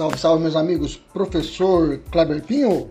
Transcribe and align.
Salve, 0.00 0.18
salve, 0.18 0.42
meus 0.42 0.56
amigos, 0.56 0.96
professor 0.96 1.98
Kleber 2.10 2.42
Pinho. 2.42 2.88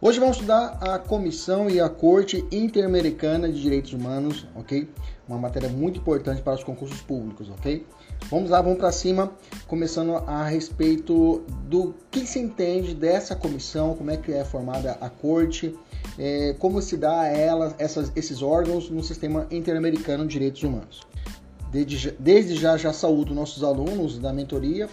Hoje 0.00 0.20
vamos 0.20 0.36
estudar 0.36 0.78
a 0.80 0.96
Comissão 0.96 1.68
e 1.68 1.80
a 1.80 1.88
Corte 1.88 2.46
Interamericana 2.52 3.48
de 3.48 3.60
Direitos 3.60 3.92
Humanos, 3.92 4.46
ok? 4.54 4.88
Uma 5.28 5.36
matéria 5.36 5.68
muito 5.68 5.98
importante 5.98 6.40
para 6.40 6.54
os 6.54 6.62
concursos 6.62 7.00
públicos, 7.00 7.50
ok? 7.50 7.84
Vamos 8.30 8.50
lá, 8.50 8.62
vamos 8.62 8.78
para 8.78 8.92
cima, 8.92 9.32
começando 9.66 10.14
a 10.28 10.44
respeito 10.44 11.42
do 11.64 11.92
que 12.08 12.24
se 12.24 12.38
entende 12.38 12.94
dessa 12.94 13.34
comissão, 13.34 13.96
como 13.96 14.12
é 14.12 14.16
que 14.16 14.32
é 14.32 14.44
formada 14.44 14.96
a 15.00 15.10
Corte, 15.10 15.76
é, 16.16 16.54
como 16.56 16.80
se 16.80 16.96
dá 16.96 17.22
a 17.22 17.26
ela, 17.26 17.74
essas, 17.80 18.12
esses 18.14 18.42
órgãos 18.42 18.88
no 18.88 19.02
sistema 19.02 19.48
interamericano 19.50 20.22
de 20.22 20.34
direitos 20.34 20.62
humanos. 20.62 21.00
Desde, 21.72 22.12
desde 22.12 22.54
já, 22.54 22.76
já 22.76 22.92
saúdo 22.92 23.34
nossos 23.34 23.64
alunos 23.64 24.20
da 24.20 24.32
mentoria 24.32 24.88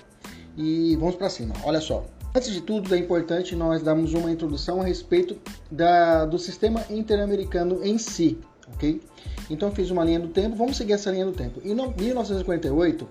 e 0.58 0.96
vamos 0.96 1.16
para 1.16 1.30
cima. 1.30 1.54
Olha 1.64 1.82
só. 1.82 2.06
Antes 2.34 2.52
de 2.52 2.62
tudo, 2.62 2.94
é 2.94 2.98
importante 2.98 3.56
nós 3.56 3.82
darmos 3.82 4.14
uma 4.14 4.30
introdução 4.30 4.82
a 4.82 4.84
respeito 4.84 5.38
da, 5.72 6.26
do 6.26 6.38
sistema 6.38 6.84
interamericano 6.90 7.80
em 7.82 7.98
si, 7.98 8.38
ok? 8.74 9.02
Então 9.50 9.72
fiz 9.72 9.90
uma 9.90 10.04
linha 10.04 10.20
do 10.20 10.28
tempo, 10.28 10.56
vamos 10.56 10.76
seguir 10.76 10.94
essa 10.94 11.12
linha 11.12 11.26
do 11.26 11.32
tempo. 11.32 11.62
Em 11.64 11.74
1948, 11.74 13.08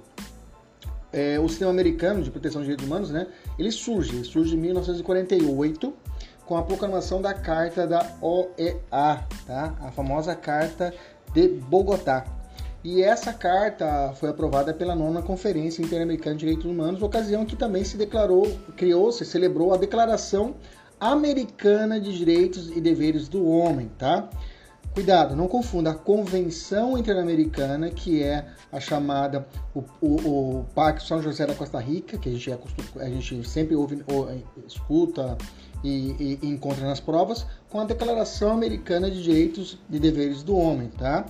é, 1.11 1.39
o 1.39 1.49
sistema 1.49 1.71
americano 1.71 2.23
de 2.23 2.31
proteção 2.31 2.61
de 2.61 2.67
direitos 2.67 2.87
humanos, 2.87 3.11
né? 3.11 3.27
Ele 3.59 3.71
surge, 3.71 4.15
ele 4.15 4.25
surge 4.25 4.57
em 4.57 4.59
1948 4.59 5.95
com 6.45 6.57
a 6.57 6.63
proclamação 6.63 7.23
da 7.23 7.33
Carta 7.33 7.87
da 7.87 8.17
OEA, 8.21 9.25
tá? 9.47 9.75
A 9.81 9.91
famosa 9.93 10.35
Carta 10.35 10.93
de 11.33 11.49
Bogotá. 11.49 12.27
E 12.85 13.03
essa 13.03 13.33
carta 13.33 14.13
foi 14.17 14.29
aprovada 14.29 14.75
pela 14.75 14.95
nona 14.95 15.23
Conferência 15.23 15.81
Interamericana 15.81 16.37
de 16.37 16.41
Direitos 16.41 16.67
Humanos, 16.67 17.01
ocasião 17.01 17.47
que 17.47 17.57
também 17.57 17.83
se 17.83 17.97
declarou, 17.97 18.47
criou-se, 18.77 19.25
celebrou 19.25 19.73
a 19.73 19.79
Declaração 19.79 20.55
Americana 21.01 21.99
de 21.99 22.15
Direitos 22.17 22.69
e 22.77 22.83
Deveres 22.83 23.27
do 23.27 23.49
Homem, 23.49 23.91
tá? 23.99 24.29
Cuidado, 24.93 25.35
não 25.35 25.49
confunda 25.49 25.91
a 25.91 25.95
Convenção 25.95 26.97
Interamericana, 26.99 27.89
que 27.89 28.23
é 28.23 28.47
a 28.71 28.79
chamada 28.79 29.47
o, 29.75 29.83
o, 30.01 30.59
o 30.61 30.65
Pacto 30.75 31.05
São 31.05 31.23
José 31.23 31.47
da 31.47 31.55
Costa 31.55 31.81
Rica, 31.81 32.19
que 32.19 32.29
a 32.29 32.33
gente, 32.33 32.53
é, 32.53 32.59
a 32.99 33.09
gente 33.09 33.49
sempre 33.49 33.75
ouve, 33.75 34.05
ou, 34.07 34.31
escuta 34.69 35.39
e, 35.83 36.39
e, 36.43 36.49
encontra 36.49 36.87
nas 36.87 37.01
provas, 37.01 37.47
com 37.71 37.81
a 37.81 37.85
Declaração 37.85 38.53
Americana 38.53 39.11
de 39.11 39.23
Direitos 39.23 39.79
e 39.91 39.99
Deveres 39.99 40.43
do 40.43 40.55
Homem, 40.55 40.89
tá? 40.89 41.27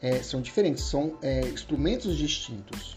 É, 0.00 0.22
são 0.22 0.40
diferentes, 0.40 0.84
são 0.84 1.14
é, 1.22 1.40
instrumentos 1.40 2.16
distintos. 2.16 2.96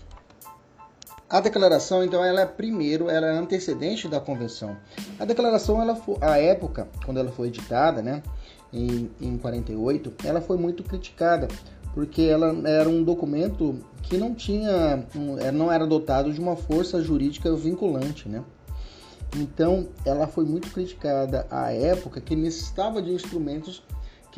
A 1.29 1.41
declaração, 1.41 2.05
então, 2.05 2.23
ela 2.23 2.41
é 2.41 2.45
primeiro, 2.45 3.09
ela 3.09 3.27
é 3.27 3.37
antecedente 3.37 4.07
da 4.07 4.19
convenção. 4.19 4.77
A 5.19 5.25
declaração, 5.25 5.81
ela 5.81 5.93
foi, 5.95 6.15
a 6.21 6.37
época, 6.37 6.87
quando 7.03 7.19
ela 7.19 7.31
foi 7.31 7.49
editada, 7.49 8.01
né, 8.01 8.23
em, 8.71 9.09
em 9.19 9.37
48, 9.37 10.13
ela 10.23 10.39
foi 10.39 10.57
muito 10.57 10.83
criticada, 10.83 11.49
porque 11.93 12.21
ela 12.21 12.55
era 12.69 12.87
um 12.87 13.03
documento 13.03 13.77
que 14.03 14.17
não 14.17 14.33
tinha, 14.33 15.05
não 15.53 15.69
era 15.69 15.85
dotado 15.85 16.31
de 16.31 16.39
uma 16.39 16.55
força 16.55 17.01
jurídica 17.01 17.53
vinculante, 17.53 18.29
né? 18.29 18.43
Então, 19.35 19.89
ela 20.05 20.27
foi 20.27 20.45
muito 20.45 20.71
criticada 20.71 21.45
à 21.51 21.73
época 21.73 22.21
que 22.21 22.35
necessitava 22.35 23.01
de 23.01 23.11
instrumentos 23.11 23.83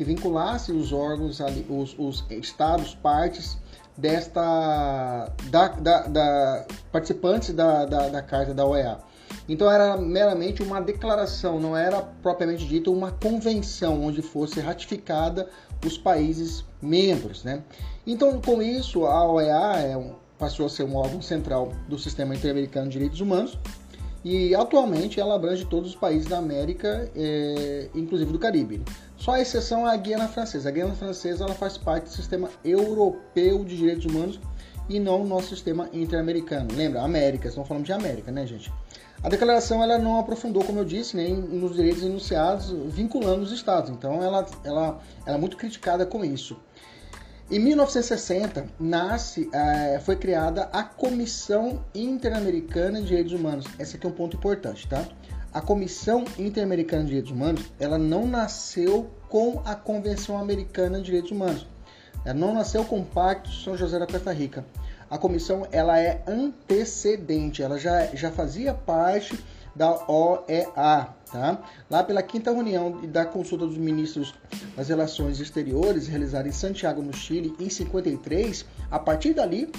que 0.00 0.04
vinculasse 0.04 0.72
os 0.72 0.94
órgãos, 0.94 1.40
os, 1.68 1.94
os 1.98 2.24
estados, 2.30 2.94
partes 2.94 3.58
desta 3.94 5.30
da, 5.50 5.68
da, 5.68 6.06
da 6.06 6.66
participantes 6.90 7.52
da, 7.52 7.84
da, 7.84 8.08
da, 8.08 8.22
carta 8.22 8.54
da 8.54 8.64
OEA. 8.64 8.96
Então 9.46 9.70
era 9.70 9.98
meramente 9.98 10.62
uma 10.62 10.80
declaração, 10.80 11.60
não 11.60 11.76
era 11.76 12.00
propriamente 12.00 12.64
dito 12.66 12.90
uma 12.90 13.12
convenção 13.12 14.02
onde 14.02 14.22
fosse 14.22 14.58
ratificada 14.58 15.50
os 15.84 15.98
países 15.98 16.64
membros, 16.80 17.44
né? 17.44 17.62
Então 18.06 18.40
com 18.40 18.62
isso 18.62 19.04
a 19.04 19.30
OEA 19.30 19.82
é 19.82 19.96
um, 19.98 20.14
passou 20.38 20.64
a 20.64 20.70
ser 20.70 20.84
um 20.84 20.96
órgão 20.96 21.20
central 21.20 21.74
do 21.86 21.98
sistema 21.98 22.34
interamericano 22.34 22.86
de 22.86 22.94
direitos 22.94 23.20
humanos 23.20 23.58
e 24.24 24.54
atualmente 24.54 25.18
ela 25.18 25.34
abrange 25.34 25.64
todos 25.64 25.90
os 25.90 25.96
países 25.96 26.28
da 26.28 26.38
América, 26.38 27.10
é, 27.16 27.88
inclusive 27.94 28.30
do 28.30 28.38
Caribe. 28.38 28.82
Só 29.16 29.32
a 29.32 29.40
exceção 29.40 29.88
é 29.88 29.92
a 29.92 29.96
Guiana 29.96 30.28
Francesa. 30.28 30.68
A 30.68 30.72
Guiana 30.72 30.94
Francesa 30.94 31.44
ela 31.44 31.54
faz 31.54 31.78
parte 31.78 32.04
do 32.04 32.10
sistema 32.10 32.50
europeu 32.64 33.64
de 33.64 33.76
direitos 33.76 34.04
humanos 34.06 34.38
e 34.88 34.98
não 34.98 35.22
o 35.22 35.26
nosso 35.26 35.48
sistema 35.48 35.88
interamericano. 35.92 36.68
Lembra, 36.74 37.02
América, 37.02 37.48
estamos 37.48 37.68
falando 37.68 37.84
de 37.84 37.92
América, 37.92 38.30
né, 38.30 38.46
gente? 38.46 38.70
A 39.22 39.28
declaração 39.28 39.82
ela 39.82 39.98
não 39.98 40.18
aprofundou, 40.18 40.64
como 40.64 40.78
eu 40.78 40.84
disse, 40.84 41.14
nem 41.14 41.34
nos 41.34 41.76
direitos 41.76 42.02
enunciados 42.02 42.70
vinculando 42.86 43.42
os 43.42 43.52
estados. 43.52 43.90
Então 43.90 44.22
ela, 44.22 44.46
ela, 44.64 44.98
ela 45.26 45.36
é 45.36 45.38
muito 45.38 45.56
criticada 45.56 46.06
com 46.06 46.24
isso. 46.24 46.56
Em 47.50 47.58
1960, 47.58 48.64
nasce, 48.78 49.50
é, 49.52 49.98
foi 49.98 50.14
criada 50.14 50.68
a 50.72 50.84
Comissão 50.84 51.84
Interamericana 51.92 53.00
de 53.00 53.08
Direitos 53.08 53.32
Humanos. 53.32 53.66
Esse 53.76 53.96
aqui 53.96 54.06
é 54.06 54.08
um 54.08 54.12
ponto 54.12 54.36
importante, 54.36 54.86
tá? 54.86 55.04
A 55.52 55.60
Comissão 55.60 56.24
Interamericana 56.38 57.02
de 57.02 57.08
Direitos 57.08 57.32
Humanos, 57.32 57.72
ela 57.80 57.98
não 57.98 58.24
nasceu 58.24 59.10
com 59.28 59.60
a 59.64 59.74
Convenção 59.74 60.38
Americana 60.38 60.98
de 60.98 61.06
Direitos 61.06 61.32
Humanos. 61.32 61.66
Ela 62.24 62.38
não 62.38 62.54
nasceu 62.54 62.84
com 62.84 63.00
o 63.00 63.04
Pacto 63.04 63.50
São 63.50 63.76
José 63.76 63.98
da 63.98 64.06
Costa 64.06 64.32
Rica. 64.32 64.64
A 65.10 65.18
comissão, 65.18 65.66
ela 65.72 65.98
é 65.98 66.22
antecedente, 66.28 67.64
ela 67.64 67.80
já, 67.80 68.06
já 68.14 68.30
fazia 68.30 68.72
parte 68.72 69.36
da 69.74 70.04
OEA, 70.08 71.08
tá? 71.30 71.62
Lá 71.88 72.02
pela 72.02 72.22
quinta 72.22 72.52
reunião 72.52 73.00
da 73.06 73.24
consulta 73.24 73.66
dos 73.66 73.76
ministros 73.76 74.34
das 74.76 74.88
Relações 74.88 75.40
Exteriores, 75.40 76.06
realizada 76.06 76.48
em 76.48 76.52
Santiago, 76.52 77.02
no 77.02 77.14
Chile, 77.14 77.54
em 77.58 77.68
53, 77.68 78.64
a 78.90 78.98
partir 78.98 79.34
dali 79.34 79.70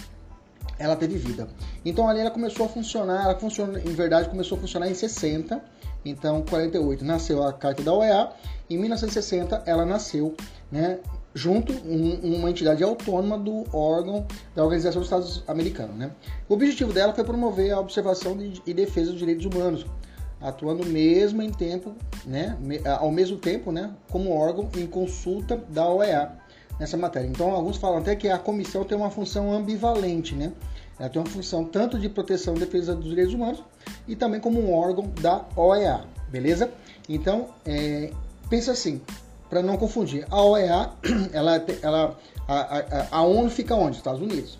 ela 0.77 0.95
teve 0.95 1.17
vida. 1.17 1.47
Então 1.85 2.09
ali 2.09 2.19
ela 2.19 2.31
começou 2.31 2.65
a 2.65 2.69
funcionar, 2.69 3.25
ela 3.25 3.39
funciona, 3.39 3.79
em 3.79 3.93
verdade 3.93 4.29
começou 4.29 4.57
a 4.57 4.61
funcionar 4.61 4.89
em 4.89 4.95
60, 4.95 5.63
então 6.03 6.43
48 6.49 7.05
nasceu 7.05 7.43
a 7.43 7.53
Carta 7.53 7.83
da 7.83 7.93
OEA, 7.93 8.31
em 8.69 8.77
1960 8.77 9.63
ela 9.65 9.85
nasceu, 9.85 10.35
né, 10.71 10.99
junto 11.33 11.73
um, 11.73 12.37
uma 12.37 12.49
entidade 12.49 12.83
autônoma 12.83 13.37
do 13.37 13.65
órgão 13.75 14.25
da 14.55 14.63
Organização 14.63 15.01
dos 15.01 15.07
Estados 15.07 15.43
Americanos. 15.47 15.95
Né? 15.95 16.11
O 16.49 16.53
objetivo 16.53 16.91
dela 16.91 17.13
foi 17.13 17.23
promover 17.23 17.71
a 17.71 17.79
observação 17.79 18.37
de, 18.37 18.61
e 18.65 18.73
defesa 18.73 19.11
dos 19.11 19.19
direitos 19.19 19.45
humanos, 19.45 19.85
atuando 20.39 20.85
mesmo 20.85 21.41
em 21.41 21.51
tempo, 21.51 21.93
né, 22.25 22.57
ao 22.99 23.11
mesmo 23.11 23.37
tempo, 23.37 23.71
né, 23.71 23.91
como 24.09 24.35
órgão 24.35 24.67
em 24.75 24.87
consulta 24.87 25.55
da 25.69 25.87
OEA 25.87 26.31
nessa 26.79 26.97
matéria. 26.97 27.27
Então, 27.27 27.51
alguns 27.51 27.77
falam 27.77 27.99
até 27.99 28.15
que 28.15 28.27
a 28.27 28.39
comissão 28.39 28.83
tem 28.83 28.97
uma 28.97 29.11
função 29.11 29.53
ambivalente, 29.53 30.33
né? 30.33 30.51
Ela 30.99 31.09
tem 31.09 31.21
uma 31.21 31.29
função 31.29 31.63
tanto 31.63 31.99
de 31.99 32.09
proteção 32.09 32.55
e 32.55 32.59
defesa 32.59 32.95
dos 32.95 33.07
direitos 33.07 33.33
humanos 33.33 33.63
e 34.07 34.15
também 34.15 34.39
como 34.39 34.59
um 34.59 34.73
órgão 34.73 35.11
da 35.21 35.45
OEA, 35.55 36.01
beleza? 36.29 36.71
Então, 37.07 37.49
é, 37.65 38.11
pensa 38.49 38.71
assim, 38.71 38.99
para 39.51 39.61
não 39.61 39.75
confundir. 39.75 40.25
A 40.31 40.41
OEA, 40.41 40.91
ela, 41.33 41.65
ela, 41.81 42.17
a, 42.47 42.77
a, 42.77 43.07
a 43.11 43.21
ONU 43.21 43.49
fica 43.49 43.75
onde? 43.75 43.97
Estados 43.97 44.21
Unidos. 44.21 44.57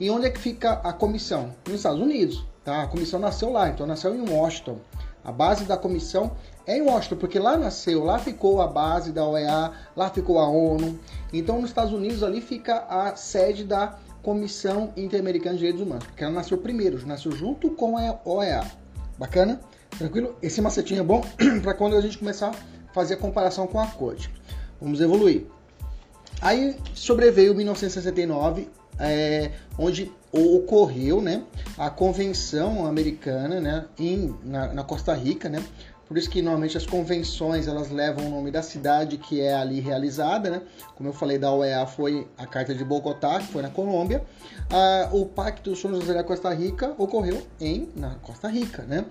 E 0.00 0.10
onde 0.10 0.26
é 0.26 0.30
que 0.30 0.40
fica 0.40 0.72
a 0.72 0.92
comissão? 0.92 1.54
Nos 1.64 1.76
Estados 1.76 2.00
Unidos. 2.00 2.44
Tá? 2.64 2.82
A 2.82 2.86
comissão 2.88 3.20
nasceu 3.20 3.52
lá, 3.52 3.68
então 3.68 3.86
nasceu 3.86 4.16
em 4.16 4.28
Washington. 4.28 4.78
A 5.24 5.30
base 5.30 5.64
da 5.64 5.76
comissão 5.76 6.32
É 6.66 6.76
em 6.76 6.82
Washington, 6.82 7.16
porque 7.16 7.38
lá 7.38 7.56
nasceu, 7.56 8.02
lá 8.02 8.18
ficou 8.18 8.60
a 8.60 8.66
base 8.66 9.12
da 9.12 9.24
OEA, 9.24 9.70
lá 9.94 10.10
ficou 10.10 10.40
a 10.40 10.48
ONU. 10.48 10.98
Então, 11.32 11.60
nos 11.60 11.70
Estados 11.70 11.92
Unidos, 11.92 12.24
ali 12.24 12.40
fica 12.40 12.84
a 12.88 13.14
sede 13.14 13.62
da 13.62 13.96
Comissão 14.20 14.92
Interamericana 14.96 15.52
de 15.52 15.58
Direitos 15.58 15.80
Humanos, 15.80 16.04
porque 16.04 16.24
ela 16.24 16.32
nasceu 16.32 16.58
primeiro, 16.58 17.06
nasceu 17.06 17.30
junto 17.30 17.70
com 17.70 17.96
a 17.96 18.18
OEA. 18.24 18.64
Bacana? 19.16 19.60
Tranquilo? 19.96 20.34
Esse 20.42 20.60
macetinho 20.60 21.00
é 21.00 21.04
bom 21.04 21.22
para 21.62 21.74
quando 21.74 21.94
a 21.96 22.00
gente 22.00 22.18
começar 22.18 22.52
fazer 22.96 23.12
a 23.12 23.16
comparação 23.18 23.66
com 23.66 23.78
a 23.78 23.86
corte. 23.86 24.30
Vamos 24.80 25.02
evoluir. 25.02 25.44
Aí 26.40 26.74
sobreveio 26.94 27.54
1969, 27.54 28.70
é, 28.98 29.50
onde 29.78 30.10
ocorreu 30.32 31.20
né, 31.20 31.42
a 31.76 31.90
convenção 31.90 32.86
americana 32.86 33.60
né, 33.60 33.84
em, 33.98 34.34
na, 34.42 34.72
na, 34.72 34.82
Costa 34.82 35.12
Rica, 35.14 35.50
né, 35.50 35.62
por 36.08 36.16
isso 36.16 36.30
que 36.30 36.40
normalmente 36.40 36.76
as 36.76 36.86
convenções 36.86 37.68
elas 37.68 37.90
levam 37.90 38.26
o 38.26 38.30
nome 38.30 38.50
da 38.50 38.62
cidade 38.62 39.18
que 39.18 39.42
é 39.42 39.54
ali 39.54 39.80
realizada, 39.80 40.48
né? 40.48 40.62
Como 40.94 41.08
eu 41.08 41.12
falei 41.12 41.36
da 41.36 41.52
OEA 41.52 41.84
foi 41.84 42.28
a 42.38 42.46
Carta 42.46 42.72
de 42.72 42.84
Bogotá, 42.84 43.40
que 43.40 43.48
foi 43.48 43.60
na 43.60 43.70
Colômbia. 43.70 44.22
Ah, 44.70 45.08
o 45.12 45.26
Pacto 45.26 45.74
São 45.74 45.90
José 45.90 46.14
da 46.14 46.22
Costa 46.22 46.54
Rica 46.54 46.94
ocorreu 46.96 47.44
em 47.60 47.88
na 47.96 48.14
Costa 48.16 48.46
Rica, 48.46 48.84
né? 48.84 49.04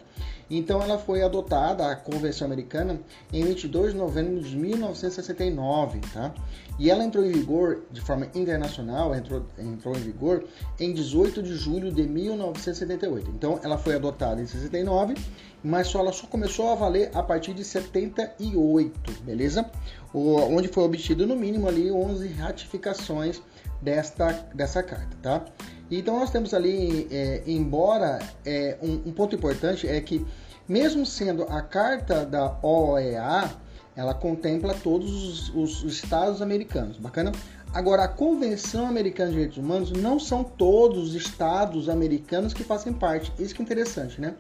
Então 0.50 0.82
ela 0.82 0.98
foi 0.98 1.24
adotada, 1.24 1.90
a 1.90 1.96
Convenção 1.96 2.46
Americana, 2.46 3.00
em 3.34 3.44
22 3.44 3.94
de 3.94 3.98
novembro 3.98 4.42
de 4.42 4.56
1969, 4.56 6.00
tá? 6.14 6.34
E 6.78 6.90
ela 6.90 7.04
entrou 7.04 7.26
em 7.26 7.32
vigor 7.32 7.84
de 7.90 8.02
forma 8.02 8.28
internacional, 8.36 9.16
entrou, 9.16 9.46
entrou 9.58 9.96
em 9.96 10.02
vigor 10.02 10.44
em 10.80 10.94
18 10.94 11.42
de 11.42 11.56
julho 11.56 11.92
de 11.92 12.04
1978. 12.04 13.32
Então 13.32 13.60
ela 13.64 13.78
foi 13.78 13.96
adotada 13.96 14.42
em 14.42 14.46
69, 14.46 15.16
mas 15.64 15.88
só, 15.88 16.00
ela 16.00 16.12
só 16.12 16.28
começou 16.28 16.70
a 16.70 16.76
valer 16.76 17.10
a 17.14 17.24
partir 17.24 17.54
de 17.54 17.64
78, 17.64 19.24
beleza? 19.24 19.70
O, 20.14 20.36
onde 20.36 20.68
foi 20.68 20.84
obtido 20.84 21.26
no 21.26 21.36
mínimo 21.36 21.68
ali 21.68 21.92
11 21.92 22.28
ratificações 22.28 23.42
desta, 23.82 24.32
dessa 24.54 24.84
carta, 24.84 25.18
tá? 25.22 25.46
Então 25.90 26.20
nós 26.20 26.32
temos 26.32 26.54
ali, 26.54 27.08
é, 27.12 27.44
embora 27.46 28.20
é, 28.46 28.78
um, 28.82 29.10
um, 29.10 29.12
ponto 29.12 29.36
importante 29.36 29.88
é 29.88 30.00
que 30.02 30.26
mesmo 30.68 31.06
sendo 31.06 31.44
a 31.44 31.62
carta 31.62 32.26
da 32.26 32.58
OEA, 32.64 33.52
ela 33.96 34.14
contempla 34.14 34.74
todos 34.74 35.50
os, 35.50 35.84
os 35.84 35.84
estados 35.84 36.42
americanos, 36.42 36.98
bacana? 36.98 37.32
Agora, 37.74 38.06
a 38.06 38.08
Convenção 38.08 38.88
Americana 38.88 39.30
de 39.30 39.36
Direitos 39.36 39.58
Humanos 39.58 39.92
não 39.92 40.20
são 40.20 40.44
todos 40.44 41.10
os 41.10 41.14
estados 41.14 41.90
americanos 41.90 42.54
que 42.54 42.64
fazem 42.64 42.94
parte. 42.94 43.32
Isso 43.38 43.54
que 43.54 43.62
é 43.62 43.66
interessante, 43.66 44.20
né? 44.20 44.34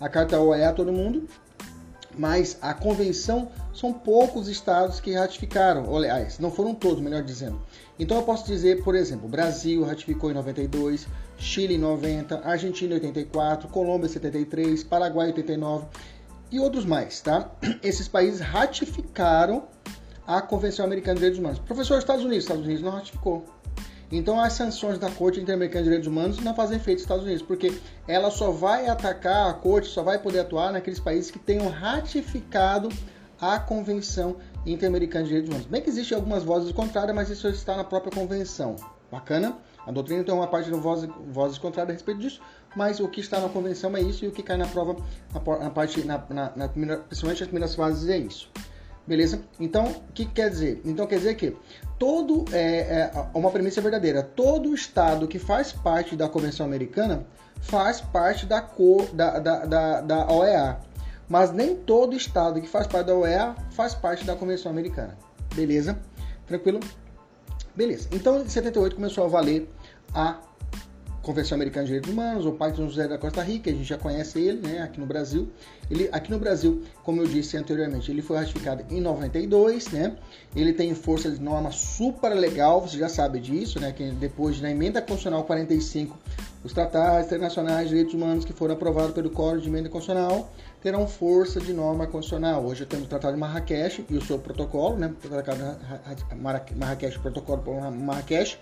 A 0.00 0.08
carta 0.08 0.40
OEA 0.40 0.72
todo 0.72 0.92
mundo, 0.92 1.28
mas 2.16 2.58
a 2.62 2.72
convenção 2.74 3.50
são 3.74 3.92
poucos 3.92 4.48
estados 4.48 5.00
que 5.00 5.12
ratificaram, 5.12 5.94
aliás, 5.94 6.38
não 6.38 6.50
foram 6.50 6.74
todos, 6.74 7.00
melhor 7.00 7.22
dizendo. 7.22 7.60
Então 7.98 8.16
eu 8.16 8.22
posso 8.22 8.46
dizer, 8.46 8.82
por 8.84 8.94
exemplo, 8.94 9.28
Brasil 9.28 9.84
ratificou 9.84 10.30
em 10.30 10.34
92, 10.34 11.08
Chile 11.36 11.74
em 11.74 11.78
90, 11.78 12.46
Argentina 12.48 12.92
em 12.92 12.94
84, 12.94 13.68
Colômbia 13.68 14.06
em 14.06 14.10
73, 14.10 14.84
Paraguai 14.84 15.26
em 15.26 15.30
89 15.30 15.86
e 16.50 16.60
outros 16.60 16.84
mais, 16.84 17.20
tá? 17.20 17.50
Esses 17.82 18.06
países 18.06 18.40
ratificaram 18.40 19.64
a 20.26 20.40
Convenção 20.40 20.84
Americana 20.84 21.14
de 21.14 21.20
Direitos 21.20 21.40
Humanos. 21.40 21.58
Professor, 21.58 21.98
Estados 21.98 22.24
Unidos, 22.24 22.44
Estados 22.44 22.64
Unidos 22.64 22.82
não 22.82 22.92
ratificou. 22.92 23.44
Então 24.10 24.40
as 24.40 24.54
sanções 24.54 24.98
da 24.98 25.10
Corte 25.10 25.40
Interamericana 25.40 25.82
de 25.82 25.88
Direitos 25.88 26.08
Humanos 26.08 26.38
não 26.38 26.54
fazem 26.54 26.76
efeito 26.76 26.98
nos 26.98 27.02
Estados 27.02 27.24
Unidos, 27.24 27.42
porque 27.42 27.72
ela 28.06 28.30
só 28.30 28.50
vai 28.50 28.88
atacar 28.88 29.50
a 29.50 29.54
Corte, 29.54 29.88
só 29.88 30.02
vai 30.02 30.18
poder 30.18 30.40
atuar 30.40 30.72
naqueles 30.72 31.00
países 31.00 31.30
que 31.30 31.38
tenham 31.38 31.68
ratificado 31.68 32.88
a 33.40 33.58
Convenção 33.58 34.36
Interamericana 34.66 35.24
de 35.24 35.28
Direitos 35.28 35.50
Humanos. 35.50 35.66
Bem 35.66 35.82
que 35.82 35.88
existem 35.88 36.16
algumas 36.16 36.44
vozes 36.44 36.72
contrárias, 36.72 37.14
mas 37.14 37.30
isso 37.30 37.48
está 37.48 37.76
na 37.76 37.84
própria 37.84 38.12
convenção. 38.12 38.76
Bacana? 39.10 39.56
A 39.86 39.90
doutrina 39.90 40.22
tem 40.22 40.34
uma 40.34 40.46
parte 40.46 40.70
de 40.70 40.78
vozes, 40.78 41.08
vozes 41.30 41.56
contrárias 41.56 41.90
a 41.90 41.92
respeito 41.94 42.20
disso, 42.20 42.42
mas 42.76 43.00
o 43.00 43.08
que 43.08 43.20
está 43.20 43.40
na 43.40 43.48
convenção 43.48 43.96
é 43.96 44.02
isso 44.02 44.24
e 44.24 44.28
o 44.28 44.30
que 44.30 44.42
cai 44.42 44.58
na 44.58 44.66
prova, 44.66 44.96
na, 45.32 45.70
parte, 45.70 46.04
na, 46.04 46.22
na, 46.28 46.52
na 46.54 46.68
principalmente 46.68 47.42
as 47.42 47.48
primeiras 47.48 47.74
fases, 47.74 48.08
é 48.08 48.18
isso. 48.18 48.50
Beleza? 49.06 49.40
Então, 49.58 49.86
o 49.86 50.12
que 50.12 50.26
quer 50.26 50.50
dizer? 50.50 50.82
Então 50.84 51.06
quer 51.06 51.16
dizer 51.16 51.34
que 51.36 51.56
todo 51.98 52.44
é, 52.52 52.60
é, 52.60 53.12
uma 53.32 53.50
premissa 53.50 53.80
verdadeira. 53.80 54.22
Todo 54.22 54.74
estado 54.74 55.26
que 55.26 55.38
faz 55.38 55.72
parte 55.72 56.14
da 56.14 56.28
Convenção 56.28 56.66
Americana 56.66 57.26
faz 57.62 58.02
parte 58.02 58.44
da, 58.44 58.60
cor, 58.60 59.06
da, 59.14 59.38
da, 59.38 59.64
da, 59.64 60.00
da 60.02 60.30
OEA. 60.30 60.78
Mas 61.28 61.52
nem 61.52 61.76
todo 61.76 62.16
estado 62.16 62.60
que 62.60 62.68
faz 62.68 62.86
parte 62.86 63.06
da 63.06 63.14
OEA 63.14 63.54
faz 63.70 63.94
parte 63.94 64.24
da 64.24 64.34
Convenção 64.34 64.72
Americana. 64.72 65.16
Beleza? 65.54 65.98
Tranquilo? 66.46 66.80
Beleza. 67.74 68.08
Então, 68.12 68.40
em 68.40 68.48
78 68.48 68.96
começou 68.96 69.24
a 69.24 69.28
valer 69.28 69.68
a 70.14 70.40
Convenção 71.28 71.56
Americana 71.56 71.84
de 71.84 71.88
Direitos 71.88 72.10
Humanos, 72.10 72.46
o 72.46 72.52
Pacto 72.52 72.82
José 72.82 73.06
da 73.06 73.18
Costa 73.18 73.42
Rica, 73.42 73.68
a 73.68 73.72
gente 73.72 73.84
já 73.84 73.98
conhece 73.98 74.40
ele, 74.40 74.66
né, 74.66 74.80
aqui 74.80 74.98
no 74.98 75.04
Brasil. 75.04 75.46
Ele, 75.90 76.08
aqui 76.10 76.30
no 76.30 76.38
Brasil, 76.38 76.82
como 77.02 77.20
eu 77.20 77.26
disse 77.26 77.54
anteriormente, 77.54 78.10
ele 78.10 78.22
foi 78.22 78.38
ratificado 78.38 78.82
em 78.88 78.98
92, 78.98 79.88
né? 79.88 80.16
Ele 80.56 80.72
tem 80.72 80.94
força 80.94 81.30
de 81.30 81.38
norma 81.38 81.70
super 81.70 82.30
legal, 82.30 82.80
você 82.80 82.96
já 82.96 83.10
sabe 83.10 83.40
disso, 83.40 83.78
né? 83.78 83.92
Que 83.92 84.10
depois 84.12 84.58
da 84.58 84.70
emenda 84.70 85.02
constitucional 85.02 85.44
45, 85.44 86.16
os 86.64 86.72
tratados 86.72 87.26
internacionais 87.26 87.82
de 87.84 87.88
direitos 87.90 88.14
humanos 88.14 88.46
que 88.46 88.54
foram 88.54 88.72
aprovados 88.72 89.12
pelo 89.12 89.28
Código 89.28 89.60
de 89.60 89.68
Emenda 89.68 89.90
Constitucional 89.90 90.50
terão 90.80 91.06
força 91.06 91.60
de 91.60 91.72
norma 91.72 92.06
constitucional. 92.06 92.64
Hoje 92.64 92.86
temos 92.86 93.06
o 93.06 93.08
Tratado 93.08 93.34
de 93.34 93.40
Marrakech 93.40 94.04
e 94.08 94.16
o 94.16 94.24
seu 94.24 94.38
protocolo, 94.38 94.96
né? 94.96 95.14
O 95.24 95.28
Tratado 95.28 95.58
de 96.68 96.76
Marrakech, 96.76 97.18
Protocolo 97.18 97.62
por 97.62 97.90
Marrakech 97.90 98.58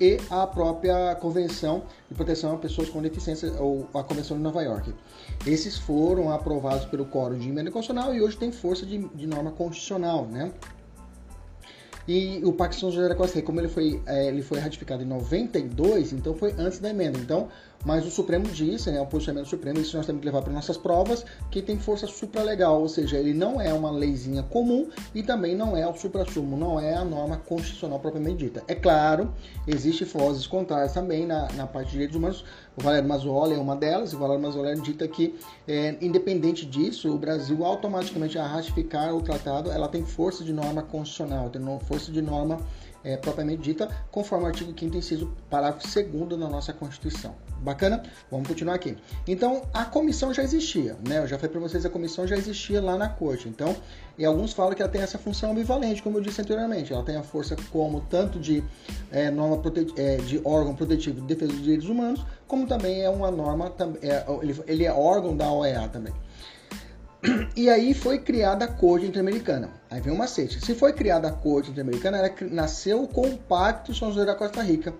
e 0.00 0.18
a 0.30 0.46
própria 0.46 1.14
Convenção 1.16 1.84
de 2.08 2.14
Proteção 2.14 2.54
a 2.54 2.58
Pessoas 2.58 2.88
com 2.88 3.00
Deficiência, 3.00 3.52
ou 3.60 3.88
a 3.94 4.02
Convenção 4.02 4.36
de 4.36 4.42
Nova 4.42 4.62
York. 4.62 4.92
Esses 5.46 5.78
foram 5.78 6.32
aprovados 6.32 6.84
pelo 6.86 7.04
Código 7.04 7.40
de 7.40 7.48
Emenda 7.48 7.70
Constitucional 7.70 8.14
e 8.14 8.20
hoje 8.20 8.36
tem 8.36 8.50
força 8.50 8.84
de, 8.84 8.98
de 8.98 9.26
norma 9.26 9.52
constitucional, 9.52 10.26
né? 10.26 10.52
E 12.06 12.42
o 12.44 12.52
Pacto 12.52 12.76
São 12.76 12.90
José 12.90 13.08
da 13.08 13.14
Costa 13.14 13.36
Rica, 13.36 13.46
como 13.46 13.60
ele 13.60 13.68
foi, 13.68 14.02
é, 14.04 14.26
ele 14.26 14.42
foi 14.42 14.58
ratificado 14.58 15.02
em 15.02 15.06
92, 15.06 16.12
então 16.12 16.34
foi 16.34 16.54
antes 16.58 16.78
da 16.78 16.90
emenda. 16.90 17.18
Então, 17.18 17.48
mas 17.84 18.06
o 18.06 18.10
Supremo 18.10 18.46
disse, 18.46 18.90
né, 18.90 19.00
o 19.00 19.06
posicionamento 19.06 19.46
do 19.46 19.50
Supremo, 19.50 19.80
isso 19.80 19.96
nós 19.96 20.06
temos 20.06 20.20
que 20.20 20.26
levar 20.26 20.42
para 20.42 20.52
nossas 20.52 20.76
provas, 20.76 21.24
que 21.50 21.60
tem 21.60 21.78
força 21.78 22.06
supralegal, 22.06 22.80
ou 22.80 22.88
seja, 22.88 23.18
ele 23.18 23.34
não 23.34 23.60
é 23.60 23.72
uma 23.72 23.90
leizinha 23.90 24.42
comum 24.42 24.88
e 25.14 25.22
também 25.22 25.54
não 25.54 25.76
é 25.76 25.86
o 25.86 25.94
suprassumo, 25.94 26.56
não 26.56 26.80
é 26.80 26.94
a 26.94 27.04
norma 27.04 27.36
constitucional 27.36 27.98
propriamente 27.98 28.44
dita. 28.44 28.62
É 28.66 28.74
claro, 28.74 29.32
existe 29.66 30.04
vozes 30.04 30.46
contrárias 30.46 30.92
também 30.92 31.26
na, 31.26 31.50
na 31.52 31.66
parte 31.66 31.86
de 31.86 31.92
direitos 31.92 32.16
humanos, 32.16 32.44
o 32.76 32.82
Valério 32.82 33.08
Mazzoli 33.08 33.54
é 33.54 33.58
uma 33.58 33.76
delas, 33.76 34.12
e 34.12 34.16
o 34.16 34.18
Valério 34.18 34.42
Mazzoli 34.42 34.80
dita 34.80 35.06
que, 35.06 35.34
é, 35.68 35.96
independente 36.00 36.66
disso, 36.66 37.14
o 37.14 37.18
Brasil 37.18 37.64
automaticamente 37.64 38.38
a 38.38 38.46
ratificar 38.46 39.14
o 39.14 39.20
tratado, 39.20 39.70
ela 39.70 39.88
tem 39.88 40.04
força 40.04 40.42
de 40.42 40.52
norma 40.52 40.82
constitucional, 40.82 41.50
tem 41.50 41.62
força 41.80 42.10
de 42.10 42.20
norma 42.20 42.58
é, 43.04 43.16
propriamente 43.16 43.62
dita, 43.62 43.88
conforme 44.10 44.44
o 44.44 44.48
artigo 44.48 44.74
5 44.76 44.96
inciso 44.96 45.32
parágrafo 45.50 45.86
2 45.86 46.28
da 46.40 46.48
nossa 46.48 46.72
Constituição. 46.72 47.34
Bacana? 47.60 48.02
Vamos 48.30 48.48
continuar 48.48 48.74
aqui. 48.74 48.96
Então, 49.26 49.62
a 49.72 49.84
comissão 49.84 50.34
já 50.34 50.42
existia, 50.42 50.96
né? 51.06 51.18
Eu 51.18 51.26
já 51.26 51.36
falei 51.38 51.50
para 51.50 51.60
vocês, 51.60 51.84
a 51.86 51.90
comissão 51.90 52.26
já 52.26 52.36
existia 52.36 52.80
lá 52.80 52.96
na 52.96 53.08
corte. 53.08 53.48
Então, 53.48 53.74
e 54.18 54.24
alguns 54.24 54.52
falam 54.52 54.74
que 54.74 54.82
ela 54.82 54.90
tem 54.90 55.00
essa 55.00 55.18
função 55.18 55.52
ambivalente, 55.52 56.02
como 56.02 56.18
eu 56.18 56.22
disse 56.22 56.40
anteriormente. 56.40 56.92
Ela 56.92 57.02
tem 57.02 57.16
a 57.16 57.22
força 57.22 57.56
como 57.70 58.00
tanto 58.02 58.38
de 58.38 58.62
é, 59.10 59.30
norma 59.30 59.62
é, 59.96 60.16
de 60.16 60.40
órgão 60.44 60.74
protetivo 60.74 61.22
de 61.22 61.26
defesa 61.26 61.52
dos 61.52 61.62
direitos 61.62 61.88
humanos, 61.88 62.24
como 62.46 62.66
também 62.66 63.02
é 63.02 63.08
uma 63.08 63.30
norma, 63.30 63.72
é, 64.02 64.24
ele, 64.42 64.62
ele 64.66 64.84
é 64.84 64.92
órgão 64.92 65.36
da 65.36 65.50
OEA 65.50 65.88
também. 65.88 66.12
E 67.56 67.70
aí 67.70 67.94
foi 67.94 68.18
criada 68.18 68.66
a 68.66 68.68
Corte 68.68 69.06
Interamericana. 69.06 69.70
Aí 69.94 70.00
vem 70.00 70.12
o 70.12 70.18
macete. 70.18 70.60
Se 70.60 70.74
foi 70.74 70.92
criada 70.92 71.28
a 71.28 71.30
Corte 71.30 71.70
Interamericana, 71.70 72.18
ela 72.18 72.34
nasceu 72.50 73.06
com 73.06 73.28
o 73.28 73.38
Pacto 73.38 73.94
São 73.94 74.08
José 74.08 74.26
da 74.26 74.34
Costa 74.34 74.60
Rica. 74.60 74.92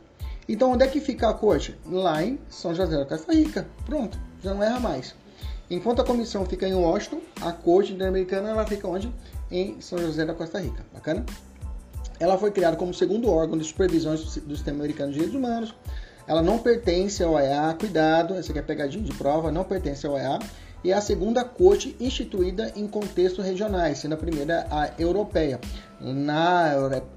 Então 0.49 0.71
onde 0.71 0.85
é 0.85 0.87
que 0.87 1.01
fica 1.01 1.29
a 1.29 1.35
corte? 1.35 1.77
Lá 1.85 2.23
em 2.23 2.39
São 2.49 2.73
José 2.73 2.97
da 2.97 3.05
Costa 3.05 3.35
Rica. 3.35 3.67
Pronto, 3.87 4.17
já 4.41 4.55
não 4.55 4.63
erra 4.63 4.79
mais. 4.79 5.13
Enquanto 5.69 6.01
a 6.01 6.05
comissão 6.05 6.47
fica 6.47 6.69
em 6.69 6.75
Washington, 6.75 7.19
a 7.41 7.51
Corte 7.51 7.93
Interamericana 7.93 8.51
ela 8.51 8.65
fica 8.65 8.87
onde? 8.87 9.13
Em 9.51 9.81
São 9.81 9.99
José 9.99 10.25
da 10.25 10.33
Costa 10.33 10.61
Rica. 10.61 10.87
Bacana? 10.95 11.27
Ela 12.21 12.39
foi 12.39 12.53
criada 12.53 12.77
como 12.77 12.95
segundo 12.95 13.29
órgão 13.29 13.59
de 13.59 13.65
supervisão 13.65 14.15
do 14.15 14.55
Sistema 14.55 14.79
Americano 14.79 15.09
de 15.09 15.15
Direitos 15.15 15.37
Humanos. 15.37 15.75
Ela 16.25 16.41
não 16.41 16.61
pertence 16.61 17.21
ao 17.21 17.37
EA, 17.37 17.75
cuidado, 17.77 18.35
essa 18.35 18.53
aqui 18.53 18.61
é 18.61 18.63
pegadinha 18.63 19.03
de 19.03 19.13
prova, 19.13 19.51
não 19.51 19.65
pertence 19.65 20.07
ao 20.07 20.17
EA 20.17 20.39
e 20.85 20.93
a 20.93 21.01
segunda 21.01 21.43
corte 21.43 21.97
instituída 21.99 22.71
em 22.77 22.87
contextos 22.87 23.45
regionais, 23.45 23.99
sendo 23.99 24.15
a 24.15 24.19
primeira 24.19 24.67
a 24.71 24.91
europeia. 24.99 25.59
Na, 26.01 26.75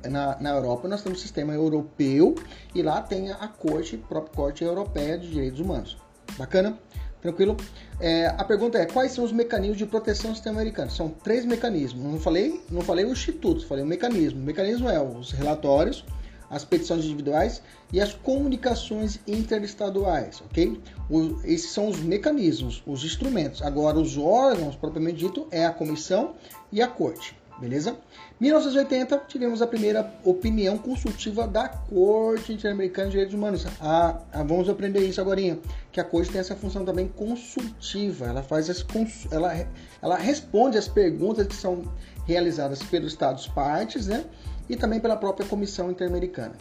na, 0.09 0.38
na 0.39 0.50
Europa 0.51 0.88
nós 0.88 1.01
temos 1.01 1.19
o 1.19 1.21
sistema 1.21 1.53
europeu 1.53 2.36
e 2.74 2.81
lá 2.81 3.01
tem 3.01 3.31
a 3.31 3.47
corte, 3.47 4.01
a 4.01 4.07
própria 4.07 4.33
corte 4.33 4.63
europeia 4.63 5.17
de 5.17 5.29
direitos 5.29 5.59
humanos. 5.59 5.97
Bacana? 6.38 6.77
Tranquilo? 7.21 7.57
É, 8.00 8.27
a 8.27 8.43
pergunta 8.45 8.77
é: 8.77 8.86
quais 8.86 9.12
são 9.12 9.25
os 9.25 9.31
mecanismos 9.31 9.77
de 9.77 9.86
proteção 9.86 10.31
do 10.31 10.36
sistema 10.36 10.62
americano? 10.62 10.89
São 10.89 11.09
três 11.09 11.45
mecanismos. 11.45 12.03
Não 12.03 12.19
falei, 12.19 12.62
não 12.71 12.81
falei 12.81 13.03
o 13.03 13.12
instituto, 13.12 13.67
falei 13.67 13.83
o 13.83 13.88
mecanismo. 13.88 14.39
O 14.39 14.43
mecanismo 14.43 14.88
é 14.88 15.01
os 15.01 15.31
relatórios, 15.31 16.05
as 16.50 16.63
petições 16.63 17.06
individuais 17.06 17.62
e 17.92 18.00
as 18.00 18.13
comunicações 18.13 19.20
interestaduais, 19.27 20.42
ok? 20.50 20.80
O, 21.10 21.39
esses 21.44 21.72
são 21.72 21.88
os 21.88 22.00
mecanismos, 22.00 22.84
os 22.86 23.04
instrumentos. 23.04 23.62
Agora, 23.62 23.98
os 23.98 24.18
órgãos, 24.18 24.75
propriamente 24.75 25.18
dito, 25.18 25.48
é 25.51 25.66
a 25.66 25.72
comissão 25.72 26.36
e 26.72 26.82
a 26.82 26.88
corte. 26.88 27.36
Beleza? 27.60 27.98
1980, 28.39 29.24
tivemos 29.27 29.63
a 29.63 29.68
primeira 29.68 30.13
opinião 30.24 30.77
consultiva 30.77 31.48
da 31.48 31.68
Corte 31.68 32.54
Interamericana 32.54 33.08
de 33.08 33.13
Direitos 33.13 33.34
Humanos. 33.34 33.66
Ah, 33.82 34.20
ah, 34.32 34.44
vamos 34.44 34.70
aprender 34.70 35.00
isso 35.00 35.20
agora, 35.20 35.58
que 35.92 36.00
a 36.00 36.04
Corte 36.04 36.32
tem 36.32 36.39
essa 36.39 36.56
função 36.56 36.86
também 36.86 37.08
consultiva. 37.08 38.27
Ela 38.27 38.44
faz 38.44 38.70
as 38.70 38.86
ela, 39.32 39.68
ela 40.04 40.18
responde 40.18 40.77
as 40.77 40.88
perguntas 40.88 41.48
que 41.48 41.56
são 41.56 41.92
realizadas 42.27 42.84
pelos 42.84 43.13
Estados 43.13 43.48
partes, 43.48 44.06
né? 44.06 44.24
E 44.69 44.75
também 44.75 45.00
pela 45.00 45.15
própria 45.15 45.47
Comissão 45.47 45.89
Interamericana. 45.91 46.55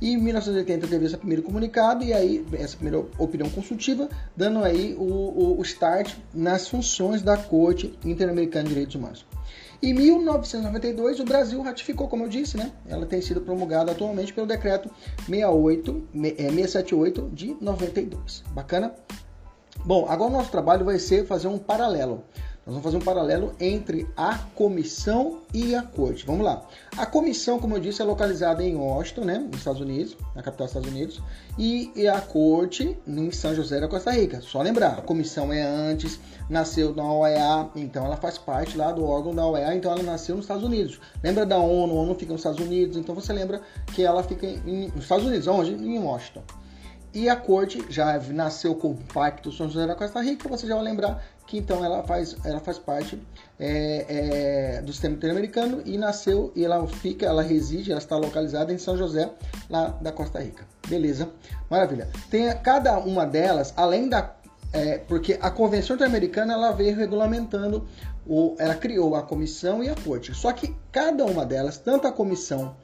E 0.00 0.12
em 0.12 0.16
1980 0.16 0.86
teve 0.86 1.06
esse 1.06 1.16
primeiro 1.16 1.42
comunicado 1.42 2.04
e 2.04 2.12
aí 2.12 2.46
essa 2.52 2.76
primeira 2.76 3.04
opinião 3.18 3.50
consultiva, 3.50 4.08
dando 4.36 4.62
aí 4.62 4.94
o, 4.94 5.02
o, 5.02 5.58
o 5.58 5.62
start 5.62 6.14
nas 6.32 6.68
funções 6.68 7.20
da 7.20 7.36
Corte 7.36 7.98
Interamericana 8.04 8.64
de 8.64 8.70
Direitos 8.70 8.94
Humanos. 8.94 9.26
Em 9.80 9.94
1992, 9.94 11.20
o 11.20 11.24
Brasil 11.24 11.62
ratificou, 11.62 12.08
como 12.08 12.24
eu 12.24 12.28
disse, 12.28 12.56
né? 12.56 12.72
Ela 12.88 13.06
tem 13.06 13.20
sido 13.20 13.40
promulgada 13.40 13.92
atualmente 13.92 14.32
pelo 14.32 14.46
decreto 14.46 14.90
68, 15.26 16.08
678 16.12 17.20
é, 17.20 17.34
de 17.34 17.56
92. 17.60 18.42
Bacana? 18.50 18.94
Bom, 19.84 20.06
agora 20.08 20.30
o 20.30 20.32
nosso 20.32 20.50
trabalho 20.50 20.84
vai 20.84 20.98
ser 20.98 21.26
fazer 21.26 21.46
um 21.46 21.58
paralelo. 21.58 22.24
Nós 22.68 22.74
vamos 22.74 22.84
fazer 22.84 22.96
um 22.98 23.00
paralelo 23.00 23.54
entre 23.58 24.06
a 24.14 24.36
comissão 24.54 25.38
e 25.54 25.74
a 25.74 25.82
corte. 25.82 26.26
Vamos 26.26 26.44
lá. 26.44 26.66
A 26.98 27.06
comissão, 27.06 27.58
como 27.58 27.74
eu 27.74 27.80
disse, 27.80 28.02
é 28.02 28.04
localizada 28.04 28.62
em 28.62 28.76
Washington, 28.76 29.24
né, 29.24 29.38
nos 29.38 29.60
Estados 29.60 29.80
Unidos, 29.80 30.14
na 30.36 30.42
capital 30.42 30.66
dos 30.66 30.76
Estados 30.76 30.90
Unidos, 30.90 31.22
e, 31.56 32.06
a 32.06 32.20
corte 32.20 32.94
em 33.06 33.30
São 33.30 33.54
José 33.54 33.80
da 33.80 33.88
Costa 33.88 34.10
Rica. 34.10 34.42
Só 34.42 34.60
lembrar, 34.60 34.98
a 34.98 35.00
comissão 35.00 35.50
é 35.50 35.62
antes, 35.62 36.20
nasceu 36.50 36.94
na 36.94 37.10
OEA, 37.10 37.70
então 37.74 38.04
ela 38.04 38.18
faz 38.18 38.36
parte 38.36 38.76
lá 38.76 38.92
do 38.92 39.02
órgão 39.02 39.34
da 39.34 39.46
OEA, 39.46 39.74
então 39.74 39.90
ela 39.90 40.02
nasceu 40.02 40.36
nos 40.36 40.44
Estados 40.44 40.62
Unidos. 40.64 41.00
Lembra 41.24 41.46
da 41.46 41.56
ONU? 41.56 41.94
A 41.94 42.02
ONU 42.02 42.14
fica 42.16 42.32
nos 42.32 42.42
Estados 42.42 42.60
Unidos, 42.60 42.98
então 42.98 43.14
você 43.14 43.32
lembra 43.32 43.62
que 43.94 44.04
ela 44.04 44.22
fica 44.22 44.46
em, 44.46 44.88
nos 44.88 45.04
Estados 45.04 45.24
Unidos, 45.24 45.46
onde? 45.46 45.72
Em 45.72 45.98
Washington. 45.98 46.42
E 47.14 47.30
a 47.30 47.36
corte 47.36 47.82
já 47.88 48.18
nasceu 48.28 48.74
com 48.74 48.90
o 48.90 48.94
Pacto 48.94 49.50
São 49.50 49.70
José 49.70 49.86
da 49.86 49.94
Costa 49.94 50.20
Rica, 50.20 50.46
você 50.50 50.66
já 50.66 50.74
vai 50.74 50.84
lembrar 50.84 51.24
que 51.48 51.56
então 51.56 51.82
ela 51.82 52.02
faz, 52.02 52.36
ela 52.44 52.60
faz 52.60 52.78
parte 52.78 53.18
é, 53.58 54.76
é, 54.76 54.82
do 54.82 54.92
sistema 54.92 55.14
interamericano 55.14 55.82
e 55.84 55.96
nasceu 55.96 56.52
e 56.54 56.62
ela 56.62 56.86
fica, 56.86 57.24
ela 57.24 57.42
reside, 57.42 57.90
ela 57.90 57.98
está 57.98 58.16
localizada 58.16 58.70
em 58.70 58.76
São 58.76 58.98
José, 58.98 59.30
lá 59.68 59.88
da 60.00 60.12
Costa 60.12 60.40
Rica. 60.40 60.64
Beleza? 60.86 61.30
Maravilha. 61.70 62.08
Tem 62.30 62.54
cada 62.58 62.98
uma 62.98 63.26
delas, 63.26 63.72
além 63.76 64.08
da. 64.08 64.36
É, 64.70 64.98
porque 64.98 65.38
a 65.40 65.50
Convenção 65.50 65.96
Interamericana 65.96 66.52
ela 66.52 66.70
veio 66.72 66.94
regulamentando, 66.94 67.88
o, 68.26 68.54
ela 68.58 68.74
criou 68.74 69.16
a 69.16 69.22
comissão 69.22 69.82
e 69.82 69.88
a 69.88 69.94
corte. 69.94 70.34
Só 70.34 70.52
que 70.52 70.76
cada 70.92 71.24
uma 71.24 71.46
delas, 71.46 71.78
tanto 71.78 72.06
a 72.06 72.12
comissão 72.12 72.76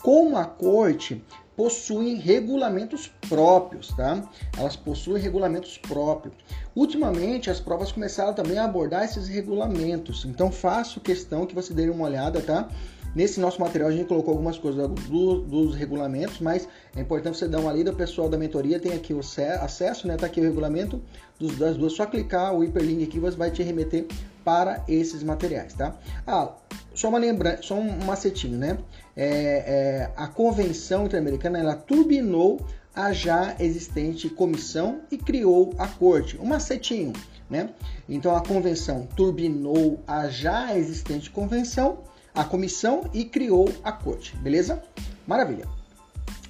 como 0.00 0.36
a 0.36 0.44
corte, 0.44 1.24
possuem 1.56 2.16
regulamentos 2.16 3.10
próprios, 3.28 3.88
tá? 3.88 4.22
Elas 4.56 4.76
possuem 4.76 5.22
regulamentos 5.22 5.76
próprios. 5.78 6.34
Ultimamente, 6.74 7.50
as 7.50 7.60
provas 7.60 7.92
começaram 7.92 8.32
também 8.32 8.58
a 8.58 8.64
abordar 8.64 9.04
esses 9.04 9.28
regulamentos. 9.28 10.24
Então, 10.24 10.50
faço 10.50 11.00
questão 11.00 11.46
que 11.46 11.54
você 11.54 11.74
dê 11.74 11.88
uma 11.90 12.04
olhada, 12.04 12.40
tá? 12.40 12.68
Nesse 13.14 13.38
nosso 13.40 13.60
material 13.60 13.90
a 13.90 13.92
gente 13.92 14.06
colocou 14.06 14.32
algumas 14.32 14.56
coisas 14.56 14.88
do, 14.88 15.40
dos 15.42 15.74
regulamentos, 15.74 16.40
mas 16.40 16.66
é 16.96 17.00
importante 17.00 17.36
você 17.36 17.46
dar 17.46 17.60
uma 17.60 17.72
lida. 17.72 17.92
O 17.92 17.94
pessoal 17.94 18.26
da 18.26 18.38
mentoria 18.38 18.80
tem 18.80 18.94
aqui 18.94 19.12
o 19.12 19.20
acesso, 19.20 20.08
né? 20.08 20.16
Tá 20.16 20.26
aqui 20.26 20.40
o 20.40 20.42
regulamento 20.42 21.02
dos, 21.38 21.58
das 21.58 21.76
duas. 21.76 21.92
Só 21.92 22.06
clicar 22.06 22.54
o 22.54 22.64
hiperlink 22.64 23.04
aqui, 23.04 23.20
você 23.20 23.36
vai 23.36 23.50
te 23.50 23.62
remeter 23.62 24.06
para 24.42 24.82
esses 24.88 25.22
materiais, 25.22 25.74
tá? 25.74 25.94
Ah, 26.26 26.52
só 26.94 27.10
uma 27.10 27.18
lembrança, 27.18 27.62
só 27.62 27.74
um 27.74 28.04
macetinho, 28.04 28.56
né? 28.56 28.78
É, 29.16 29.26
é, 29.26 30.10
a 30.16 30.26
Convenção 30.26 31.06
Interamericana 31.06 31.58
ela 31.58 31.74
turbinou 31.74 32.60
a 32.94 33.12
já 33.12 33.56
existente 33.58 34.28
comissão 34.28 35.00
e 35.10 35.16
criou 35.16 35.74
a 35.78 35.88
corte. 35.88 36.38
Um 36.38 36.46
macetinho, 36.46 37.12
né? 37.48 37.70
Então 38.08 38.36
a 38.36 38.42
convenção 38.42 39.06
turbinou 39.16 40.00
a 40.06 40.28
já 40.28 40.76
existente 40.76 41.30
convenção, 41.30 41.98
a 42.34 42.44
comissão 42.44 43.04
e 43.12 43.24
criou 43.24 43.68
a 43.82 43.92
corte, 43.92 44.36
beleza? 44.36 44.82
Maravilha. 45.26 45.66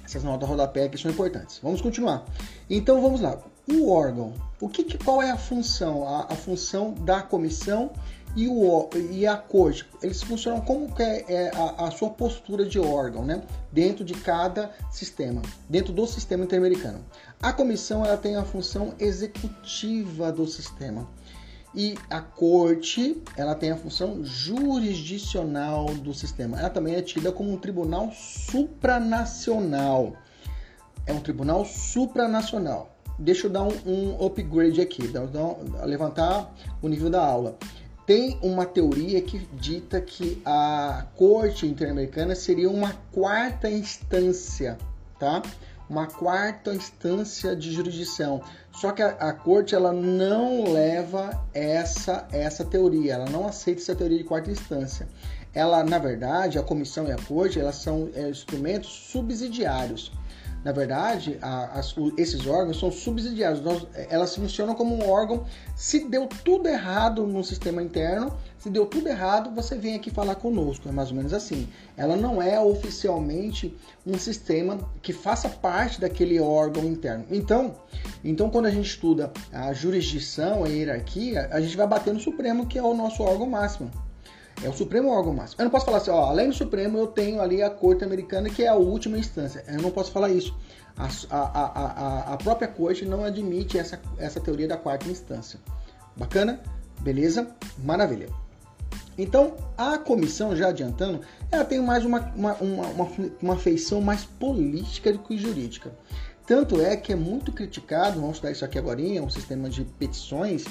Essas 0.03 0.23
notas 0.23 0.47
rodapé 0.47 0.83
aqui 0.83 0.97
são 0.97 1.09
importantes. 1.09 1.59
Vamos 1.63 1.81
continuar. 1.81 2.25
Então 2.69 3.01
vamos 3.01 3.21
lá. 3.21 3.39
O 3.67 3.89
órgão, 3.89 4.33
o 4.59 4.67
que, 4.67 4.97
qual 4.97 5.21
é 5.21 5.31
a 5.31 5.37
função? 5.37 6.05
A, 6.05 6.33
a 6.33 6.35
função 6.35 6.93
da 6.93 7.21
comissão 7.21 7.91
e, 8.35 8.47
o, 8.47 8.89
e 9.11 9.27
a 9.27 9.37
corte, 9.37 9.85
eles 10.01 10.23
funcionam 10.23 10.61
como 10.61 10.93
que 10.93 11.03
é, 11.03 11.25
é 11.27 11.51
a, 11.55 11.87
a, 11.87 11.91
sua 11.91 12.09
postura 12.09 12.65
de 12.65 12.79
órgão, 12.79 13.23
né? 13.23 13.43
Dentro 13.71 14.03
de 14.03 14.13
cada 14.13 14.71
sistema, 14.91 15.41
dentro 15.69 15.93
do 15.93 16.05
sistema 16.07 16.43
interamericano. 16.43 16.99
A 17.41 17.53
comissão 17.53 18.05
ela 18.05 18.17
tem 18.17 18.35
a 18.35 18.43
função 18.43 18.93
executiva 18.99 20.31
do 20.31 20.47
sistema 20.47 21.07
e 21.75 21.95
a 22.09 22.21
corte 22.21 23.21
ela 23.35 23.55
tem 23.55 23.71
a 23.71 23.77
função 23.77 24.23
jurisdicional 24.23 25.85
do 25.85 26.13
sistema. 26.13 26.59
Ela 26.59 26.69
também 26.69 26.95
é 26.95 27.01
tida 27.01 27.31
como 27.31 27.51
um 27.51 27.57
tribunal 27.57 28.11
supranacional. 28.11 30.13
É 31.05 31.13
um 31.13 31.19
tribunal 31.19 31.65
supranacional. 31.65 32.95
Deixa 33.19 33.47
eu 33.47 33.51
dar 33.51 33.63
um, 33.63 33.73
um 33.85 34.25
upgrade 34.25 34.81
aqui, 34.81 35.07
dar, 35.07 35.27
dar, 35.27 35.55
levantar 35.85 36.53
o 36.81 36.87
nível 36.87 37.09
da 37.09 37.23
aula. 37.23 37.57
Tem 38.05 38.37
uma 38.41 38.65
teoria 38.65 39.21
que 39.21 39.39
dita 39.53 40.01
que 40.01 40.41
a 40.45 41.05
Corte 41.15 41.65
Interamericana 41.65 42.35
seria 42.35 42.69
uma 42.69 42.93
quarta 43.13 43.69
instância, 43.69 44.77
tá? 45.17 45.41
Uma 45.89 46.07
quarta 46.07 46.73
instância 46.73 47.55
de 47.55 47.71
jurisdição. 47.71 48.41
Só 48.73 48.91
que 48.91 49.01
a, 49.01 49.09
a 49.09 49.33
Corte 49.33 49.73
ela 49.73 49.93
não 49.93 50.71
leva 50.71 51.45
essa 51.53 52.27
essa 52.31 52.65
teoria, 52.65 53.13
ela 53.13 53.29
não 53.29 53.47
aceita 53.47 53.81
essa 53.81 53.95
teoria 53.95 54.17
de 54.17 54.23
quarta 54.25 54.51
instância. 54.51 55.07
Ela, 55.53 55.83
na 55.83 55.99
verdade, 55.99 56.57
a 56.57 56.63
Comissão 56.63 57.07
e 57.07 57.11
a 57.11 57.17
Corte, 57.17 57.59
elas 57.59 57.75
são 57.75 58.09
é, 58.15 58.29
instrumentos 58.29 58.89
subsidiários 58.89 60.11
na 60.63 60.71
verdade, 60.71 61.37
a, 61.41 61.81
esses 62.17 62.47
órgãos 62.47 62.79
são 62.79 62.89
subsidiários, 62.89 63.61
nós, 63.61 63.85
elas 64.09 64.33
funcionam 64.35 64.73
como 64.73 64.95
um 64.95 65.09
órgão. 65.09 65.45
Se 65.75 66.07
deu 66.07 66.27
tudo 66.27 66.69
errado 66.69 67.27
no 67.27 67.43
sistema 67.43 67.83
interno, 67.83 68.33
se 68.57 68.69
deu 68.69 68.85
tudo 68.85 69.09
errado, 69.09 69.53
você 69.53 69.75
vem 69.75 69.95
aqui 69.95 70.09
falar 70.09 70.35
conosco. 70.35 70.87
É 70.87 70.91
mais 70.91 71.09
ou 71.09 71.17
menos 71.17 71.33
assim. 71.33 71.67
Ela 71.97 72.15
não 72.15 72.41
é 72.41 72.57
oficialmente 72.61 73.77
um 74.07 74.17
sistema 74.17 74.79
que 75.01 75.11
faça 75.11 75.49
parte 75.49 75.99
daquele 75.99 76.39
órgão 76.39 76.85
interno. 76.85 77.25
Então, 77.29 77.75
então 78.23 78.49
quando 78.49 78.67
a 78.67 78.71
gente 78.71 78.87
estuda 78.87 79.33
a 79.51 79.73
jurisdição, 79.73 80.63
a 80.63 80.69
hierarquia, 80.69 81.49
a 81.51 81.59
gente 81.59 81.75
vai 81.75 81.87
bater 81.87 82.13
no 82.13 82.21
Supremo, 82.21 82.65
que 82.65 82.79
é 82.79 82.83
o 82.83 82.93
nosso 82.93 83.21
órgão 83.21 83.49
máximo. 83.49 83.91
É 84.61 84.69
o 84.69 84.73
Supremo 84.73 85.09
órgão 85.09 85.33
máximo. 85.33 85.61
Eu 85.61 85.65
não 85.65 85.71
posso 85.71 85.85
falar 85.85 85.97
assim, 85.97 86.11
ó, 86.11 86.25
além 86.25 86.49
do 86.49 86.55
Supremo, 86.55 86.97
eu 86.97 87.07
tenho 87.07 87.41
ali 87.41 87.61
a 87.61 87.69
Corte 87.69 88.03
Americana, 88.03 88.49
que 88.49 88.63
é 88.63 88.67
a 88.67 88.75
última 88.75 89.17
instância. 89.17 89.63
Eu 89.67 89.81
não 89.81 89.91
posso 89.91 90.11
falar 90.11 90.29
isso. 90.29 90.55
A, 90.95 91.09
a, 91.29 91.65
a, 92.29 92.33
a 92.33 92.37
própria 92.37 92.67
Corte 92.67 93.05
não 93.05 93.23
admite 93.23 93.77
essa, 93.77 93.99
essa 94.17 94.39
teoria 94.39 94.67
da 94.67 94.77
quarta 94.77 95.09
instância. 95.09 95.59
Bacana? 96.15 96.61
Beleza? 97.01 97.47
Maravilha. 97.83 98.29
Então, 99.17 99.55
a 99.77 99.97
comissão, 99.97 100.55
já 100.55 100.69
adiantando, 100.69 101.21
ela 101.51 101.65
tem 101.65 101.79
mais 101.81 102.05
uma, 102.05 102.31
uma, 102.35 102.53
uma, 102.55 103.07
uma 103.41 103.57
feição 103.57 104.01
mais 104.01 104.23
política 104.25 105.11
do 105.11 105.19
que 105.19 105.37
jurídica. 105.37 105.91
Tanto 106.45 106.81
é 106.81 106.95
que 106.97 107.13
é 107.13 107.15
muito 107.15 107.51
criticado, 107.51 108.19
vamos 108.19 108.37
estudar 108.37 108.51
isso 108.51 108.65
aqui 108.65 108.77
agora, 108.77 108.99
um 108.99 109.29
sistema 109.29 109.69
de 109.69 109.83
petições, 109.85 110.65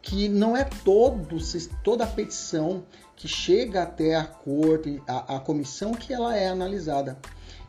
que 0.00 0.28
não 0.28 0.56
é 0.56 0.64
todo, 0.64 1.38
toda 1.82 2.04
a 2.04 2.06
petição 2.06 2.84
que 3.18 3.26
chega 3.26 3.82
até 3.82 4.14
a 4.14 4.24
corte, 4.24 5.02
a, 5.06 5.36
a 5.36 5.40
comissão, 5.40 5.92
que 5.92 6.12
ela 6.12 6.36
é 6.36 6.48
analisada. 6.48 7.18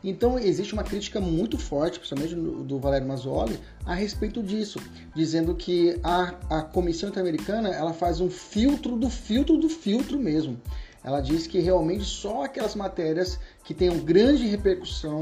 Então 0.02 0.38
existe 0.38 0.72
uma 0.72 0.82
crítica 0.82 1.20
muito 1.20 1.58
forte, 1.58 1.98
principalmente 1.98 2.34
do, 2.34 2.78
Valério 2.78 3.06
Mazzoli, 3.06 3.58
a 3.84 3.94
respeito 3.94 4.42
disso, 4.42 4.80
dizendo 5.14 5.54
que 5.54 5.98
a, 6.02 6.34
a 6.48 6.62
Comissão 6.62 7.10
Interamericana 7.10 7.68
ela 7.68 7.92
faz 7.92 8.20
um 8.20 8.30
filtro 8.30 8.96
do 8.96 9.10
filtro 9.10 9.58
do 9.58 9.68
filtro 9.68 10.18
mesmo. 10.18 10.58
ela 11.04 11.20
diz 11.20 11.46
que 11.46 11.58
realmente 11.58 12.04
só 12.04 12.44
aquelas 12.44 12.74
matérias 12.74 13.38
que 13.62 13.74
tenham 13.74 13.98
grande 13.98 14.46
repercussão, 14.46 15.18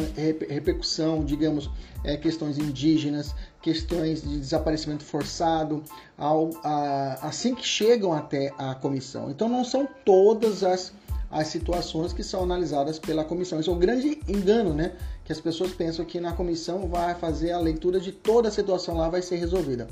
repercussão 0.48 1.24
digamos, 1.24 1.68
é, 2.04 2.16
questões 2.16 2.56
indígenas, 2.58 3.34
questões 3.60 4.22
de 4.22 4.38
desaparecimento 4.38 5.04
forçado, 5.04 5.82
ao, 6.16 6.50
a, 6.62 7.18
assim 7.22 7.54
que 7.54 7.66
chegam 7.66 8.12
até 8.12 8.52
a 8.58 8.74
comissão. 8.74 9.30
Então 9.30 9.48
não 9.48 9.64
são 9.64 9.88
todas 10.04 10.62
as, 10.62 10.92
as 11.30 11.48
situações 11.48 12.12
que 12.12 12.22
são 12.22 12.42
analisadas 12.42 12.98
pela 12.98 13.24
comissão. 13.24 13.58
Isso 13.60 13.70
é 13.70 13.72
um 13.72 13.78
grande 13.78 14.20
engano, 14.28 14.72
né? 14.72 14.92
Que 15.24 15.32
as 15.32 15.40
pessoas 15.40 15.72
pensam 15.72 16.04
que 16.04 16.20
na 16.20 16.32
comissão 16.32 16.88
vai 16.88 17.14
fazer 17.14 17.52
a 17.52 17.58
leitura 17.58 18.00
de 18.00 18.12
toda 18.12 18.48
a 18.48 18.50
situação 18.50 18.96
lá 18.96 19.08
vai 19.08 19.22
ser 19.22 19.36
resolvida 19.36 19.88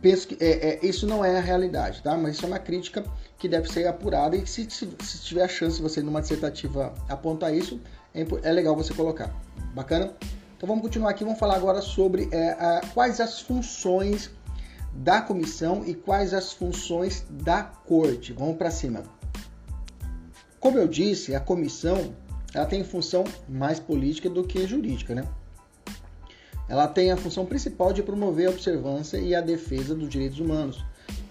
penso 0.00 0.28
que 0.28 0.42
é, 0.42 0.70
é, 0.70 0.86
isso 0.86 1.06
não 1.06 1.24
é 1.24 1.36
a 1.36 1.40
realidade, 1.40 2.02
tá? 2.02 2.16
Mas 2.16 2.36
isso 2.36 2.44
é 2.44 2.48
uma 2.48 2.58
crítica 2.58 3.04
que 3.38 3.48
deve 3.48 3.68
ser 3.70 3.86
apurada 3.86 4.36
e 4.36 4.46
se, 4.46 4.68
se, 4.70 4.88
se 5.02 5.18
tiver 5.22 5.42
a 5.42 5.48
chance 5.48 5.80
você 5.80 6.02
numa 6.02 6.20
dissertativa 6.20 6.94
apontar 7.08 7.54
isso, 7.54 7.80
é, 8.14 8.26
é, 8.42 8.52
legal 8.52 8.74
você 8.74 8.94
colocar. 8.94 9.34
Bacana? 9.74 10.12
Então 10.60 10.68
vamos 10.68 10.82
continuar 10.82 11.12
aqui, 11.12 11.24
vamos 11.24 11.38
falar 11.38 11.56
agora 11.56 11.80
sobre 11.80 12.28
é, 12.30 12.50
a, 12.50 12.82
quais 12.92 13.18
as 13.18 13.40
funções 13.40 14.30
da 14.92 15.22
comissão 15.22 15.82
e 15.86 15.94
quais 15.94 16.34
as 16.34 16.52
funções 16.52 17.24
da 17.30 17.62
corte. 17.62 18.34
Vamos 18.34 18.58
para 18.58 18.70
cima. 18.70 19.02
Como 20.60 20.76
eu 20.76 20.86
disse, 20.86 21.34
a 21.34 21.40
comissão 21.40 22.14
ela 22.52 22.66
tem 22.66 22.84
função 22.84 23.24
mais 23.48 23.80
política 23.80 24.28
do 24.28 24.44
que 24.44 24.66
jurídica, 24.66 25.14
né? 25.14 25.26
Ela 26.68 26.86
tem 26.86 27.10
a 27.10 27.16
função 27.16 27.46
principal 27.46 27.94
de 27.94 28.02
promover 28.02 28.48
a 28.48 28.50
observância 28.50 29.16
e 29.16 29.34
a 29.34 29.40
defesa 29.40 29.94
dos 29.94 30.10
direitos 30.10 30.40
humanos. 30.40 30.84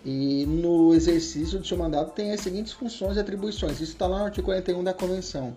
E 0.04 0.44
no 0.48 0.92
exercício 0.96 1.60
do 1.60 1.68
seu 1.68 1.78
mandato 1.78 2.14
tem 2.14 2.32
as 2.32 2.40
seguintes 2.40 2.74
funções 2.74 3.16
e 3.16 3.20
atribuições. 3.20 3.74
Isso 3.74 3.92
está 3.92 4.08
lá 4.08 4.18
no 4.18 4.26
artigo 4.26 4.46
41 4.46 4.84
da 4.84 4.94
Convenção. 4.96 5.56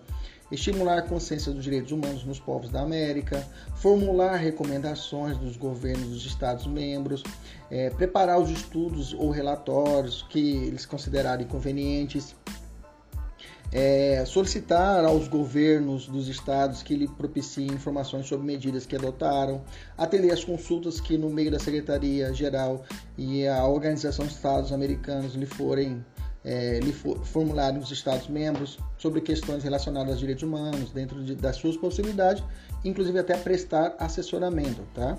Estimular 0.53 0.99
a 0.99 1.03
consciência 1.03 1.51
dos 1.51 1.65
direitos 1.65 1.93
humanos 1.93 2.25
nos 2.27 2.39
povos 2.39 2.69
da 2.69 2.83
América, 2.83 3.43
formular 3.77 4.37
recomendações 4.37 5.39
dos 5.39 5.57
governos 5.57 6.11
dos 6.11 6.27
Estados-membros, 6.27 7.23
é, 7.71 7.89
preparar 7.89 8.39
os 8.39 8.51
estudos 8.51 9.15
ou 9.15 9.31
relatórios 9.31 10.27
que 10.29 10.57
eles 10.67 10.85
considerarem 10.85 11.47
convenientes, 11.47 12.37
é, 13.73 14.23
solicitar 14.27 15.03
aos 15.07 15.27
governos 15.27 16.07
dos 16.07 16.29
estados 16.29 16.83
que 16.83 16.95
lhe 16.95 17.09
propiciem 17.09 17.69
informações 17.69 18.27
sobre 18.27 18.47
medidas 18.47 18.85
que 18.85 18.95
adotaram, 18.95 19.63
atender 19.97 20.31
às 20.31 20.45
consultas 20.45 21.01
que 21.01 21.17
no 21.17 21.31
meio 21.31 21.51
da 21.51 21.59
Secretaria-Geral 21.59 22.85
e 23.17 23.49
a 23.49 23.67
Organização 23.67 24.27
dos 24.27 24.35
Estados 24.35 24.71
Americanos 24.71 25.35
lhe 25.35 25.47
forem 25.47 26.05
é, 26.45 26.81
formularem 27.25 27.79
os 27.79 27.91
Estados-membros 27.91 28.79
sobre 28.99 29.21
questões 29.21 29.63
relacionadas 29.63 30.11
aos 30.11 30.21
direitos 30.21 30.43
humanos, 30.43 30.91
dentro 30.91 31.23
de, 31.23 31.35
das 31.35 31.57
suas 31.57 31.77
possibilidades, 31.77 32.43
inclusive 32.85 33.19
até 33.19 33.37
prestar 33.37 33.95
assessoramento, 33.99 34.83
tá? 34.95 35.17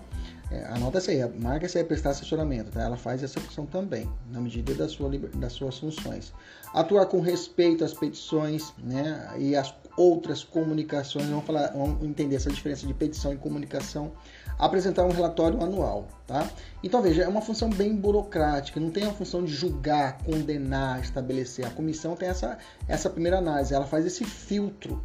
É, 0.52 0.66
anota 0.66 0.98
essa 1.00 1.12
aí, 1.12 1.40
marca 1.40 1.66
essa 1.66 1.80
aí, 1.80 1.84
prestar 1.84 2.12
assessoramento, 2.12 2.72
tá? 2.72 2.82
Ela 2.82 2.98
faz 2.98 3.24
essa 3.24 3.40
função 3.40 3.66
também, 3.66 4.10
na 4.32 4.40
medida 4.40 4.74
da 4.74 4.88
sua, 4.88 5.10
das 5.10 5.54
suas 5.54 5.78
funções. 5.80 6.34
Atuar 6.74 7.06
com 7.06 7.22
respeito 7.22 7.84
às 7.84 7.94
petições, 7.94 8.74
né? 8.78 9.34
E 9.40 9.56
as 9.56 9.74
outras 9.96 10.44
comunicações, 10.44 11.28
vamos, 11.28 11.46
falar, 11.46 11.72
vamos 11.72 12.04
entender 12.04 12.36
essa 12.36 12.50
diferença 12.50 12.86
de 12.86 12.94
petição 12.94 13.34
e 13.34 13.38
comunicação. 13.38 14.12
Apresentar 14.58 15.04
um 15.04 15.12
relatório 15.12 15.62
anual, 15.62 16.08
tá? 16.28 16.50
Então 16.84 17.02
veja, 17.02 17.24
é 17.24 17.28
uma 17.28 17.42
função 17.42 17.70
bem 17.70 17.96
burocrática, 17.96 18.80
não 18.80 18.92
tem 18.92 19.06
a 19.06 19.12
função 19.12 19.44
de 19.44 19.54
julgar, 19.54 20.20
condenar, 20.24 21.02
estabelecer. 21.02 21.66
A 21.66 21.70
comissão 21.70 22.16
tem 22.16 22.30
essa, 22.30 22.58
essa 22.88 23.10
primeira 23.10 23.38
análise, 23.40 23.74
ela 23.74 23.86
faz 23.86 24.06
esse 24.06 24.24
filtro. 24.24 25.04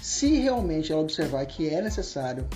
Se 0.00 0.38
realmente 0.38 0.92
ela 0.92 1.02
observar 1.02 1.44
que 1.46 1.68
é 1.68 1.80
necessário 1.80 2.46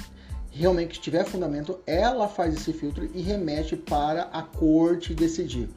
realmente 0.51 1.01
tiver 1.01 1.25
fundamento, 1.25 1.81
ela 1.87 2.29
faz 2.29 2.55
esse 2.55 2.73
filtro 2.73 3.09
e 3.13 3.21
remete 3.21 3.77
para 3.77 4.23
a 4.33 4.43
corte 4.43 5.13
decidir, 5.13 5.69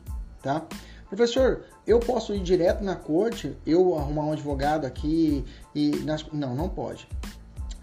tá? 0.41 0.65
Professor, 1.09 1.63
eu 1.85 1.99
posso 1.99 2.33
ir 2.35 2.41
direto 2.41 2.83
na 2.83 2.95
corte, 2.95 3.55
eu 3.65 3.97
arrumar 3.97 4.25
um 4.25 4.33
advogado 4.33 4.85
aqui 4.85 5.43
e 5.73 5.91
nas... 6.03 6.25
não, 6.31 6.53
não 6.53 6.67
pode. 6.69 7.07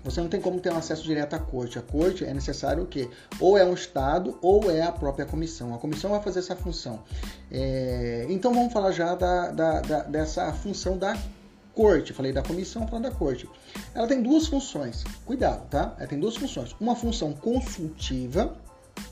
Você 0.05 0.21
não 0.21 0.29
tem 0.29 0.41
como 0.41 0.61
ter 0.61 0.71
um 0.71 0.77
acesso 0.77 1.03
direto 1.03 1.35
à 1.35 1.39
corte. 1.39 1.79
A 1.79 1.83
corte 1.83 2.25
é 2.25 2.35
necessário 2.35 2.83
o 2.83 2.87
quê? 2.87 3.09
Ou 3.41 3.57
é 3.57 3.65
um 3.65 3.73
estado 3.73 4.39
ou 4.43 4.71
é 4.71 4.83
a 4.83 4.93
própria 4.93 5.25
comissão. 5.25 5.75
A 5.75 5.79
comissão 5.79 6.11
vai 6.11 6.23
fazer 6.23 6.41
essa 6.41 6.55
função. 6.55 7.03
É... 7.51 8.27
Então 8.29 8.53
vamos 8.53 8.73
falar 8.73 8.93
já 8.93 9.15
da, 9.15 9.51
da, 9.51 9.81
da, 9.81 10.03
dessa 10.03 10.53
função 10.53 10.99
da 10.99 11.17
corte, 11.75 12.13
falei 12.13 12.33
da 12.33 12.43
comissão, 12.43 12.87
falando 12.87 13.05
da 13.05 13.11
corte. 13.11 13.49
Ela 13.95 14.07
tem 14.07 14.23
duas 14.23 14.47
funções. 14.47 15.05
Cuidado, 15.25 15.67
tá? 15.69 15.95
Ela 15.99 16.07
tem 16.07 16.21
duas 16.21 16.37
funções. 16.37 16.77
Uma 16.79 16.95
função 16.95 17.33
consultiva, 17.33 18.55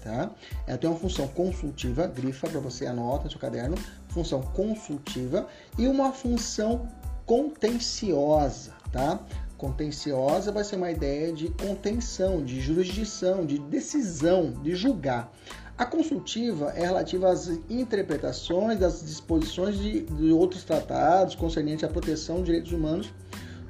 tá? 0.03 0.31
Ela 0.67 0.79
tem 0.79 0.89
uma 0.89 0.99
função 0.99 1.27
consultiva, 1.29 2.07
grifa 2.07 2.49
para 2.49 2.61
você 2.61 2.87
anota 2.87 3.25
no 3.25 3.31
seu 3.31 3.41
caderno, 3.41 3.77
função 4.09 4.43
consultiva 4.43 5.49
e 5.79 5.89
uma 5.89 6.13
função 6.13 6.87
contenciosa, 7.27 8.73
tá? 8.93 9.19
Contenciosa 9.63 10.51
vai 10.51 10.65
ser 10.65 10.75
uma 10.75 10.91
ideia 10.91 11.33
de 11.33 11.49
contenção, 11.51 12.45
de 12.45 12.61
jurisdição, 12.61 13.47
de 13.47 13.61
decisão, 13.61 14.51
de 14.61 14.75
julgar. 14.75 15.33
A 15.79 15.87
consultiva 15.87 16.73
é 16.75 16.85
relativa 16.85 17.31
às 17.31 17.47
interpretações 17.71 18.81
das 18.81 19.05
disposições 19.07 19.79
de, 19.79 20.01
de 20.01 20.33
outros 20.33 20.65
tratados 20.65 21.37
concernentes 21.37 21.85
à 21.85 21.89
proteção 21.89 22.39
dos 22.39 22.47
direitos 22.47 22.73
humanos 22.73 23.15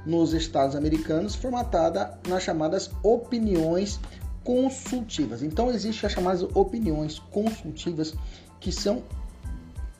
nos 0.03 0.33
Estados 0.33 0.75
americanos, 0.75 1.35
formatada 1.35 2.17
nas 2.27 2.41
chamadas 2.41 2.89
opiniões 3.03 3.99
consultivas. 4.43 5.43
Então, 5.43 5.69
existem 5.69 6.07
as 6.07 6.11
chamadas 6.11 6.41
opiniões 6.55 7.19
consultivas, 7.19 8.15
que 8.59 8.71
são 8.71 9.03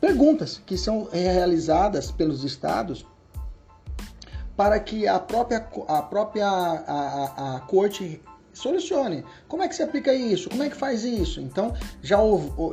perguntas 0.02 0.60
que 0.66 0.76
são 0.76 1.08
realizadas 1.12 2.10
pelos 2.10 2.44
estados 2.44 3.06
para 4.56 4.80
que 4.80 5.08
a 5.08 5.20
própria, 5.20 5.68
a 5.88 6.02
própria 6.02 6.48
a, 6.48 6.78
a, 6.88 7.56
a 7.56 7.60
corte 7.62 8.22
solucione. 8.54 9.24
Como 9.48 9.64
é 9.64 9.68
que 9.68 9.76
se 9.76 9.84
aplica 9.84 10.14
isso? 10.14 10.50
Como 10.50 10.64
é 10.64 10.70
que 10.70 10.76
faz 10.76 11.04
isso? 11.04 11.42
Então, 11.42 11.74
já, 12.02 12.18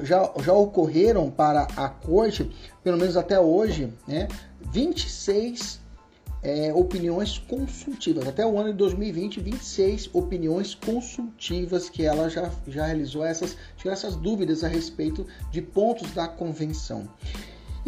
já, 0.02 0.30
já 0.42 0.52
ocorreram 0.52 1.30
para 1.30 1.62
a 1.76 1.88
corte, 1.88 2.50
pelo 2.84 2.98
menos 2.98 3.16
até 3.16 3.40
hoje, 3.40 3.92
né, 4.06 4.28
26 4.72 5.80
é, 6.42 6.72
opiniões 6.74 7.38
consultivas. 7.38 8.26
Até 8.26 8.46
o 8.46 8.58
ano 8.58 8.70
de 8.70 8.78
2020, 8.78 9.40
26 9.40 10.10
opiniões 10.12 10.74
consultivas 10.74 11.88
que 11.88 12.04
ela 12.04 12.28
já, 12.28 12.50
já 12.66 12.86
realizou 12.86 13.24
essas, 13.24 13.56
essas 13.84 14.16
dúvidas 14.16 14.64
a 14.64 14.68
respeito 14.68 15.26
de 15.50 15.60
pontos 15.60 16.10
da 16.12 16.28
convenção. 16.28 17.08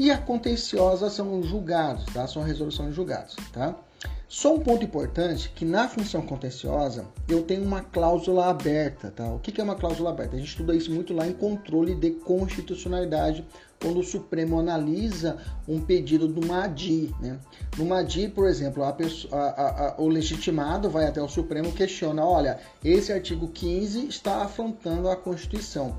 E 0.03 0.11
a 0.11 0.19
contenciosa 0.19 1.09
são 1.09 1.41
julgados, 1.45 2.05
tá? 2.07 2.27
São 2.27 2.43
resoluções 2.43 2.93
julgados, 2.93 3.37
tá? 3.53 3.73
Só 4.27 4.53
um 4.53 4.59
ponto 4.59 4.85
importante 4.85 5.53
que 5.55 5.65
na 5.65 5.89
função 5.89 6.23
contenciosa 6.23 7.07
eu 7.29 7.45
tenho 7.45 7.63
uma 7.63 7.83
cláusula 7.83 8.47
aberta, 8.47 9.13
tá? 9.13 9.33
O 9.33 9.39
que 9.39 9.61
é 9.61 9.63
uma 9.63 9.77
cláusula 9.77 10.11
aberta? 10.11 10.35
A 10.35 10.41
gente 10.41 10.49
estuda 10.49 10.75
isso 10.75 10.91
muito 10.91 11.15
lá 11.15 11.25
em 11.25 11.33
controle 11.33 11.95
de 11.95 12.11
constitucionalidade, 12.11 13.47
quando 13.81 14.01
o 14.01 14.03
Supremo 14.03 14.59
analisa 14.59 15.37
um 15.69 15.81
pedido 15.81 16.27
do 16.27 16.45
MADI, 16.45 17.15
né? 17.21 17.39
No 17.79 17.85
MADI, 17.85 18.27
por 18.27 18.49
exemplo, 18.49 18.83
a 18.83 18.93
pessoa, 18.93 19.37
a, 19.41 19.87
a, 19.91 19.95
o 20.01 20.09
legitimado 20.09 20.91
vai 20.91 21.07
até 21.07 21.23
o 21.23 21.29
Supremo 21.29 21.71
questiona, 21.71 22.25
olha, 22.25 22.59
esse 22.83 23.13
artigo 23.13 23.47
15 23.47 24.09
está 24.09 24.43
afrontando 24.43 25.09
a 25.09 25.15
Constituição 25.15 25.97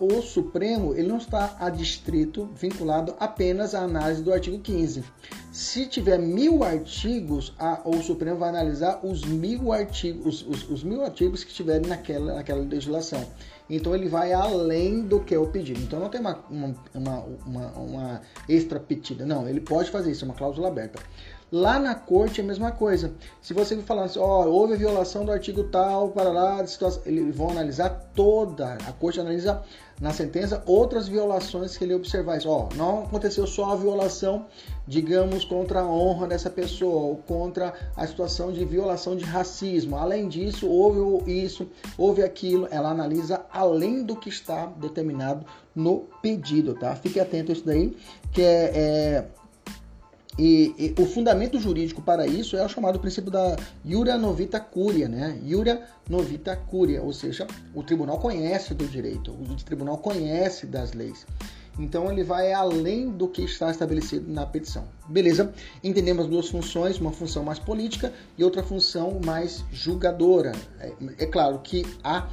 o 0.00 0.22
Supremo 0.22 0.94
ele 0.94 1.08
não 1.08 1.18
está 1.18 1.56
adstrito, 1.60 2.48
vinculado 2.54 3.14
apenas 3.20 3.74
à 3.74 3.82
análise 3.82 4.22
do 4.22 4.32
artigo 4.32 4.58
15. 4.58 5.04
Se 5.52 5.86
tiver 5.86 6.18
mil 6.18 6.64
artigos, 6.64 7.52
a, 7.58 7.80
o 7.84 8.02
Supremo 8.02 8.38
vai 8.38 8.48
analisar 8.48 9.00
os 9.04 9.22
mil 9.24 9.72
artigos, 9.72 10.42
os, 10.42 10.62
os, 10.64 10.70
os 10.70 10.84
mil 10.84 11.02
artigos 11.02 11.44
que 11.44 11.50
estiverem 11.50 11.88
naquela, 11.88 12.34
naquela 12.34 12.62
legislação. 12.62 13.26
Então 13.68 13.94
ele 13.94 14.08
vai 14.08 14.32
além 14.32 15.02
do 15.02 15.20
que 15.20 15.34
é 15.34 15.38
o 15.38 15.48
pedido. 15.48 15.80
Então 15.80 15.98
não 15.98 16.08
tem 16.08 16.20
uma, 16.20 16.38
uma, 16.48 16.74
uma, 16.94 17.24
uma, 17.46 17.66
uma 17.72 18.20
extra 18.48 18.78
petida. 18.78 19.26
Não, 19.26 19.48
ele 19.48 19.60
pode 19.60 19.90
fazer 19.90 20.12
isso, 20.12 20.24
é 20.24 20.28
uma 20.28 20.34
cláusula 20.34 20.68
aberta. 20.68 21.00
Lá 21.50 21.78
na 21.78 21.94
corte 21.94 22.40
é 22.40 22.44
a 22.44 22.46
mesma 22.46 22.72
coisa. 22.72 23.14
Se 23.40 23.54
você 23.54 23.76
falar 23.78 24.04
assim, 24.04 24.18
ó, 24.18 24.44
oh, 24.44 24.50
houve 24.50 24.74
violação 24.74 25.24
do 25.24 25.30
artigo 25.30 25.62
tal, 25.64 26.08
para 26.08 26.30
lá, 26.30 26.58
eles 27.04 27.36
vão 27.36 27.50
analisar 27.50 27.90
toda, 28.16 28.74
a 28.84 28.92
corte 28.92 29.20
analisa 29.20 29.62
na 30.00 30.12
sentença 30.12 30.62
outras 30.66 31.06
violações 31.06 31.76
que 31.76 31.84
ele 31.84 31.94
observar. 31.94 32.40
Ó, 32.44 32.68
oh, 32.68 32.74
não 32.74 33.04
aconteceu 33.04 33.46
só 33.46 33.70
a 33.70 33.76
violação, 33.76 34.46
digamos, 34.88 35.44
contra 35.44 35.82
a 35.82 35.86
honra 35.86 36.26
dessa 36.26 36.50
pessoa 36.50 37.10
ou 37.10 37.16
contra 37.18 37.72
a 37.96 38.04
situação 38.08 38.52
de 38.52 38.64
violação 38.64 39.16
de 39.16 39.24
racismo. 39.24 39.94
Além 39.96 40.28
disso, 40.28 40.68
houve 40.68 41.30
isso, 41.30 41.68
houve 41.96 42.24
aquilo. 42.24 42.66
Ela 42.72 42.90
analisa 42.90 43.46
além 43.52 44.02
do 44.02 44.16
que 44.16 44.28
está 44.28 44.66
determinado 44.66 45.46
no 45.72 46.08
pedido, 46.20 46.74
tá? 46.74 46.96
Fique 46.96 47.20
atento 47.20 47.52
a 47.52 47.54
isso 47.54 47.64
daí, 47.64 47.96
que 48.32 48.42
é, 48.42 48.72
é 48.74 49.26
E, 50.38 50.74
e, 50.78 51.00
o 51.00 51.06
fundamento 51.06 51.58
jurídico 51.58 52.02
para 52.02 52.26
isso 52.26 52.56
é 52.56 52.64
o 52.64 52.68
chamado 52.68 52.98
princípio 52.98 53.30
da 53.30 53.56
iura 53.84 54.18
novita 54.18 54.60
curia, 54.60 55.08
né? 55.08 55.38
Iura 55.42 55.82
novita 56.08 56.54
curia, 56.54 57.02
ou 57.02 57.12
seja, 57.12 57.46
o 57.74 57.82
tribunal 57.82 58.18
conhece 58.18 58.74
do 58.74 58.86
direito, 58.86 59.30
o 59.32 59.56
tribunal 59.64 59.96
conhece 59.98 60.66
das 60.66 60.92
leis. 60.92 61.26
Então 61.78 62.10
ele 62.10 62.22
vai 62.22 62.52
além 62.52 63.10
do 63.10 63.28
que 63.28 63.42
está 63.42 63.70
estabelecido 63.70 64.30
na 64.30 64.46
petição. 64.46 64.84
Beleza? 65.08 65.52
Entendemos 65.84 66.26
duas 66.26 66.48
funções, 66.48 66.98
uma 66.98 67.12
função 67.12 67.44
mais 67.44 67.58
política 67.58 68.12
e 68.36 68.44
outra 68.44 68.62
função 68.62 69.20
mais 69.24 69.64
julgadora. 69.70 70.52
É, 70.80 70.92
é 71.18 71.26
claro 71.26 71.58
que 71.58 71.84
a 72.02 72.28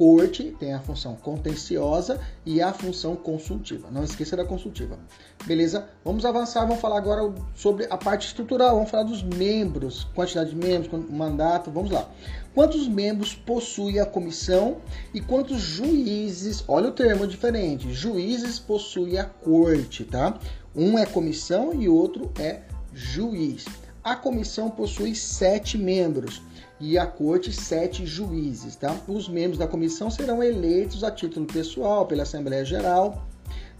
corte 0.00 0.56
tem 0.58 0.72
a 0.72 0.80
função 0.80 1.14
contenciosa 1.14 2.18
e 2.46 2.62
a 2.62 2.72
função 2.72 3.14
consultiva. 3.14 3.90
Não 3.90 4.02
esqueça 4.02 4.34
da 4.34 4.46
consultiva. 4.46 4.98
Beleza? 5.44 5.90
Vamos 6.02 6.24
avançar, 6.24 6.64
vamos 6.64 6.80
falar 6.80 6.96
agora 6.96 7.30
sobre 7.54 7.86
a 7.90 7.98
parte 7.98 8.26
estrutural, 8.26 8.76
vamos 8.76 8.90
falar 8.90 9.02
dos 9.02 9.22
membros, 9.22 10.04
quantidade 10.14 10.50
de 10.50 10.56
membros, 10.56 10.90
mandato, 11.10 11.70
vamos 11.70 11.90
lá. 11.90 12.08
Quantos 12.54 12.88
membros 12.88 13.34
possui 13.34 14.00
a 14.00 14.06
comissão 14.06 14.78
e 15.12 15.20
quantos 15.20 15.60
juízes, 15.60 16.64
olha 16.66 16.88
o 16.88 16.92
termo 16.92 17.26
diferente, 17.26 17.92
juízes 17.92 18.58
possui 18.58 19.18
a 19.18 19.24
corte, 19.24 20.06
tá? 20.06 20.38
Um 20.74 20.98
é 20.98 21.04
comissão 21.04 21.74
e 21.74 21.90
outro 21.90 22.32
é 22.38 22.62
juiz. 22.94 23.66
A 24.02 24.16
comissão 24.16 24.70
possui 24.70 25.14
sete 25.14 25.76
membros 25.76 26.40
e 26.80 26.98
a 26.98 27.06
corte 27.06 27.52
sete 27.52 28.06
juízes. 28.06 28.74
Tá? 28.76 28.96
Os 29.06 29.28
membros 29.28 29.58
da 29.58 29.66
comissão 29.66 30.10
serão 30.10 30.42
eleitos 30.42 31.04
a 31.04 31.10
título 31.10 31.46
pessoal 31.46 32.06
pela 32.06 32.22
Assembleia 32.22 32.64
Geral 32.64 33.26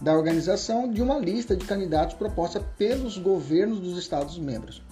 da 0.00 0.14
organização 0.14 0.90
de 0.90 1.02
uma 1.02 1.18
lista 1.18 1.54
de 1.54 1.64
candidatos 1.66 2.14
proposta 2.14 2.60
pelos 2.78 3.18
governos 3.18 3.80
dos 3.80 3.98
Estados-membros. 3.98 4.82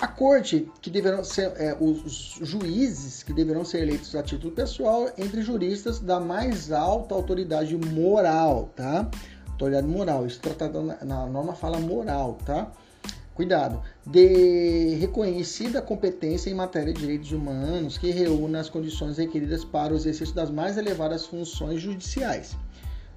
A 0.00 0.06
corte, 0.06 0.70
que 0.80 0.90
deverão 0.90 1.24
ser 1.24 1.52
é, 1.56 1.76
os 1.78 2.38
juízes 2.40 3.24
que 3.24 3.32
deverão 3.32 3.64
ser 3.64 3.82
eleitos 3.82 4.14
a 4.14 4.22
título 4.22 4.54
pessoal 4.54 5.10
entre 5.18 5.42
juristas 5.42 5.98
da 5.98 6.20
mais 6.20 6.70
alta 6.70 7.14
autoridade 7.14 7.76
moral, 7.76 8.70
tá? 8.76 9.10
Autoridade 9.48 9.88
moral, 9.88 10.24
isso 10.24 10.40
tratado 10.40 10.80
na, 10.82 11.04
na 11.04 11.26
norma 11.26 11.52
fala 11.52 11.80
moral, 11.80 12.38
tá? 12.46 12.70
Cuidado, 13.38 13.80
de 14.04 14.96
reconhecida 14.96 15.80
competência 15.80 16.50
em 16.50 16.54
matéria 16.54 16.92
de 16.92 16.98
direitos 16.98 17.30
humanos 17.30 17.96
que 17.96 18.10
reúna 18.10 18.58
as 18.58 18.68
condições 18.68 19.16
requeridas 19.16 19.64
para 19.64 19.92
o 19.92 19.96
exercício 19.96 20.34
das 20.34 20.50
mais 20.50 20.76
elevadas 20.76 21.24
funções 21.24 21.80
judiciais, 21.80 22.56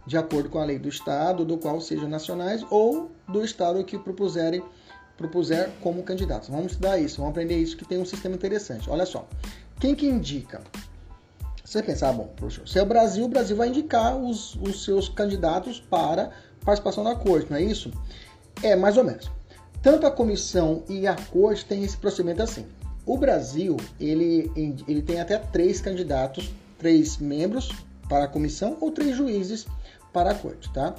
de 0.06 0.16
acordo 0.20 0.48
com 0.48 0.60
a 0.60 0.64
lei 0.64 0.78
do 0.78 0.88
Estado, 0.88 1.44
do 1.44 1.58
qual 1.58 1.82
sejam 1.82 2.08
nacionais, 2.08 2.64
ou 2.70 3.10
do 3.28 3.44
Estado 3.44 3.84
que 3.84 3.98
propuserem 3.98 4.62
propuser 5.18 5.72
como 5.82 6.04
candidatos. 6.04 6.50
Vamos 6.50 6.74
estudar 6.74 7.00
isso, 7.00 7.18
vamos 7.18 7.32
aprender 7.32 7.58
isso 7.58 7.76
que 7.76 7.84
tem 7.84 7.98
um 7.98 8.06
sistema 8.06 8.36
interessante. 8.36 8.92
Olha 8.92 9.08
só, 9.08 9.28
quem 9.80 9.96
que 9.96 10.06
indica? 10.06 10.62
Você 11.66 11.82
pensa, 11.82 12.10
ah, 12.10 12.14
bom, 12.14 12.30
poxa, 12.38 12.62
se 12.68 12.78
é 12.78 12.84
o 12.84 12.86
Brasil, 12.86 13.26
o 13.26 13.28
Brasil 13.28 13.56
vai 13.58 13.70
indicar 13.70 14.16
os, 14.16 14.54
os 14.58 14.84
seus 14.84 15.10
candidatos 15.10 15.80
para 15.80 16.30
participação 16.64 17.04
na 17.04 17.16
corte, 17.16 17.50
não 17.50 17.58
é 17.58 17.64
isso? 17.64 17.92
É, 18.62 18.76
mais 18.76 18.98
ou 18.98 19.04
menos. 19.04 19.41
Tanto 19.82 20.06
a 20.06 20.12
comissão 20.12 20.84
e 20.88 21.08
a 21.08 21.16
corte 21.16 21.66
têm 21.66 21.84
esse 21.84 21.98
procedimento 21.98 22.44
assim. 22.44 22.66
O 23.06 23.18
Brasil, 23.18 23.78
ele, 24.00 24.52
ele 24.88 25.02
tem 25.02 25.20
até 25.20 25.38
três 25.38 25.82
candidatos, 25.82 26.52
três 26.78 27.18
membros 27.18 27.72
para 28.08 28.26
a 28.26 28.28
comissão 28.28 28.78
ou 28.80 28.92
três 28.92 29.16
juízes 29.16 29.66
para 30.14 30.32
a 30.32 30.36
corte, 30.36 30.72
tá? 30.72 30.94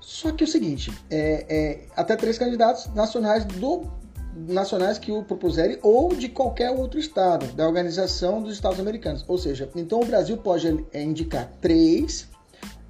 Só 0.00 0.32
que 0.32 0.42
é 0.42 0.46
o 0.46 0.50
seguinte, 0.50 0.92
é, 1.08 1.46
é, 1.48 1.86
até 1.94 2.16
três 2.16 2.38
candidatos 2.38 2.92
nacionais 2.94 3.44
do 3.44 3.86
nacionais 4.46 4.98
que 4.98 5.10
o 5.10 5.22
propuserem 5.24 5.78
ou 5.82 6.14
de 6.14 6.28
qualquer 6.28 6.70
outro 6.70 6.98
estado 6.98 7.46
da 7.54 7.66
Organização 7.66 8.40
dos 8.40 8.54
Estados 8.54 8.78
Americanos. 8.78 9.24
Ou 9.26 9.36
seja, 9.36 9.68
então 9.74 10.00
o 10.00 10.04
Brasil 10.04 10.36
pode 10.36 10.84
é, 10.92 11.02
indicar 11.02 11.50
três 11.60 12.28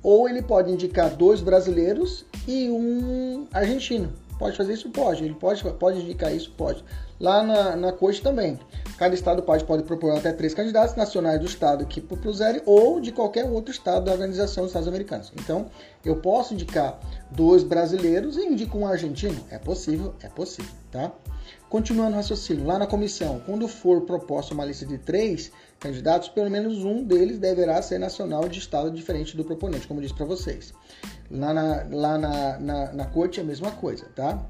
ou 0.02 0.28
ele 0.28 0.42
pode 0.42 0.70
indicar 0.70 1.10
dois 1.10 1.40
brasileiros 1.40 2.24
e 2.46 2.68
um 2.70 3.46
argentino. 3.52 4.12
Pode 4.38 4.56
fazer 4.56 4.74
isso? 4.74 4.88
Pode. 4.90 5.24
Ele 5.24 5.34
pode, 5.34 5.62
pode 5.74 6.00
indicar 6.00 6.34
isso? 6.34 6.50
Pode. 6.52 6.84
Lá 7.18 7.42
na, 7.42 7.76
na 7.76 7.92
corte 7.92 8.22
também. 8.22 8.58
Cada 8.96 9.14
estado 9.14 9.42
pode, 9.42 9.64
pode 9.64 9.82
propor 9.82 10.16
até 10.16 10.32
três 10.32 10.54
candidatos 10.54 10.94
nacionais 10.94 11.40
do 11.40 11.46
estado 11.46 11.84
que 11.86 12.00
propuserem 12.00 12.62
ou 12.64 13.00
de 13.00 13.12
qualquer 13.12 13.44
outro 13.44 13.72
estado 13.72 14.04
da 14.04 14.12
Organização 14.12 14.64
dos 14.64 14.70
Estados 14.70 14.88
Americanos. 14.88 15.32
Então, 15.36 15.66
eu 16.04 16.16
posso 16.16 16.54
indicar 16.54 16.98
dois 17.30 17.62
brasileiros 17.64 18.36
e 18.36 18.46
indico 18.46 18.78
um 18.78 18.86
argentino? 18.86 19.44
É 19.50 19.58
possível? 19.58 20.14
É 20.22 20.28
possível, 20.28 20.72
tá? 20.90 21.12
Continuando 21.68 22.12
o 22.12 22.16
raciocínio, 22.16 22.66
lá 22.66 22.78
na 22.78 22.86
comissão, 22.86 23.42
quando 23.44 23.68
for 23.68 24.02
proposta 24.02 24.54
uma 24.54 24.64
lista 24.64 24.86
de 24.86 24.96
três 24.96 25.52
candidatos, 25.78 26.28
pelo 26.28 26.50
menos 26.50 26.82
um 26.84 27.04
deles 27.04 27.38
deverá 27.38 27.80
ser 27.82 27.98
nacional 27.98 28.48
de 28.48 28.58
estado 28.58 28.90
diferente 28.90 29.36
do 29.36 29.44
proponente, 29.44 29.86
como 29.86 30.00
eu 30.00 30.02
disse 30.02 30.14
para 30.14 30.24
vocês. 30.24 30.72
Lá, 31.30 31.52
na, 31.52 31.86
lá 31.90 32.18
na, 32.18 32.58
na, 32.58 32.92
na, 32.92 33.04
corte 33.06 33.38
é 33.38 33.42
a 33.42 33.46
mesma 33.46 33.70
coisa, 33.70 34.06
tá? 34.14 34.42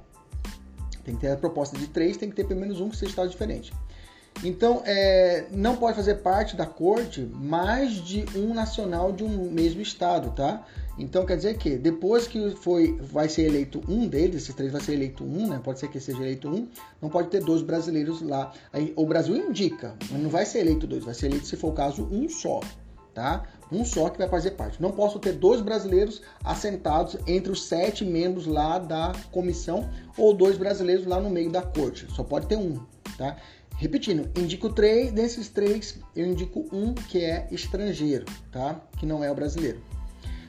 Tem 1.04 1.14
que 1.14 1.20
ter 1.20 1.32
a 1.32 1.36
proposta 1.36 1.76
de 1.76 1.88
três, 1.88 2.16
tem 2.16 2.30
que 2.30 2.36
ter 2.36 2.44
pelo 2.44 2.60
menos 2.60 2.80
um 2.80 2.88
que 2.88 2.96
seja 2.96 3.10
estado 3.10 3.30
diferente. 3.30 3.72
Então, 4.44 4.82
é, 4.84 5.46
não 5.50 5.76
pode 5.76 5.96
fazer 5.96 6.16
parte 6.16 6.54
da 6.54 6.66
corte 6.66 7.22
mais 7.22 7.94
de 7.94 8.24
um 8.36 8.54
nacional 8.54 9.12
de 9.12 9.24
um 9.24 9.50
mesmo 9.50 9.80
estado, 9.80 10.30
tá? 10.30 10.64
Então 10.98 11.24
quer 11.24 11.36
dizer 11.36 11.56
que 11.56 11.76
depois 11.76 12.26
que 12.26 12.50
foi, 12.50 12.96
vai 13.00 13.28
ser 13.28 13.42
eleito 13.42 13.80
um 13.88 14.06
deles, 14.06 14.42
esses 14.42 14.54
três 14.54 14.72
vai 14.72 14.80
ser 14.80 14.94
eleito 14.94 15.24
um, 15.24 15.48
né? 15.48 15.60
Pode 15.62 15.78
ser 15.78 15.88
que 15.88 16.00
seja 16.00 16.18
eleito 16.18 16.48
um, 16.48 16.68
não 17.00 17.08
pode 17.08 17.28
ter 17.28 17.42
dois 17.42 17.62
brasileiros 17.62 18.20
lá. 18.20 18.52
Aí, 18.72 18.92
o 18.96 19.06
Brasil 19.06 19.36
indica, 19.36 19.94
mas 20.10 20.20
não 20.20 20.28
vai 20.28 20.44
ser 20.44 20.60
eleito 20.60 20.86
dois, 20.86 21.04
vai 21.04 21.14
ser 21.14 21.26
eleito, 21.26 21.46
se 21.46 21.56
for 21.56 21.68
o 21.68 21.72
caso, 21.72 22.08
um 22.10 22.28
só, 22.28 22.60
tá? 23.14 23.44
Um 23.70 23.84
só 23.84 24.08
que 24.08 24.18
vai 24.18 24.28
fazer 24.28 24.52
parte. 24.52 24.80
Não 24.80 24.90
posso 24.90 25.18
ter 25.18 25.32
dois 25.32 25.60
brasileiros 25.60 26.22
assentados 26.42 27.16
entre 27.26 27.52
os 27.52 27.64
sete 27.64 28.04
membros 28.04 28.46
lá 28.46 28.78
da 28.78 29.12
comissão 29.30 29.88
ou 30.16 30.34
dois 30.34 30.56
brasileiros 30.56 31.06
lá 31.06 31.20
no 31.20 31.30
meio 31.30 31.50
da 31.50 31.62
corte. 31.62 32.06
Só 32.12 32.22
pode 32.22 32.46
ter 32.46 32.56
um, 32.56 32.80
tá? 33.16 33.36
Repetindo, 33.76 34.28
indico 34.38 34.70
três, 34.70 35.12
desses 35.12 35.48
três 35.48 35.98
eu 36.16 36.26
indico 36.26 36.66
um 36.72 36.94
que 36.94 37.24
é 37.24 37.46
estrangeiro, 37.50 38.26
tá? 38.50 38.80
Que 38.98 39.06
não 39.06 39.22
é 39.22 39.30
o 39.30 39.34
brasileiro. 39.34 39.80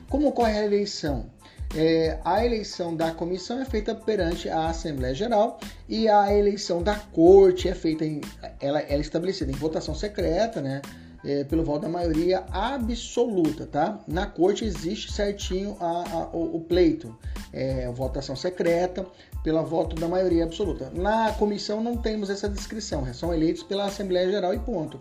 Como 0.08 0.26
ocorre 0.26 0.58
a 0.58 0.64
eleição? 0.64 1.30
É, 1.76 2.18
a 2.24 2.44
eleição 2.44 2.96
da 2.96 3.12
comissão 3.12 3.60
é 3.60 3.64
feita 3.64 3.94
perante 3.94 4.48
a 4.48 4.68
Assembleia 4.68 5.14
Geral 5.14 5.60
e 5.88 6.08
a 6.08 6.36
eleição 6.36 6.82
da 6.82 6.96
corte 6.96 7.68
é 7.68 7.74
feita 7.74 8.04
em, 8.04 8.20
ela, 8.60 8.80
ela 8.80 8.94
é 8.94 8.98
estabelecida 8.98 9.52
em 9.52 9.54
votação 9.54 9.94
secreta, 9.94 10.60
né? 10.60 10.82
É, 11.22 11.44
pelo 11.44 11.62
voto 11.62 11.82
da 11.82 11.88
maioria 11.88 12.44
absoluta, 12.50 13.66
tá? 13.66 14.00
Na 14.08 14.26
corte 14.26 14.64
existe 14.64 15.12
certinho 15.12 15.76
a, 15.78 15.86
a, 15.86 16.26
o, 16.32 16.56
o, 16.56 16.60
pleito, 16.60 17.14
é, 17.52 17.90
votação 17.90 18.34
secreta, 18.34 19.06
pelo 19.44 19.62
voto 19.64 19.96
da 19.96 20.08
maioria 20.08 20.44
absoluta. 20.44 20.90
Na 20.94 21.32
comissão 21.32 21.82
não 21.82 21.96
temos 21.96 22.30
essa 22.30 22.48
descrição, 22.48 23.12
são 23.12 23.34
eleitos 23.34 23.62
pela 23.62 23.84
Assembleia 23.84 24.30
Geral 24.30 24.54
e 24.54 24.58
ponto. 24.58 24.98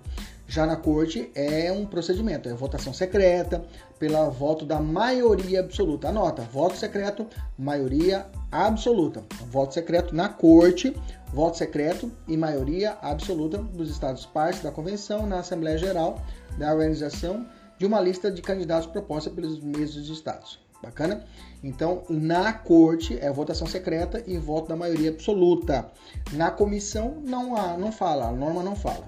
Já 0.50 0.66
na 0.66 0.76
corte 0.76 1.30
é 1.36 1.72
um 1.72 1.86
procedimento, 1.86 2.50
é 2.50 2.54
votação 2.56 2.92
secreta, 2.92 3.64
pela 4.00 4.30
voto 4.30 4.66
da 4.66 4.80
maioria 4.80 5.60
absoluta. 5.60 6.10
Anota, 6.10 6.42
voto 6.42 6.76
secreto, 6.76 7.28
maioria 7.56 8.26
absoluta. 8.52 9.24
Voto 9.52 9.76
secreto 9.76 10.16
na 10.16 10.28
corte, 10.28 10.96
voto 11.34 11.58
secreto 11.58 12.12
e 12.28 12.36
maioria 12.36 12.98
absoluta 13.02 13.58
dos 13.58 13.90
estados 13.90 14.26
partes 14.26 14.62
da 14.62 14.72
convenção 14.72 15.28
na 15.28 15.40
Assembleia 15.40 15.78
Geral 15.78 16.22
da 16.58 16.72
organização 16.72 17.46
de 17.78 17.86
uma 17.86 18.02
lista 18.02 18.32
de 18.32 18.42
candidatos 18.42 18.88
proposta 18.88 19.30
pelos 19.30 19.60
mesmos 19.62 20.10
estados. 20.10 20.60
Bacana? 20.82 21.26
Então, 21.62 22.04
na 22.10 22.54
corte 22.54 23.18
é 23.20 23.30
votação 23.32 23.68
secreta 23.68 24.24
e 24.26 24.38
voto 24.38 24.70
da 24.70 24.78
maioria 24.78 25.10
absoluta. 25.10 25.92
Na 26.32 26.52
comissão 26.52 27.22
não 27.26 27.56
há, 27.56 27.78
não 27.78 27.92
fala, 27.92 28.28
a 28.28 28.32
norma 28.32 28.64
não 28.64 28.76
fala. 28.76 29.08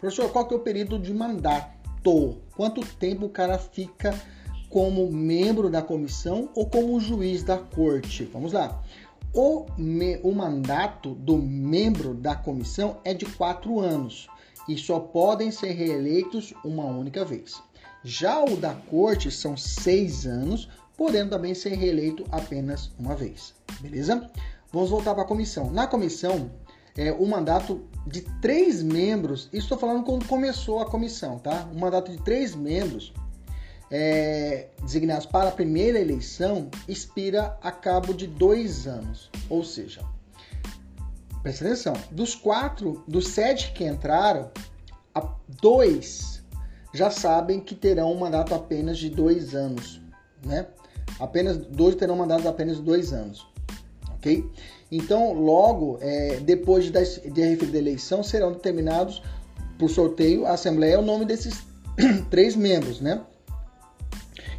Professor, 0.00 0.30
qual 0.30 0.46
que 0.46 0.54
é 0.54 0.56
o 0.56 0.60
período 0.60 0.98
de 0.98 1.14
mandato? 1.14 2.36
Quanto 2.56 2.84
tempo 2.96 3.26
o 3.26 3.30
cara 3.30 3.58
fica 3.58 4.12
como 4.68 5.08
membro 5.12 5.70
da 5.70 5.80
comissão 5.80 6.48
ou 6.52 6.66
como 6.66 6.98
juiz 6.98 7.44
da 7.44 7.58
corte? 7.58 8.24
Vamos 8.24 8.52
lá. 8.52 8.82
O, 9.34 9.64
me, 9.78 10.20
o 10.22 10.32
mandato 10.32 11.14
do 11.14 11.38
membro 11.38 12.12
da 12.12 12.36
comissão 12.36 12.98
é 13.02 13.14
de 13.14 13.24
quatro 13.24 13.80
anos 13.80 14.28
e 14.68 14.76
só 14.76 15.00
podem 15.00 15.50
ser 15.50 15.72
reeleitos 15.72 16.52
uma 16.62 16.84
única 16.84 17.24
vez. 17.24 17.62
Já 18.04 18.44
o 18.44 18.56
da 18.56 18.74
corte 18.74 19.30
são 19.30 19.56
seis 19.56 20.26
anos, 20.26 20.68
podendo 20.98 21.30
também 21.30 21.54
ser 21.54 21.74
reeleito 21.74 22.26
apenas 22.30 22.90
uma 22.98 23.14
vez. 23.14 23.54
Beleza? 23.80 24.30
Vamos 24.70 24.90
voltar 24.90 25.14
para 25.14 25.22
a 25.22 25.26
comissão. 25.26 25.70
Na 25.70 25.86
comissão, 25.86 26.50
é, 26.94 27.10
o 27.10 27.26
mandato 27.26 27.80
de 28.06 28.20
três 28.42 28.82
membros, 28.82 29.48
estou 29.50 29.78
falando 29.78 30.04
quando 30.04 30.26
começou 30.26 30.80
a 30.80 30.86
comissão, 30.86 31.38
tá? 31.38 31.66
Um 31.72 31.78
mandato 31.78 32.10
de 32.10 32.18
três 32.18 32.54
membros 32.54 33.14
é, 33.94 34.68
designados 34.82 35.26
para 35.26 35.50
a 35.50 35.52
primeira 35.52 36.00
eleição 36.00 36.70
expira 36.88 37.58
a 37.60 37.70
cabo 37.70 38.14
de 38.14 38.26
dois 38.26 38.86
anos. 38.86 39.30
Ou 39.50 39.62
seja, 39.62 40.00
presta 41.42 41.66
atenção, 41.66 41.92
dos 42.10 42.34
quatro, 42.34 43.04
dos 43.06 43.28
sete 43.28 43.72
que 43.72 43.84
entraram, 43.84 44.50
dois 45.60 46.42
já 46.94 47.10
sabem 47.10 47.60
que 47.60 47.74
terão 47.74 48.12
um 48.12 48.18
mandato 48.18 48.54
apenas 48.54 48.98
de 48.98 49.10
dois 49.10 49.54
anos, 49.54 50.00
né? 50.44 50.66
Apenas 51.20 51.58
dois 51.58 51.94
terão 51.94 52.16
mandato 52.16 52.48
apenas 52.48 52.76
de 52.78 52.82
dois 52.82 53.12
anos, 53.12 53.46
ok? 54.14 54.50
Então, 54.90 55.32
logo 55.32 55.98
é, 56.00 56.40
depois 56.40 56.84
de, 56.84 57.30
de 57.30 57.40
referida 57.42 57.78
eleição, 57.78 58.22
serão 58.22 58.52
determinados 58.52 59.22
por 59.78 59.88
sorteio 59.88 60.46
a 60.46 60.52
Assembleia 60.52 60.98
o 60.98 61.02
nome 61.02 61.24
desses 61.24 61.62
três 62.30 62.56
membros, 62.56 63.00
né? 63.00 63.22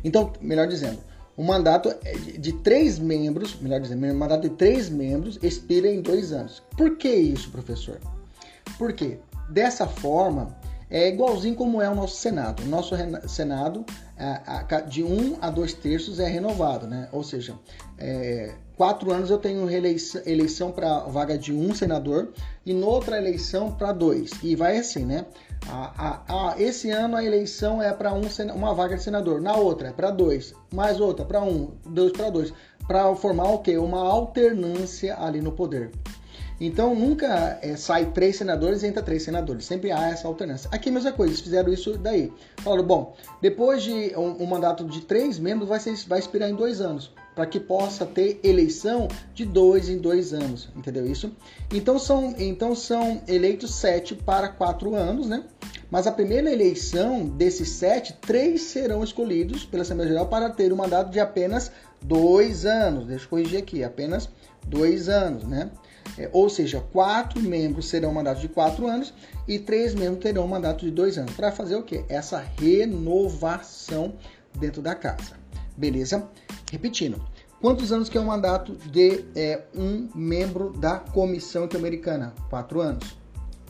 Então, 0.03 0.33
melhor 0.41 0.67
dizendo, 0.67 0.99
o 1.35 1.43
mandato 1.43 1.93
é 2.03 2.13
de 2.13 2.53
três 2.53 2.99
membros, 2.99 3.59
melhor 3.59 3.79
dizendo, 3.79 4.05
o 4.05 4.15
mandato 4.15 4.41
de 4.41 4.55
três 4.55 4.89
membros 4.89 5.39
expira 5.41 5.87
em 5.87 6.01
dois 6.01 6.31
anos. 6.31 6.61
Por 6.77 6.97
que 6.97 7.09
isso, 7.09 7.49
professor? 7.49 7.99
Porque 8.77 9.17
dessa 9.49 9.87
forma 9.87 10.55
é 10.93 11.07
igualzinho 11.09 11.55
como 11.55 11.81
é 11.81 11.89
o 11.89 11.95
nosso 11.95 12.17
Senado. 12.17 12.61
O 12.61 12.67
nosso 12.67 12.95
Senado, 13.27 13.83
de 14.87 15.03
um 15.03 15.35
a 15.41 15.49
dois 15.49 15.73
terços, 15.73 16.19
é 16.19 16.27
renovado, 16.27 16.85
né? 16.85 17.09
Ou 17.11 17.23
seja, 17.23 17.55
é, 17.97 18.53
quatro 18.77 19.11
anos 19.11 19.31
eu 19.31 19.39
tenho 19.39 19.67
eleição, 19.71 20.71
para 20.71 20.99
vaga 20.99 21.35
de 21.35 21.51
um 21.51 21.73
senador 21.73 22.31
e 22.63 22.75
noutra 22.75 23.17
eleição 23.17 23.71
para 23.71 23.91
dois. 23.91 24.29
E 24.43 24.55
vai 24.55 24.77
assim, 24.77 25.03
né? 25.03 25.25
A, 25.67 26.21
a, 26.27 26.51
a, 26.51 26.61
esse 26.61 26.91
ano 26.91 27.15
a 27.15 27.23
eleição 27.23 27.81
é 27.81 27.91
para 27.91 28.13
um, 28.13 28.21
uma 28.53 28.75
vaga 28.75 28.95
de 28.95 29.01
senador, 29.01 29.41
na 29.41 29.55
outra 29.55 29.87
é 29.87 29.91
para 29.91 30.11
dois, 30.11 30.53
mais 30.71 30.99
outra 30.99 31.25
para 31.25 31.41
um, 31.41 31.71
dois 31.87 32.11
para 32.11 32.29
dois, 32.29 32.53
para 32.85 33.15
formar 33.15 33.49
o 33.49 33.59
quê? 33.59 33.79
Uma 33.79 33.99
alternância 33.99 35.17
ali 35.19 35.41
no 35.41 35.53
poder. 35.53 35.89
Então 36.65 36.95
nunca 36.95 37.59
é, 37.61 37.75
sai 37.75 38.11
três 38.11 38.37
senadores 38.37 38.83
e 38.83 38.87
entra 38.87 39.03
três 39.03 39.23
senadores. 39.23 39.65
Sempre 39.65 39.91
há 39.91 40.09
essa 40.09 40.27
alternância. 40.27 40.69
Aqui 40.71 40.89
a 40.89 40.91
mesma 40.91 41.11
coisa, 41.11 41.33
eles 41.33 41.41
fizeram 41.41 41.73
isso 41.73 41.97
daí. 41.97 42.31
Falaram, 42.57 42.83
bom, 42.83 43.15
depois 43.41 43.83
de 43.83 44.13
um, 44.15 44.43
um 44.43 44.45
mandato 44.45 44.85
de 44.85 45.01
três 45.01 45.37
membros 45.37 45.67
vai, 45.67 45.79
ser, 45.79 45.95
vai 46.07 46.19
expirar 46.19 46.49
em 46.49 46.55
dois 46.55 46.79
anos. 46.79 47.11
Para 47.35 47.47
que 47.47 47.59
possa 47.59 48.05
ter 48.05 48.39
eleição 48.43 49.07
de 49.33 49.43
dois 49.43 49.89
em 49.89 49.97
dois 49.97 50.33
anos. 50.33 50.69
Entendeu 50.75 51.05
isso? 51.05 51.31
Então 51.73 51.97
são, 51.99 52.35
então 52.37 52.75
são 52.75 53.21
eleitos 53.27 53.73
sete 53.75 54.13
para 54.13 54.47
quatro 54.47 54.95
anos, 54.95 55.27
né? 55.27 55.43
Mas 55.89 56.07
a 56.07 56.11
primeira 56.11 56.51
eleição 56.51 57.25
desses 57.25 57.69
sete, 57.69 58.13
três 58.13 58.61
serão 58.61 59.03
escolhidos 59.03 59.65
pela 59.65 59.81
Assembleia 59.81 60.11
Geral 60.11 60.27
para 60.27 60.49
ter 60.49 60.71
um 60.71 60.75
mandato 60.75 61.11
de 61.11 61.19
apenas 61.19 61.71
dois 62.01 62.65
anos. 62.65 63.07
Deixa 63.07 63.25
eu 63.25 63.29
corrigir 63.29 63.59
aqui, 63.59 63.83
apenas 63.83 64.29
dois 64.67 65.09
anos, 65.09 65.43
né? 65.43 65.71
É, 66.17 66.29
ou 66.31 66.49
seja, 66.49 66.83
quatro 66.91 67.41
membros 67.41 67.87
serão 67.87 68.13
mandatos 68.13 68.41
de 68.41 68.47
quatro 68.47 68.87
anos 68.87 69.13
e 69.47 69.57
três 69.57 69.95
membros 69.95 70.23
terão 70.23 70.47
mandato 70.47 70.85
de 70.85 70.91
dois 70.91 71.17
anos. 71.17 71.33
Para 71.33 71.51
fazer 71.51 71.75
o 71.75 71.83
quê? 71.83 72.05
Essa 72.07 72.39
renovação 72.59 74.13
dentro 74.59 74.81
da 74.81 74.95
casa. 74.95 75.33
Beleza? 75.75 76.27
Repetindo. 76.71 77.21
Quantos 77.59 77.93
anos 77.93 78.09
que 78.09 78.17
é 78.17 78.21
o 78.21 78.25
mandato 78.25 78.73
de 78.91 79.23
é, 79.35 79.61
um 79.73 80.09
membro 80.13 80.71
da 80.73 80.99
Comissão 80.99 81.63
Interamericana? 81.63 82.33
Quatro 82.49 82.81
anos. 82.81 83.17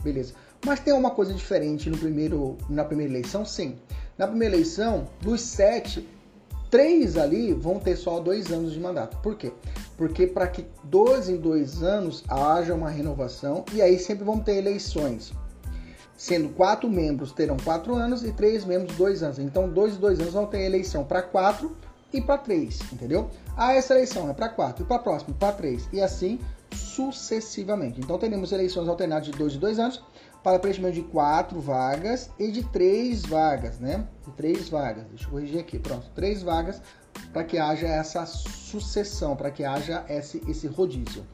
Beleza. 0.02 0.34
Mas 0.66 0.80
tem 0.80 0.92
uma 0.92 1.10
coisa 1.10 1.32
diferente 1.32 1.88
no 1.88 1.96
primeiro, 1.96 2.58
na 2.68 2.84
primeira 2.84 3.12
eleição? 3.12 3.44
Sim. 3.44 3.76
Na 4.18 4.26
primeira 4.26 4.54
eleição, 4.54 5.08
dos 5.20 5.40
sete, 5.40 6.08
três 6.74 7.16
ali 7.16 7.52
vão 7.52 7.78
ter 7.78 7.94
só 7.94 8.18
dois 8.18 8.50
anos 8.50 8.72
de 8.72 8.80
mandato. 8.80 9.16
Por 9.18 9.36
quê? 9.36 9.52
Porque 9.96 10.26
para 10.26 10.48
que 10.48 10.66
dois 10.82 11.28
em 11.28 11.36
dois 11.36 11.84
anos 11.84 12.24
haja 12.28 12.74
uma 12.74 12.90
renovação 12.90 13.64
e 13.72 13.80
aí 13.80 13.96
sempre 13.96 14.24
vão 14.24 14.40
ter 14.40 14.56
eleições. 14.56 15.32
Sendo 16.16 16.48
quatro 16.48 16.90
membros 16.90 17.30
terão 17.30 17.56
quatro 17.58 17.94
anos 17.94 18.24
e 18.24 18.32
três 18.32 18.64
membros 18.64 18.96
dois 18.96 19.22
anos. 19.22 19.38
Então, 19.38 19.68
dois 19.68 19.94
em 19.94 20.00
dois 20.00 20.18
anos 20.18 20.32
vão 20.32 20.46
ter 20.46 20.62
eleição 20.62 21.04
para 21.04 21.22
quatro 21.22 21.76
e 22.12 22.20
para 22.20 22.38
três, 22.38 22.80
entendeu? 22.92 23.30
Ah, 23.56 23.72
essa 23.74 23.94
eleição 23.94 24.28
é 24.28 24.32
para 24.32 24.48
quatro 24.48 24.82
e 24.82 24.86
para 24.88 24.98
próximo 24.98 25.32
para 25.32 25.52
três 25.52 25.88
e 25.92 26.00
assim 26.00 26.40
sucessivamente. 26.72 28.00
Então, 28.00 28.18
teremos 28.18 28.50
eleições 28.50 28.88
alternadas 28.88 29.26
de 29.26 29.32
dois 29.38 29.54
em 29.54 29.60
dois 29.60 29.78
anos 29.78 30.02
para 30.44 30.58
preenchimento 30.58 30.94
de 30.94 31.02
quatro 31.02 31.58
vagas 31.58 32.30
e 32.38 32.50
de 32.52 32.62
três 32.64 33.22
vagas, 33.22 33.80
né? 33.80 34.06
De 34.26 34.30
três 34.32 34.68
vagas. 34.68 35.04
Deixa 35.08 35.24
eu 35.24 35.30
corrigir 35.30 35.58
aqui. 35.58 35.78
Pronto, 35.78 36.06
três 36.14 36.42
vagas 36.42 36.82
para 37.32 37.42
que 37.44 37.56
haja 37.58 37.86
essa 37.86 38.26
sucessão, 38.26 39.34
para 39.34 39.50
que 39.50 39.64
haja 39.64 40.04
esse, 40.06 40.42
esse 40.46 40.66
rodízio. 40.66 41.24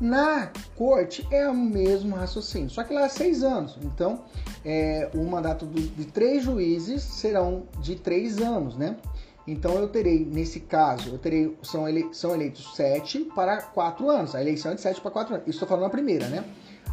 Na 0.00 0.50
corte 0.76 1.26
é 1.30 1.48
o 1.48 1.54
mesmo 1.54 2.14
raciocínio, 2.14 2.70
só 2.70 2.84
que 2.84 2.94
lá 2.94 3.02
é 3.02 3.08
seis 3.08 3.42
anos. 3.42 3.76
Então, 3.82 4.24
é, 4.64 5.10
o 5.14 5.24
mandato 5.24 5.66
de, 5.66 5.88
de 5.88 6.04
três 6.06 6.44
juízes 6.44 7.02
serão 7.02 7.64
de 7.80 7.96
três 7.96 8.38
anos, 8.38 8.76
né? 8.76 8.96
Então 9.44 9.74
eu 9.74 9.88
terei, 9.88 10.24
nesse 10.24 10.60
caso, 10.60 11.10
eu 11.10 11.18
terei, 11.18 11.56
são, 11.62 11.88
ele, 11.88 12.08
são 12.12 12.32
eleitos 12.32 12.76
sete 12.76 13.20
para 13.34 13.60
quatro 13.60 14.08
anos. 14.08 14.36
A 14.36 14.40
eleição 14.40 14.70
é 14.70 14.74
de 14.76 14.80
sete 14.80 15.00
para 15.00 15.10
quatro 15.10 15.34
anos. 15.34 15.48
Isso 15.48 15.56
estou 15.56 15.68
falando 15.68 15.84
na 15.84 15.90
primeira, 15.90 16.28
né? 16.28 16.44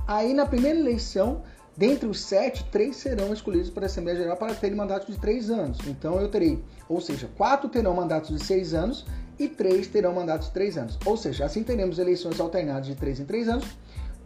Aí 0.07 0.33
na 0.33 0.47
primeira 0.47 0.79
eleição 0.79 1.43
Dentre 1.79 2.09
os 2.09 2.19
sete, 2.19 2.65
três 2.65 2.97
serão 2.97 3.31
escolhidos 3.31 3.69
para 3.69 3.83
a 3.83 3.85
Assembleia 3.85 4.17
Geral 4.17 4.35
para 4.35 4.53
terem 4.53 4.75
mandato 4.75 5.09
de 5.09 5.17
três 5.17 5.49
anos. 5.49 5.77
Então 5.87 6.19
eu 6.19 6.27
terei, 6.27 6.61
ou 6.89 6.99
seja, 6.99 7.29
quatro 7.37 7.69
terão 7.69 7.93
mandatos 7.93 8.37
de 8.37 8.43
seis 8.43 8.73
anos 8.73 9.05
e 9.39 9.47
três 9.47 9.87
terão 9.87 10.13
mandatos 10.13 10.47
de 10.47 10.53
três 10.53 10.77
anos. 10.77 10.99
Ou 11.05 11.15
seja, 11.15 11.45
assim 11.45 11.63
teremos 11.63 11.97
eleições 11.97 12.37
alternadas 12.37 12.85
de 12.85 12.95
três 12.95 13.17
em 13.21 13.23
três 13.23 13.47
anos 13.47 13.65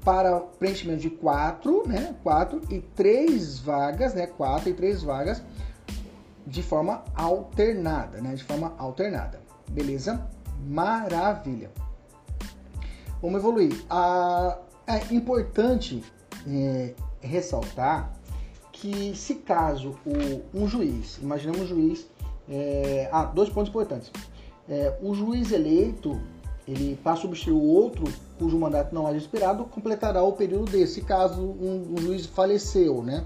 para 0.04 0.40
preenchimento 0.40 1.02
de 1.02 1.12
quatro, 1.12 1.88
né? 1.88 2.16
Quatro 2.24 2.60
e 2.72 2.80
três 2.80 3.60
vagas, 3.60 4.16
né? 4.16 4.26
Quatro 4.26 4.70
e 4.70 4.74
três 4.74 5.04
vagas 5.04 5.44
de 6.48 6.64
forma 6.64 7.04
alternada, 7.14 8.20
né? 8.20 8.34
De 8.34 8.44
forma 8.44 8.74
alternada. 8.80 9.40
Beleza? 9.70 10.28
Maravilha. 10.68 11.70
Vamos 13.22 13.40
evoluir. 13.40 13.80
Ah, 13.92 14.58
é 14.88 15.14
importante 15.14 16.04
é, 16.48 16.96
ressaltar 17.24 18.14
que 18.72 19.16
se 19.16 19.36
caso 19.36 19.96
o, 20.06 20.42
um 20.54 20.68
juiz, 20.68 21.18
imaginemos 21.22 21.62
um 21.62 21.68
juiz, 21.68 22.06
é, 22.50 23.08
ah, 23.12 23.24
dois 23.24 23.50
pontos 23.50 23.70
importantes. 23.70 24.12
É, 24.68 24.98
o 25.02 25.14
juiz 25.14 25.52
eleito, 25.52 26.20
ele 26.68 27.00
para 27.02 27.16
substituir 27.16 27.54
o 27.54 27.62
outro 27.62 28.04
cujo 28.38 28.58
mandato 28.58 28.94
não 28.94 29.08
haja 29.08 29.18
expirado, 29.18 29.64
completará 29.66 30.22
o 30.24 30.34
período 30.34 30.72
desse, 30.72 31.02
caso 31.02 31.42
um, 31.42 31.94
um 31.94 31.98
juiz 32.02 32.26
faleceu, 32.26 33.02
né? 33.02 33.24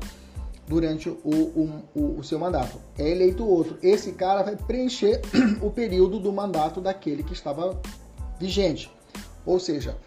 Durante 0.67 1.09
o, 1.09 1.17
o, 1.23 2.17
o, 2.19 2.23
seu 2.23 2.37
mandato. 2.37 2.77
É 2.97 3.09
eleito 3.09 3.47
outro. 3.47 3.77
Esse 3.81 4.11
cara 4.11 4.43
vai 4.43 4.57
preencher 4.57 5.21
o 5.63 5.71
período 5.71 6.19
do 6.19 6.31
mandato 6.33 6.81
daquele 6.81 7.23
que 7.23 7.31
estava 7.31 7.79
vigente. 8.37 8.91
Ou 9.45 9.61
seja, 9.61 9.97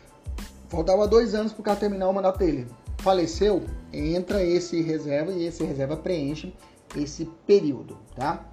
faltava 0.69 1.09
dois 1.09 1.35
anos 1.35 1.51
para 1.51 1.61
o 1.63 1.65
cara 1.65 1.81
terminar 1.81 2.11
o 2.11 2.13
mandato 2.13 2.39
dele 2.39 2.67
faleceu, 3.01 3.65
entra 3.93 4.45
esse 4.45 4.81
reserva 4.81 5.33
e 5.33 5.45
esse 5.45 5.65
reserva 5.65 5.97
preenche 5.97 6.55
esse 6.97 7.25
período, 7.47 7.99
tá? 8.17 8.45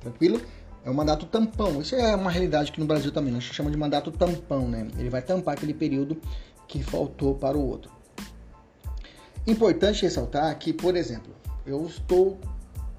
Tranquilo? 0.00 0.40
É 0.84 0.90
um 0.90 0.94
mandato 0.94 1.26
tampão. 1.26 1.80
Isso 1.80 1.94
é 1.94 2.14
uma 2.14 2.30
realidade 2.30 2.70
que 2.70 2.78
no 2.78 2.86
Brasil 2.86 3.10
também, 3.10 3.32
né? 3.32 3.38
a 3.38 3.40
gente 3.40 3.54
chama 3.54 3.70
de 3.70 3.76
mandato 3.76 4.10
tampão, 4.10 4.68
né? 4.68 4.86
Ele 4.98 5.10
vai 5.10 5.22
tampar 5.22 5.54
aquele 5.54 5.74
período 5.74 6.20
que 6.68 6.82
faltou 6.82 7.34
para 7.34 7.56
o 7.56 7.66
outro. 7.66 7.90
Importante 9.46 10.02
ressaltar 10.02 10.56
que, 10.58 10.72
por 10.72 10.96
exemplo, 10.96 11.34
eu 11.66 11.84
estou 11.86 12.38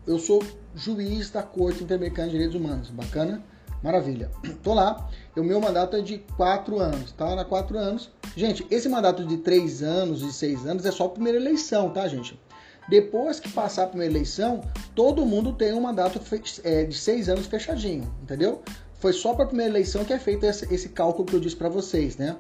eu 0.06 0.20
sou 0.20 0.44
juiz 0.76 1.32
da 1.32 1.42
Corte 1.42 1.84
Interamericana 1.84 2.28
de 2.28 2.34
Direitos 2.34 2.56
Humanos, 2.56 2.90
bacana? 2.90 3.42
Maravilha. 3.82 4.30
Tô 4.62 4.74
lá. 4.74 5.10
O 5.38 5.44
meu 5.44 5.60
mandato 5.60 5.98
é 5.98 6.02
de 6.02 6.20
quatro 6.38 6.80
anos, 6.80 7.12
tá? 7.12 7.36
Na 7.36 7.44
quatro 7.44 7.78
anos. 7.78 8.10
Gente, 8.36 8.66
esse 8.72 8.88
mandato 8.88 9.26
de 9.26 9.38
três 9.38 9.84
anos 9.84 10.22
e 10.22 10.32
seis 10.32 10.66
anos 10.66 10.86
é 10.86 10.92
só 10.92 11.06
a 11.06 11.10
primeira 11.10 11.38
eleição, 11.38 11.90
tá, 11.90 12.08
gente? 12.08 12.40
Depois 12.88 13.40
que 13.40 13.50
passar 13.50 13.84
a 13.84 13.88
primeira 13.88 14.14
eleição, 14.14 14.62
todo 14.94 15.26
mundo 15.26 15.52
tem 15.54 15.74
um 15.74 15.82
mandato 15.82 16.22
é, 16.64 16.84
de 16.84 16.96
seis 16.96 17.28
anos 17.28 17.48
fechadinho, 17.48 18.14
entendeu? 18.22 18.62
Foi 19.00 19.12
só 19.12 19.34
para 19.34 19.46
a 19.46 19.48
primeira 19.48 19.72
eleição 19.72 20.06
que 20.06 20.14
é 20.14 20.20
feito 20.20 20.46
esse, 20.46 20.90
cálculo 20.90 21.26
que 21.26 21.36
eu 21.36 21.40
disse 21.40 21.56
para 21.56 21.68
vocês, 21.68 22.16
né? 22.16 22.38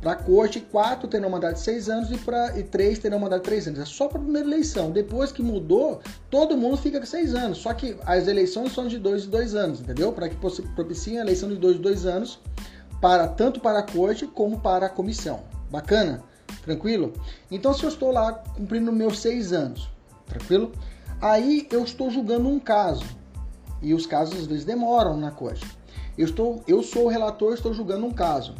Para 0.00 0.12
a 0.12 0.16
corte, 0.16 0.60
quatro 0.60 1.06
terão 1.06 1.28
mandato 1.28 1.54
de 1.54 1.60
seis 1.60 1.88
anos 1.88 2.10
e, 2.10 2.16
pra, 2.16 2.58
e 2.58 2.62
três 2.62 2.98
terão 2.98 3.18
mandato 3.18 3.42
de 3.42 3.48
três 3.48 3.66
anos. 3.66 3.80
É 3.80 3.84
só 3.84 4.08
para 4.08 4.18
a 4.18 4.22
primeira 4.22 4.48
eleição. 4.48 4.90
Depois 4.90 5.30
que 5.30 5.42
mudou, 5.42 6.00
todo 6.30 6.56
mundo 6.56 6.78
fica 6.78 6.98
com 6.98 7.06
seis 7.06 7.34
anos. 7.34 7.58
Só 7.58 7.74
que 7.74 7.96
as 8.06 8.26
eleições 8.26 8.72
são 8.72 8.88
de 8.88 8.98
dois 8.98 9.24
e 9.24 9.28
dois 9.28 9.54
anos, 9.54 9.80
entendeu? 9.80 10.10
Para 10.10 10.28
que 10.30 10.36
propiciem 10.74 11.18
a 11.18 11.20
eleição 11.20 11.50
de 11.50 11.56
dois 11.56 11.76
e 11.76 11.80
dois 11.80 12.06
anos, 12.06 12.40
para 12.98 13.28
tanto 13.28 13.60
para 13.60 13.80
a 13.80 13.82
corte 13.82 14.26
como 14.26 14.60
para 14.60 14.86
a 14.86 14.90
comissão. 14.90 15.40
Bacana? 15.70 16.22
Tranquilo? 16.62 17.12
Então, 17.50 17.74
se 17.74 17.84
eu 17.84 17.90
estou 17.90 18.10
lá 18.10 18.32
cumprindo 18.32 18.90
meus 18.90 19.18
seis 19.18 19.52
anos, 19.52 19.90
tranquilo? 20.26 20.72
Aí 21.20 21.68
eu 21.70 21.84
estou 21.84 22.10
julgando 22.10 22.48
um 22.48 22.58
caso. 22.58 23.04
E 23.82 23.92
os 23.92 24.06
casos 24.06 24.38
às 24.40 24.46
vezes 24.46 24.64
demoram 24.64 25.16
na 25.16 25.30
corte. 25.30 25.66
Eu, 26.16 26.24
estou, 26.24 26.62
eu 26.66 26.82
sou 26.82 27.04
o 27.04 27.08
relator, 27.08 27.52
estou 27.52 27.74
julgando 27.74 28.06
um 28.06 28.12
caso. 28.12 28.54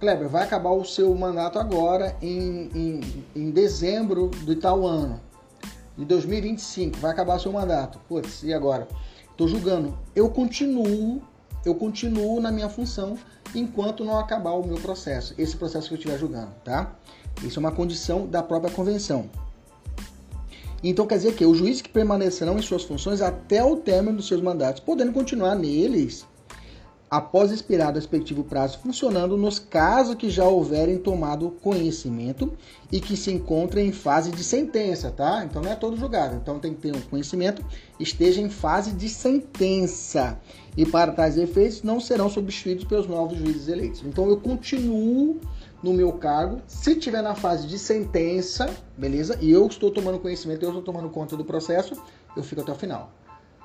Kleber, 0.00 0.28
vai 0.28 0.44
acabar 0.44 0.70
o 0.70 0.84
seu 0.84 1.12
mandato 1.14 1.58
agora 1.58 2.16
em, 2.22 2.70
em, 2.72 3.24
em 3.34 3.50
dezembro 3.50 4.28
do 4.28 4.54
tal 4.54 4.86
ano, 4.86 5.20
de 5.96 6.04
2025, 6.04 6.98
vai 6.98 7.10
acabar 7.10 7.36
o 7.36 7.40
seu 7.40 7.52
mandato. 7.52 7.98
Putz, 8.08 8.44
e 8.44 8.54
agora? 8.54 8.86
Estou 9.28 9.48
julgando. 9.48 9.98
Eu 10.14 10.28
continuo, 10.28 11.20
eu 11.64 11.74
continuo 11.74 12.40
na 12.40 12.52
minha 12.52 12.68
função 12.68 13.18
enquanto 13.54 14.04
não 14.04 14.18
acabar 14.18 14.52
o 14.52 14.64
meu 14.64 14.76
processo, 14.76 15.34
esse 15.36 15.56
processo 15.56 15.88
que 15.88 15.94
eu 15.94 15.98
estiver 15.98 16.18
julgando, 16.18 16.52
tá? 16.64 16.94
Isso 17.42 17.58
é 17.58 17.60
uma 17.60 17.72
condição 17.72 18.24
da 18.24 18.42
própria 18.42 18.72
convenção. 18.72 19.28
Então 20.82 21.08
quer 21.08 21.16
dizer 21.16 21.34
que 21.34 21.44
os 21.44 21.58
juízes 21.58 21.82
que 21.82 21.88
permanecerão 21.88 22.56
em 22.56 22.62
suas 22.62 22.84
funções 22.84 23.20
até 23.20 23.64
o 23.64 23.74
término 23.76 24.18
dos 24.18 24.28
seus 24.28 24.40
mandatos, 24.40 24.80
podendo 24.80 25.12
continuar 25.12 25.56
neles 25.56 26.24
após 27.10 27.50
expirar 27.50 27.90
o 27.90 27.94
respectivo 27.94 28.44
prazo, 28.44 28.78
funcionando 28.78 29.36
nos 29.36 29.58
casos 29.58 30.14
que 30.14 30.28
já 30.28 30.44
houverem 30.44 30.98
tomado 30.98 31.50
conhecimento 31.62 32.52
e 32.92 33.00
que 33.00 33.16
se 33.16 33.32
encontrem 33.32 33.88
em 33.88 33.92
fase 33.92 34.30
de 34.30 34.44
sentença, 34.44 35.10
tá? 35.10 35.44
Então 35.44 35.62
não 35.62 35.70
é 35.70 35.74
todo 35.74 35.96
julgado. 35.96 36.36
Então 36.36 36.58
tem 36.58 36.74
que 36.74 36.80
ter 36.80 36.94
um 36.94 37.00
conhecimento, 37.00 37.64
esteja 37.98 38.40
em 38.40 38.50
fase 38.50 38.92
de 38.92 39.08
sentença. 39.08 40.38
E 40.76 40.84
para 40.84 41.12
tais 41.12 41.38
efeitos 41.38 41.82
não 41.82 41.98
serão 41.98 42.28
substituídos 42.28 42.84
pelos 42.84 43.06
novos 43.06 43.38
juízes 43.38 43.68
eleitos. 43.68 44.02
Então 44.04 44.28
eu 44.28 44.36
continuo 44.38 45.40
no 45.82 45.92
meu 45.92 46.12
cargo, 46.12 46.60
se 46.66 46.94
tiver 46.96 47.22
na 47.22 47.34
fase 47.34 47.66
de 47.66 47.78
sentença, 47.78 48.68
beleza? 48.96 49.38
E 49.40 49.50
eu 49.50 49.66
estou 49.66 49.90
tomando 49.90 50.18
conhecimento, 50.18 50.62
eu 50.62 50.70
estou 50.70 50.82
tomando 50.82 51.08
conta 51.08 51.36
do 51.36 51.44
processo, 51.44 51.94
eu 52.36 52.42
fico 52.42 52.60
até 52.60 52.72
o 52.72 52.74
final. 52.74 53.12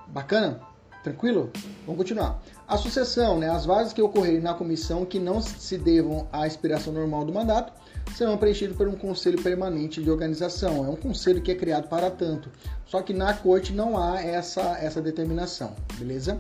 Bacana? 0.08 0.62
Tranquilo? 1.04 1.52
Vamos 1.86 1.98
continuar. 1.98 2.42
A 2.68 2.78
sucessão, 2.78 3.38
né, 3.38 3.50
as 3.50 3.66
vagas 3.66 3.92
que 3.92 4.02
ocorrerem 4.02 4.40
na 4.40 4.54
comissão 4.54 5.06
que 5.06 5.20
não 5.20 5.42
se 5.42 5.78
devam 5.78 6.28
à 6.32 6.48
expiração 6.48 6.94
normal 6.94 7.26
do 7.26 7.34
mandato 7.34 7.74
serão 8.16 8.38
preenchidas 8.38 8.76
por 8.76 8.88
um 8.88 8.96
conselho 8.96 9.42
permanente 9.42 10.02
de 10.02 10.10
organização. 10.10 10.86
É 10.86 10.90
um 10.90 10.96
conselho 10.96 11.42
que 11.42 11.52
é 11.52 11.56
criado 11.56 11.88
para 11.90 12.10
tanto. 12.10 12.50
Só 12.86 13.02
que 13.02 13.14
na 13.14 13.34
corte 13.34 13.74
não 13.74 13.98
há 13.98 14.22
essa, 14.22 14.78
essa 14.80 15.02
determinação, 15.02 15.76
beleza? 15.98 16.40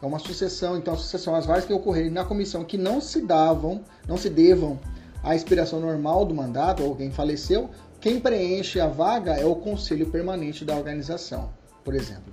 É 0.00 0.06
uma 0.06 0.18
sucessão, 0.18 0.76
então 0.76 0.94
a 0.94 0.96
sucessão, 0.96 1.34
as 1.34 1.44
vagas 1.44 1.64
que 1.64 1.72
ocorrerem 1.72 2.10
na 2.10 2.24
comissão 2.24 2.64
que 2.64 2.78
não 2.78 3.00
se 3.00 3.20
davam, 3.20 3.82
não 4.06 4.16
se 4.16 4.30
devam 4.30 4.78
à 5.22 5.34
expiração 5.34 5.80
normal 5.80 6.24
do 6.24 6.34
mandato, 6.34 6.82
ou 6.82 6.90
alguém 6.90 7.10
faleceu, 7.10 7.68
quem 8.00 8.20
preenche 8.20 8.78
a 8.78 8.86
vaga 8.86 9.32
é 9.32 9.44
o 9.44 9.56
conselho 9.56 10.06
permanente 10.06 10.64
da 10.64 10.76
organização, 10.76 11.50
por 11.84 11.94
exemplo. 11.94 12.32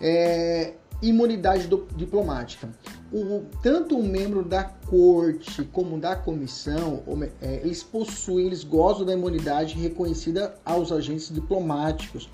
É, 0.00 0.74
imunidade 1.08 1.66
do, 1.66 1.86
diplomática. 1.96 2.68
O, 3.12 3.44
tanto 3.62 3.98
o 3.98 4.02
membro 4.02 4.44
da 4.44 4.64
corte 4.64 5.62
como 5.64 5.98
da 5.98 6.16
comissão, 6.16 7.02
é, 7.40 7.60
eles 7.64 7.82
possuem, 7.82 8.46
eles 8.46 8.64
gozam 8.64 9.04
da 9.04 9.12
imunidade 9.12 9.74
reconhecida 9.74 10.54
aos 10.64 10.90
agentes 10.90 11.32
diplomáticos 11.32 12.28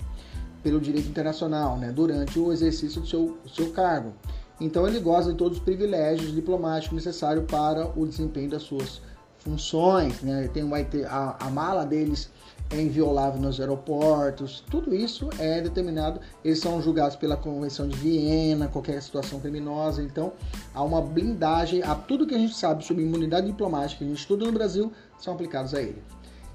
pelo 0.63 0.79
direito 0.79 1.09
internacional, 1.09 1.77
né, 1.77 1.91
durante 1.91 2.39
o 2.39 2.51
exercício 2.51 3.01
do 3.01 3.07
seu, 3.07 3.37
do 3.43 3.49
seu 3.49 3.71
cargo. 3.71 4.13
Então 4.59 4.87
ele 4.87 4.99
goza 4.99 5.31
de 5.31 5.37
todos 5.37 5.57
os 5.57 5.63
privilégios 5.63 6.33
diplomáticos 6.33 6.95
necessários 6.95 7.45
para 7.45 7.91
o 7.99 8.05
desempenho 8.05 8.49
das 8.49 8.61
suas 8.61 9.01
funções, 9.43 10.21
né? 10.21 10.49
Tem 10.53 10.67
ter 10.85 11.05
a, 11.05 11.35
a 11.39 11.49
mala 11.49 11.85
deles 11.85 12.29
é 12.69 12.81
inviolável 12.81 13.41
nos 13.41 13.59
aeroportos, 13.59 14.63
tudo 14.69 14.95
isso 14.95 15.29
é 15.37 15.59
determinado. 15.59 16.21
Eles 16.43 16.59
são 16.59 16.81
julgados 16.81 17.17
pela 17.17 17.35
Convenção 17.35 17.87
de 17.87 17.97
Viena, 17.97 18.67
qualquer 18.67 19.01
situação 19.01 19.39
criminosa. 19.39 20.01
Então, 20.01 20.31
há 20.73 20.81
uma 20.81 21.01
blindagem 21.01 21.83
a 21.83 21.93
tudo 21.93 22.25
que 22.25 22.33
a 22.33 22.37
gente 22.37 22.55
sabe 22.55 22.85
sobre 22.85 23.03
imunidade 23.03 23.47
diplomática 23.47 23.99
que 23.99 24.05
a 24.05 24.07
gente 24.07 24.19
estuda 24.19 24.45
no 24.45 24.53
Brasil 24.53 24.91
são 25.19 25.33
aplicados 25.33 25.73
a 25.73 25.81
ele. 25.81 26.01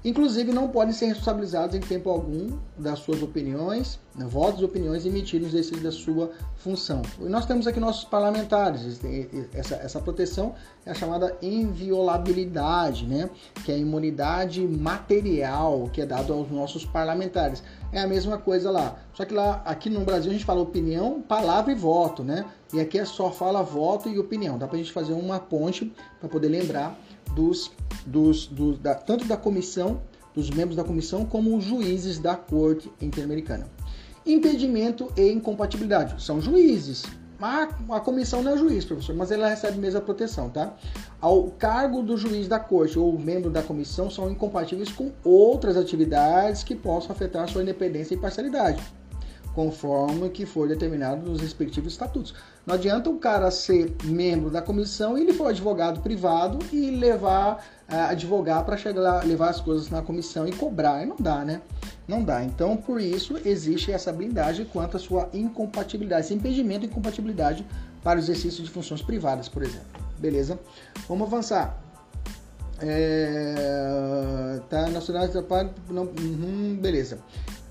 Inclusive, 0.05 0.51
não 0.51 0.67
podem 0.69 0.93
ser 0.93 1.07
responsabilizados 1.07 1.75
em 1.75 1.79
tempo 1.79 2.09
algum 2.09 2.57
das 2.77 2.99
suas 2.99 3.21
opiniões, 3.21 3.99
né, 4.15 4.25
votos 4.25 4.61
e 4.61 4.65
opiniões 4.65 5.05
emitidos 5.05 5.51
no 5.51 5.57
exercício 5.57 5.83
da 5.83 5.91
sua 5.91 6.31
função. 6.55 7.01
E 7.19 7.25
nós 7.25 7.45
temos 7.45 7.67
aqui 7.67 7.79
nossos 7.79 8.03
parlamentares, 8.03 8.99
essa, 9.53 9.75
essa 9.75 9.99
proteção 9.99 10.55
é 10.85 10.91
a 10.91 10.93
chamada 10.93 11.35
inviolabilidade, 11.41 13.05
né? 13.05 13.29
que 13.65 13.71
é 13.71 13.75
a 13.75 13.77
imunidade 13.77 14.65
material 14.67 15.89
que 15.91 16.01
é 16.01 16.05
dado 16.05 16.33
aos 16.33 16.49
nossos 16.49 16.85
parlamentares. 16.85 17.63
É 17.91 17.99
a 17.99 18.07
mesma 18.07 18.37
coisa 18.37 18.69
lá, 18.69 18.97
só 19.13 19.25
que 19.25 19.33
lá 19.33 19.61
aqui 19.65 19.89
no 19.89 20.01
Brasil 20.01 20.29
a 20.29 20.33
gente 20.33 20.45
fala 20.45 20.61
opinião, 20.61 21.21
palavra 21.21 21.71
e 21.71 21.75
voto, 21.75 22.23
né? 22.23 22.45
E 22.73 22.81
aqui 22.81 22.99
é 22.99 23.05
só 23.05 23.31
fala 23.31 23.63
voto 23.63 24.09
e 24.09 24.19
opinião. 24.19 24.57
Dá 24.57 24.67
para 24.67 24.75
a 24.75 24.79
gente 24.79 24.91
fazer 24.91 25.13
uma 25.13 25.39
ponte 25.39 25.93
para 26.19 26.27
poder 26.27 26.49
lembrar 26.49 26.99
dos, 27.33 27.71
dos, 28.05 28.47
dos 28.47 28.79
da, 28.79 28.95
tanto 28.95 29.25
da 29.25 29.37
comissão, 29.37 30.01
dos 30.33 30.49
membros 30.49 30.75
da 30.75 30.83
comissão, 30.83 31.25
como 31.25 31.55
os 31.55 31.63
juízes 31.63 32.19
da 32.19 32.35
Corte 32.35 32.91
Interamericana. 33.01 33.67
Impedimento 34.25 35.11
e 35.15 35.31
incompatibilidade. 35.31 36.21
São 36.21 36.41
juízes. 36.41 37.05
A, 37.39 37.69
a 37.89 37.99
comissão 37.99 38.41
não 38.41 38.53
é 38.53 38.57
juiz, 38.57 38.83
professor, 38.83 39.15
mas 39.15 39.31
ela 39.31 39.47
recebe 39.47 39.77
mesmo 39.77 39.99
a 39.99 40.01
proteção, 40.01 40.49
tá? 40.49 40.75
Ao 41.21 41.43
cargo 41.51 42.01
do 42.01 42.17
juiz 42.17 42.47
da 42.47 42.59
corte 42.59 42.97
ou 42.97 43.17
membro 43.17 43.51
da 43.51 43.61
comissão 43.61 44.09
são 44.09 44.29
incompatíveis 44.29 44.91
com 44.91 45.11
outras 45.23 45.77
atividades 45.77 46.63
que 46.63 46.75
possam 46.75 47.11
afetar 47.11 47.47
sua 47.47 47.61
independência 47.61 48.15
e 48.15 48.17
parcialidade 48.17 48.81
conforme 49.57 50.29
que 50.29 50.45
for 50.45 50.67
determinado 50.67 51.27
nos 51.27 51.41
respectivos 51.41 51.93
estatutos. 51.93 52.35
Não 52.63 52.75
adianta 52.75 53.09
o 53.09 53.17
cara 53.17 53.49
ser 53.49 53.91
membro 54.03 54.51
da 54.51 54.61
comissão 54.61 55.17
e 55.17 55.21
ele 55.21 55.33
for 55.33 55.47
advogado 55.47 55.99
privado 55.99 56.59
e 56.71 56.91
levar 56.91 57.65
uh, 57.91 58.11
advogar 58.11 58.63
para 58.63 58.77
chegar 58.77 59.01
lá, 59.01 59.23
levar 59.23 59.49
as 59.49 59.59
coisas 59.59 59.89
na 59.89 60.03
comissão 60.03 60.47
e 60.47 60.51
cobrar. 60.51 61.07
Não 61.07 61.15
dá, 61.19 61.43
né? 61.43 61.59
Não 62.07 62.23
dá. 62.23 62.43
Então, 62.43 62.77
por 62.77 63.01
isso 63.01 63.35
existe 63.43 63.91
essa 63.91 64.13
blindagem 64.13 64.63
quanto 64.71 64.95
à 64.95 64.99
sua 64.99 65.27
incompatibilidade, 65.33 66.27
esse 66.27 66.35
impedimento 66.35 66.81
de 66.81 66.85
incompatibilidade 66.85 67.65
para 68.03 68.19
o 68.19 68.21
exercício 68.21 68.63
de 68.63 68.69
funções 68.69 69.01
privadas, 69.01 69.49
por 69.49 69.63
exemplo. 69.63 69.87
Beleza? 70.19 70.59
Vamos 71.09 71.25
avançar. 71.25 71.81
É, 72.79 74.61
tá, 74.69 74.87
nacionais 74.89 75.33
da 75.33 75.41
parte. 75.41 75.73
Não, 75.89 76.03
uhum, 76.03 76.77
beleza 76.79 77.17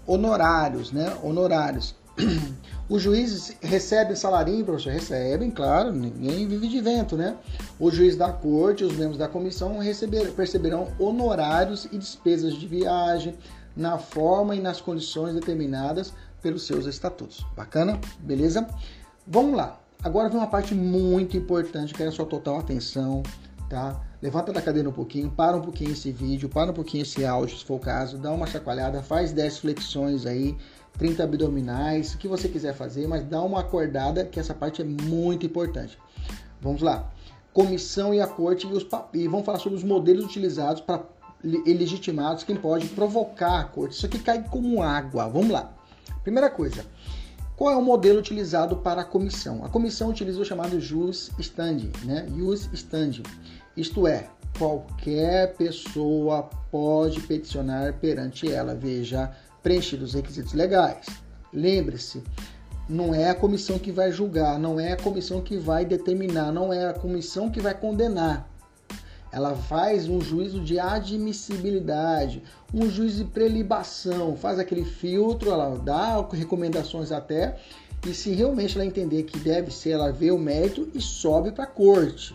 honorários, 0.07 0.93
né? 0.93 1.17
Honorários. 1.23 1.95
Os 2.89 3.03
juízes 3.03 3.57
recebem 3.61 4.15
salarinho, 4.15 4.65
professor? 4.65 4.93
Recebem, 4.93 5.51
claro, 5.51 5.93
ninguém 5.93 6.47
vive 6.47 6.69
de 6.69 6.81
vento, 6.81 7.17
né? 7.17 7.37
O 7.81 7.91
juiz 7.91 8.17
da 8.17 8.33
corte, 8.33 8.85
os 8.85 8.97
membros 8.97 9.19
da 9.19 9.29
comissão 9.29 9.79
receber, 9.79 10.31
perceberão 10.33 10.89
honorários 10.99 11.87
e 11.91 11.99
despesas 11.99 12.55
de 12.55 12.67
viagem 12.67 13.35
na 13.77 13.99
forma 13.99 14.55
e 14.55 14.61
nas 14.61 14.81
condições 14.81 15.35
determinadas 15.35 16.15
pelos 16.41 16.67
seus 16.67 16.87
estatutos. 16.87 17.45
Bacana? 17.57 18.01
Beleza? 18.21 18.67
Vamos 19.27 19.57
lá. 19.57 19.79
Agora 20.03 20.29
vem 20.29 20.39
uma 20.39 20.47
parte 20.47 20.75
muito 20.75 21.37
importante, 21.37 21.93
quero 21.93 22.11
a 22.11 22.13
sua 22.13 22.27
total 22.27 22.61
atenção, 22.61 23.23
tá? 23.69 24.01
Levanta 24.23 24.53
da 24.53 24.63
cadeira 24.63 24.89
um 24.89 24.93
pouquinho, 24.93 25.31
para 25.31 25.57
um 25.57 25.61
pouquinho 25.61 25.93
esse 25.93 26.11
vídeo, 26.11 26.49
para 26.49 26.71
um 26.71 26.75
pouquinho 26.75 27.03
esse 27.03 27.25
áudio, 27.25 27.59
se 27.59 27.65
for 27.65 27.75
o 27.75 27.79
caso, 27.79 28.17
dá 28.17 28.33
uma 28.33 28.47
chacoalhada, 28.47 29.03
faz 29.03 29.33
10 29.33 29.59
flexões 29.59 30.25
aí, 30.25 30.57
30 30.99 31.23
abdominais, 31.23 32.15
o 32.15 32.19
que 32.19 32.27
você 32.27 32.49
quiser 32.49 32.75
fazer, 32.75 33.07
mas 33.07 33.25
dá 33.25 33.43
uma 33.43 33.61
acordada 33.61 34.25
que 34.25 34.41
essa 34.41 34.55
parte 34.55 34.81
é 34.81 34.85
muito 34.85 35.45
importante. 35.45 35.99
Vamos 36.61 36.81
lá. 36.81 37.11
Comissão 37.53 38.15
e 38.15 38.21
a 38.21 38.27
corte 38.27 38.67
e, 38.67 38.73
os, 38.73 38.87
e 39.13 39.29
vamos 39.29 39.45
falar 39.45 39.59
sobre 39.59 39.77
os 39.77 39.85
modelos 39.85 40.25
utilizados 40.25 40.81
para 40.81 41.05
ilegitimados, 41.45 42.43
quem 42.43 42.57
pode 42.57 42.89
provocar 42.89 43.61
a 43.61 43.65
corte. 43.65 43.95
Isso 43.95 44.07
aqui 44.07 44.19
cai 44.19 44.43
como 44.49 44.83
água. 44.83 45.29
Vamos 45.29 45.51
lá. 45.51 45.73
Primeira 46.23 46.51
coisa, 46.51 46.85
qual 47.57 47.73
é 47.73 47.77
o 47.77 47.83
modelo 47.83 48.19
utilizado 48.19 48.77
para 48.77 49.03
a 49.03 49.05
comissão? 49.05 49.65
A 49.65 49.69
comissão 49.69 50.11
utiliza 50.11 50.41
o 50.41 50.45
chamado 50.45 50.81
jus 50.81 51.31
stand, 51.39 51.91
né? 52.05 52.27
Jus 52.37 52.69
stand. 52.73 53.23
Isto 53.77 54.07
é, 54.07 54.29
qualquer 54.59 55.55
pessoa 55.55 56.49
pode 56.71 57.21
peticionar 57.21 57.93
perante 57.95 58.51
ela, 58.51 58.75
veja, 58.75 59.31
preenchidos 59.63 60.11
os 60.11 60.15
requisitos 60.15 60.55
legais. 60.55 61.07
Lembre-se, 61.53 62.23
não 62.89 63.15
é 63.15 63.29
a 63.29 63.35
comissão 63.35 63.79
que 63.79 63.93
vai 63.93 64.11
julgar, 64.11 64.59
não 64.59 64.79
é 64.79 64.93
a 64.93 64.97
comissão 64.97 65.41
que 65.41 65.57
vai 65.57 65.85
determinar, 65.85 66.53
não 66.53 66.73
é 66.73 66.89
a 66.89 66.95
comissão 66.95 67.51
que 67.51 67.61
vai 67.61 67.75
condenar. 67.75 68.49
Ela 69.33 69.55
faz 69.55 70.09
um 70.09 70.21
juízo 70.21 70.61
de 70.61 70.79
admissibilidade, 70.79 72.43
um 72.73 72.89
juízo 72.89 73.25
de 73.25 73.31
prelibação, 73.31 74.37
faz 74.37 74.59
aquele 74.59 74.85
filtro, 74.85 75.51
ela 75.51 75.77
dá 75.77 76.27
recomendações 76.33 77.13
até, 77.13 77.57
e 78.07 78.15
se 78.15 78.31
realmente 78.31 78.77
ela 78.77 78.87
entender 78.87 79.25
que 79.25 79.39
deve 79.39 79.71
ser, 79.71 79.91
ela 79.91 80.13
vê 80.13 80.31
o 80.31 80.39
mérito 80.39 80.89
e 80.95 81.01
sobe 81.01 81.51
para 81.51 81.65
a 81.65 81.67
corte. 81.67 82.35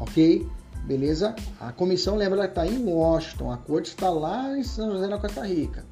Ok? 0.00 0.46
Beleza? 0.88 1.36
A 1.60 1.70
comissão 1.70 2.16
lembra 2.16 2.48
que 2.48 2.58
está 2.58 2.66
em 2.66 2.82
Washington, 2.82 3.52
a 3.52 3.58
corte 3.58 3.90
está 3.90 4.08
lá 4.08 4.56
em 4.56 4.64
São 4.64 4.90
José 4.90 5.06
da 5.06 5.18
Costa 5.18 5.46
Rica. 5.46 5.84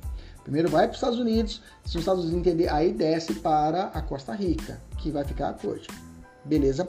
Primeiro 0.43 0.71
vai 0.71 0.85
para 0.85 0.93
os 0.93 0.97
Estados 0.97 1.19
Unidos, 1.19 1.61
se 1.85 1.99
os 1.99 2.01
Estados 2.01 2.25
Unidos 2.25 2.41
entender, 2.41 2.73
aí 2.73 2.95
desce 2.95 3.35
para 3.35 3.89
a 3.89 4.01
Costa 4.01 4.33
Rica, 4.33 4.81
que 4.97 5.11
vai 5.11 5.23
ficar 5.23 5.51
a 5.51 5.53
corte. 5.53 5.87
Beleza? 6.47 6.89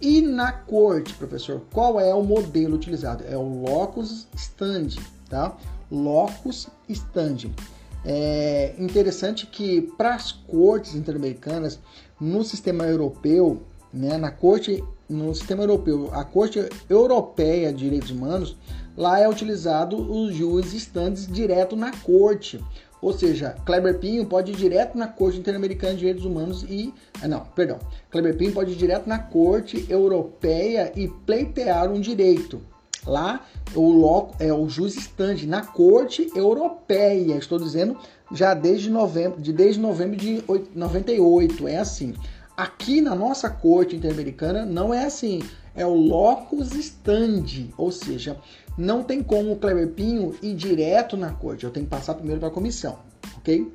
E 0.00 0.22
na 0.22 0.50
corte, 0.50 1.12
professor, 1.12 1.60
qual 1.70 2.00
é 2.00 2.14
o 2.14 2.22
modelo 2.22 2.74
utilizado? 2.74 3.22
É 3.28 3.36
o 3.36 3.60
locus 3.60 4.26
standi, 4.34 4.98
tá? 5.28 5.54
Locus 5.90 6.68
standi. 6.88 7.54
É 8.02 8.74
interessante 8.78 9.46
que 9.46 9.82
para 9.98 10.14
as 10.14 10.32
cortes 10.32 10.94
interamericanas, 10.94 11.78
no 12.18 12.42
sistema 12.44 12.86
europeu, 12.86 13.60
né, 13.92 14.16
na 14.16 14.30
corte, 14.30 14.82
no 15.12 15.34
sistema 15.34 15.62
europeu, 15.62 16.08
a 16.12 16.24
Corte 16.24 16.68
Europeia 16.88 17.72
de 17.72 17.84
Direitos 17.84 18.10
Humanos, 18.10 18.56
lá 18.96 19.20
é 19.20 19.28
utilizado 19.28 19.96
os 19.96 20.34
juízes 20.34 20.74
estandes 20.74 21.26
direto 21.26 21.76
na 21.76 21.92
corte. 21.98 22.58
Ou 23.00 23.12
seja, 23.12 23.56
Kleber 23.66 23.98
Pinho 23.98 24.24
pode 24.26 24.52
ir 24.52 24.56
direto 24.56 24.96
na 24.96 25.08
Corte 25.08 25.38
Interamericana 25.38 25.92
de 25.92 25.98
Direitos 25.98 26.24
Humanos 26.24 26.64
e. 26.68 26.94
Ah, 27.20 27.26
não, 27.26 27.40
perdão. 27.40 27.78
Kleber 28.10 28.36
Pinho 28.36 28.52
pode 28.52 28.72
ir 28.72 28.76
direto 28.76 29.08
na 29.08 29.18
Corte 29.18 29.84
Europeia 29.88 30.92
e 30.94 31.08
pleitear 31.08 31.90
um 31.90 32.00
direito. 32.00 32.62
Lá, 33.04 33.44
o 33.74 33.90
loco 33.90 34.36
é 34.38 34.52
o 34.52 34.68
juiz 34.68 34.96
estande 34.96 35.48
na 35.48 35.66
Corte 35.66 36.30
Europeia. 36.36 37.34
Estou 37.34 37.58
dizendo 37.58 37.96
já 38.32 38.54
desde 38.54 38.88
novembro, 38.88 39.40
de 39.40 39.52
desde 39.52 39.80
novembro 39.80 40.16
de 40.16 40.44
98. 40.72 41.66
É 41.66 41.78
assim. 41.78 42.14
Aqui 42.56 43.00
na 43.00 43.14
nossa 43.14 43.48
Corte 43.48 43.96
Interamericana 43.96 44.64
não 44.64 44.92
é 44.92 45.04
assim. 45.04 45.42
É 45.74 45.86
o 45.86 45.94
locus 45.94 46.74
standi, 46.74 47.72
ou 47.78 47.90
seja, 47.90 48.38
não 48.76 49.02
tem 49.02 49.22
como 49.22 49.52
o 49.52 49.56
Kleber 49.56 49.88
Pinho 49.88 50.34
ir 50.42 50.54
direto 50.54 51.16
na 51.16 51.32
corte, 51.32 51.64
eu 51.64 51.70
tenho 51.70 51.86
que 51.86 51.90
passar 51.90 52.14
primeiro 52.14 52.40
para 52.40 52.48
a 52.48 52.52
comissão, 52.52 52.98
ok? 53.38 53.72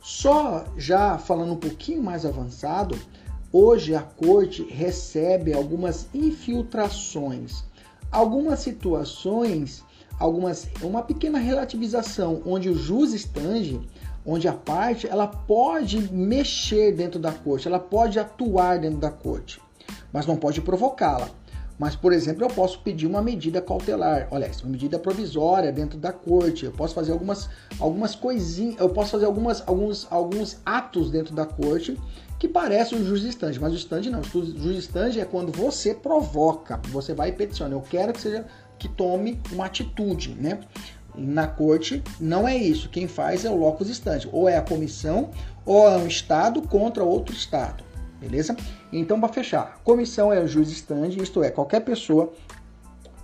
Só 0.00 0.64
já 0.76 1.18
falando 1.18 1.52
um 1.52 1.56
pouquinho 1.56 2.02
mais 2.02 2.24
avançado, 2.24 2.96
hoje 3.52 3.96
a 3.96 4.02
corte 4.02 4.62
recebe 4.62 5.52
algumas 5.52 6.08
infiltrações, 6.14 7.64
algumas 8.12 8.60
situações, 8.60 9.84
algumas 10.18 10.68
uma 10.82 11.02
pequena 11.02 11.38
relativização, 11.38 12.42
onde 12.46 12.68
o 12.68 12.76
jus 12.76 13.12
estande, 13.12 13.80
onde 14.24 14.46
a 14.48 14.52
parte 14.52 15.08
ela 15.08 15.26
pode 15.26 16.12
mexer 16.12 16.92
dentro 16.92 17.18
da 17.18 17.32
corte, 17.32 17.66
ela 17.66 17.78
pode 17.78 18.18
atuar 18.18 18.78
dentro 18.78 18.98
da 18.98 19.10
corte, 19.10 19.60
mas 20.12 20.26
não 20.26 20.36
pode 20.36 20.60
provocá-la. 20.60 21.28
Mas, 21.80 21.96
por 21.96 22.12
exemplo, 22.12 22.44
eu 22.44 22.48
posso 22.50 22.78
pedir 22.80 23.06
uma 23.06 23.22
medida 23.22 23.58
cautelar, 23.62 24.28
olha, 24.30 24.50
uma 24.62 24.70
medida 24.70 24.98
provisória 24.98 25.72
dentro 25.72 25.98
da 25.98 26.12
corte. 26.12 26.66
Eu 26.66 26.72
posso 26.72 26.94
fazer 26.94 27.10
algumas, 27.10 27.48
algumas 27.78 28.14
coisinhas, 28.14 28.78
eu 28.78 28.90
posso 28.90 29.12
fazer 29.12 29.24
algumas, 29.24 29.66
alguns, 29.66 30.06
alguns 30.10 30.58
atos 30.66 31.10
dentro 31.10 31.34
da 31.34 31.46
corte 31.46 31.98
que 32.38 32.46
parecem 32.46 32.98
um 32.98 33.04
juiz 33.04 33.22
estande, 33.22 33.58
mas 33.58 33.72
o 33.72 33.76
estande 33.76 34.10
não. 34.10 34.20
O 34.20 34.58
juiz 34.58 34.78
estande 34.78 35.20
é 35.20 35.24
quando 35.24 35.50
você 35.50 35.94
provoca, 35.94 36.78
você 36.88 37.14
vai 37.14 37.30
e 37.30 37.32
peticiona. 37.32 37.74
Eu 37.74 37.80
quero 37.80 38.12
que 38.12 38.20
seja 38.20 38.44
que 38.78 38.86
tome 38.86 39.40
uma 39.50 39.64
atitude, 39.64 40.34
né? 40.34 40.60
Na 41.14 41.46
corte 41.46 42.02
não 42.20 42.46
é 42.46 42.56
isso. 42.56 42.88
Quem 42.88 43.08
faz 43.08 43.44
é 43.44 43.50
o 43.50 43.56
locus 43.56 43.88
estande, 43.88 44.28
ou 44.32 44.48
é 44.48 44.56
a 44.56 44.62
comissão, 44.62 45.30
ou 45.64 45.88
é 45.88 45.96
um 45.96 46.06
estado 46.06 46.62
contra 46.62 47.04
outro 47.04 47.34
estado 47.34 47.90
beleza? 48.20 48.54
Então, 48.92 49.18
para 49.18 49.32
fechar, 49.32 49.80
comissão 49.82 50.32
é 50.32 50.40
o 50.40 50.46
juiz 50.46 50.68
estande, 50.68 51.22
isto 51.22 51.42
é, 51.42 51.50
qualquer 51.50 51.80
pessoa 51.80 52.30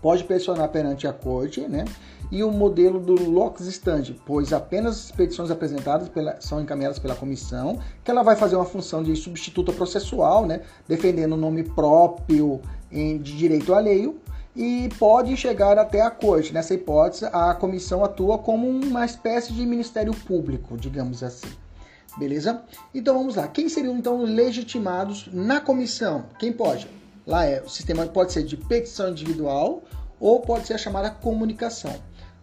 pode 0.01 0.25
pressionar 0.25 0.69
perante 0.71 1.07
a 1.07 1.13
corte, 1.13 1.61
né? 1.63 1.85
E 2.31 2.43
o 2.43 2.51
modelo 2.51 2.99
do 2.99 3.31
locus 3.31 3.67
estande, 3.67 4.21
pois 4.27 4.53
apenas 4.53 4.97
as 4.97 5.11
petições 5.13 5.51
apresentadas 5.51 6.09
pela, 6.09 6.41
são 6.41 6.61
encaminhadas 6.61 6.99
pela 6.99 7.15
comissão, 7.15 7.79
que 8.03 8.11
ela 8.11 8.23
vai 8.23 8.35
fazer 8.35 8.57
uma 8.57 8.65
função 8.65 9.03
de 9.03 9.15
substituta 9.15 9.73
processual, 9.73 10.47
né? 10.47 10.63
Defendendo 10.89 11.33
o 11.33 11.37
nome 11.37 11.63
próprio 11.63 12.61
em, 12.91 13.19
de 13.19 13.37
direito 13.37 13.75
alheio, 13.75 14.21
e 14.57 14.89
pode 14.99 15.37
chegar 15.37 15.79
até 15.79 16.01
a 16.01 16.11
corte. 16.11 16.53
Nessa 16.53 16.73
hipótese, 16.73 17.27
a 17.27 17.55
comissão 17.55 18.03
atua 18.03 18.39
como 18.39 18.67
uma 18.67 19.05
espécie 19.05 19.53
de 19.53 19.67
ministério 19.67 20.15
público, 20.15 20.77
digamos 20.77 21.23
assim. 21.23 21.49
Beleza? 22.17 22.63
Então 22.95 23.19
vamos 23.19 23.37
lá. 23.37 23.47
Quem 23.47 23.69
seriam 23.69 23.97
então 23.97 24.23
legitimados 24.23 25.29
na 25.31 25.61
comissão? 25.61 26.25
Quem 26.39 26.51
pode? 26.51 26.89
Lá 27.27 27.45
é 27.45 27.61
o 27.61 27.69
sistema 27.69 28.07
pode 28.07 28.33
ser 28.33 28.45
de 28.45 28.57
petição 28.57 29.11
individual 29.11 29.83
ou 30.19 30.41
pode 30.41 30.67
ser 30.67 30.75
a 30.75 30.79
chamada 30.79 31.11
comunicação. 31.11 31.95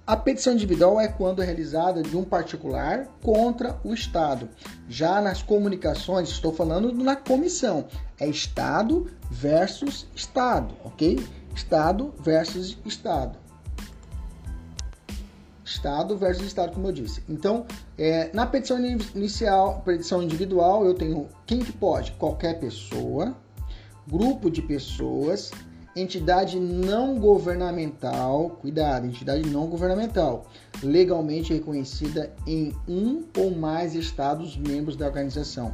A 0.06 0.18
petição 0.18 0.54
individual 0.54 1.00
é 1.00 1.08
quando 1.08 1.42
é 1.42 1.46
realizada 1.46 2.04
de 2.04 2.18
um 2.18 2.26
particular 2.26 3.08
contra 3.24 3.80
o 3.86 3.94
Estado. 3.94 4.50
Já 4.90 5.22
nas 5.22 5.42
comunicações, 5.42 6.28
estou 6.28 6.54
falando 6.54 6.94
na 6.94 7.16
comissão, 7.16 7.86
é 8.20 8.28
Estado 8.28 9.10
versus 9.32 10.06
Estado, 10.14 10.76
ok? 10.84 11.26
Estado 11.56 12.14
versus 12.20 12.78
Estado. 12.86 13.38
Estado 15.64 16.18
versus 16.18 16.46
Estado, 16.46 16.74
como 16.74 16.88
eu 16.88 16.92
disse. 16.92 17.24
Então, 17.28 17.66
é, 17.98 18.30
na 18.34 18.46
petição 18.46 18.78
inicial, 19.16 19.82
petição 19.86 20.22
individual, 20.22 20.86
eu 20.86 20.94
tenho 20.94 21.28
quem 21.46 21.60
que 21.60 21.72
pode? 21.72 22.12
Qualquer 22.14 22.60
pessoa, 22.60 23.36
grupo 24.08 24.52
de 24.52 24.62
pessoas, 24.62 25.52
entidade 25.96 26.60
não 26.60 27.20
governamental, 27.20 28.50
cuidado, 28.62 29.06
entidade 29.06 29.48
não 29.50 29.68
governamental, 29.68 30.46
legalmente 30.82 31.54
reconhecida 31.54 32.34
em 32.48 32.74
um 32.88 33.24
ou 33.38 33.52
mais 33.56 33.96
estados 33.96 34.58
membros 34.58 34.96
da 34.96 35.06
organização. 35.06 35.74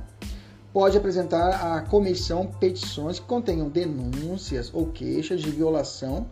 Pode 0.71 0.95
apresentar 0.97 1.77
à 1.77 1.81
comissão 1.81 2.45
petições 2.45 3.19
que 3.19 3.25
contenham 3.25 3.69
denúncias 3.69 4.71
ou 4.71 4.85
queixas 4.87 5.41
de 5.41 5.49
violação 5.49 6.27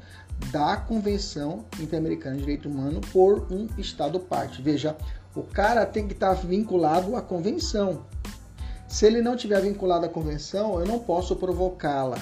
da 0.51 0.77
Convenção 0.77 1.65
Interamericana 1.79 2.35
de 2.35 2.41
Direito 2.41 2.69
Humano 2.69 3.01
por 3.11 3.47
um 3.51 3.67
Estado 3.79 4.19
parte. 4.19 4.61
Veja, 4.61 4.95
o 5.35 5.41
cara 5.41 5.85
tem 5.87 6.07
que 6.07 6.13
estar 6.13 6.33
vinculado 6.33 7.15
à 7.15 7.21
convenção. 7.21 8.05
Se 8.87 9.07
ele 9.07 9.21
não 9.21 9.35
tiver 9.35 9.59
vinculado 9.61 10.05
à 10.05 10.09
convenção, 10.09 10.79
eu 10.79 10.85
não 10.85 10.99
posso 10.99 11.35
provocá-la. 11.35 12.19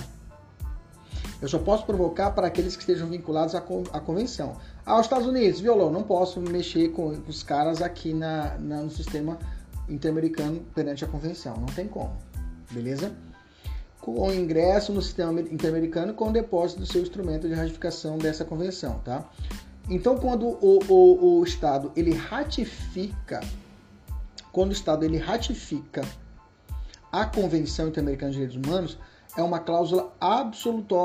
Eu 1.41 1.49
só 1.49 1.59
posso 1.59 1.85
provocar 1.85 2.31
para 2.31 2.47
aqueles 2.47 2.75
que 2.75 2.81
estejam 2.81 3.09
vinculados 3.09 3.53
à, 3.53 3.61
convenção. 3.61 4.55
Ah, 4.85 4.95
os 4.95 5.05
Estados 5.05 5.27
Unidos 5.27 5.59
violou, 5.59 5.91
não 5.91 6.01
posso 6.01 6.39
mexer 6.39 6.89
com 6.89 7.09
os 7.27 7.43
caras 7.43 7.81
aqui 7.81 8.13
na, 8.13 8.57
na 8.57 8.81
no 8.81 8.89
sistema 8.89 9.37
interamericano 9.89 10.61
perante 10.73 11.03
a 11.03 11.07
convenção. 11.07 11.55
Não 11.57 11.67
tem 11.67 11.87
como. 11.87 12.17
Beleza? 12.71 13.15
com 14.05 14.27
o 14.27 14.31
ingresso 14.31 14.93
no 14.93 15.01
sistema 15.01 15.41
interamericano 15.41 16.13
com 16.13 16.29
o 16.29 16.31
depósito 16.31 16.81
do 16.81 16.85
seu 16.85 17.01
instrumento 17.01 17.47
de 17.47 17.55
ratificação 17.55 18.19
dessa 18.19 18.45
convenção, 18.45 18.99
tá? 19.03 19.27
Então, 19.89 20.15
quando 20.15 20.45
o, 20.45 20.79
o, 20.87 21.39
o 21.39 21.43
Estado 21.43 21.91
ele 21.95 22.13
ratifica, 22.13 23.41
quando 24.51 24.69
o 24.69 24.73
Estado 24.73 25.05
ele 25.05 25.17
ratifica 25.17 26.03
a 27.11 27.25
Convenção 27.25 27.87
Interamericana 27.87 28.31
de 28.31 28.37
Direitos 28.37 28.63
Humanos, 28.63 28.97
é 29.35 29.41
uma 29.41 29.59
cláusula 29.59 30.13
absoluta, 30.19 30.95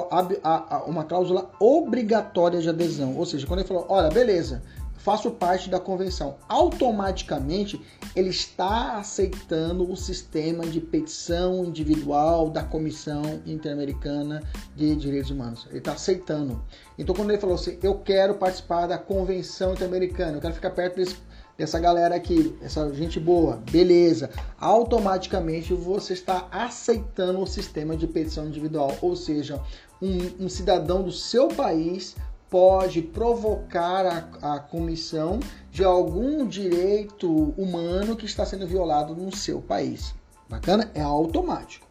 uma 0.87 1.05
cláusula 1.05 1.51
obrigatória 1.59 2.61
de 2.61 2.69
adesão. 2.69 3.17
Ou 3.17 3.25
seja, 3.25 3.47
quando 3.47 3.61
ele 3.61 3.69
falou, 3.69 3.87
olha, 3.89 4.11
beleza, 4.11 4.63
faço 5.03 5.31
parte 5.31 5.69
da 5.71 5.81
convenção. 5.81 6.37
Automaticamente 6.49 7.81
ele 8.15 8.29
está 8.29 8.99
aceitando 8.99 9.91
o 9.91 9.97
sistema 9.97 10.67
de 10.67 10.81
petição 10.81 11.65
individual 11.65 12.51
da 12.51 12.63
Comissão 12.63 13.23
Interamericana 13.47 14.43
de 14.77 14.95
Direitos 14.95 15.31
Humanos. 15.31 15.67
Ele 15.71 15.79
está 15.79 15.93
aceitando. 15.93 16.63
Então, 16.99 17.15
quando 17.15 17.31
ele 17.31 17.39
falou 17.39 17.55
assim, 17.55 17.79
eu 17.83 17.99
quero 17.99 18.35
participar 18.35 18.87
da 18.87 18.99
Convenção 18.99 19.73
Interamericana, 19.73 20.37
eu 20.37 20.41
quero 20.41 20.55
ficar 20.55 20.71
perto 20.71 20.97
desse, 20.97 21.17
dessa 21.57 21.79
galera 21.79 22.15
aqui, 22.15 22.57
essa 22.61 22.93
gente 22.93 23.19
boa, 23.19 23.63
beleza. 23.71 24.31
Automaticamente 24.59 25.73
você 25.73 26.13
está 26.13 26.47
aceitando 26.51 27.41
o 27.41 27.47
sistema 27.47 27.97
de 27.97 28.07
petição 28.07 28.47
individual, 28.47 28.97
ou 29.01 29.17
seja, 29.17 29.63
um, 30.03 30.45
um 30.45 30.49
cidadão 30.49 31.03
do 31.03 31.13
seu 31.13 31.49
país 31.49 32.17
pode 32.51 33.01
provocar 33.01 34.05
a, 34.05 34.55
a 34.55 34.59
comissão 34.59 35.39
de 35.71 35.85
algum 35.85 36.47
direito 36.47 37.55
humano 37.57 38.17
que 38.17 38.27
está 38.27 38.45
sendo 38.45 38.67
violado 38.67 39.15
no 39.15 39.35
seu 39.35 39.63
país. 39.63 40.13
Bacana? 40.49 40.91
É 40.95 41.01
automático. 41.01 41.87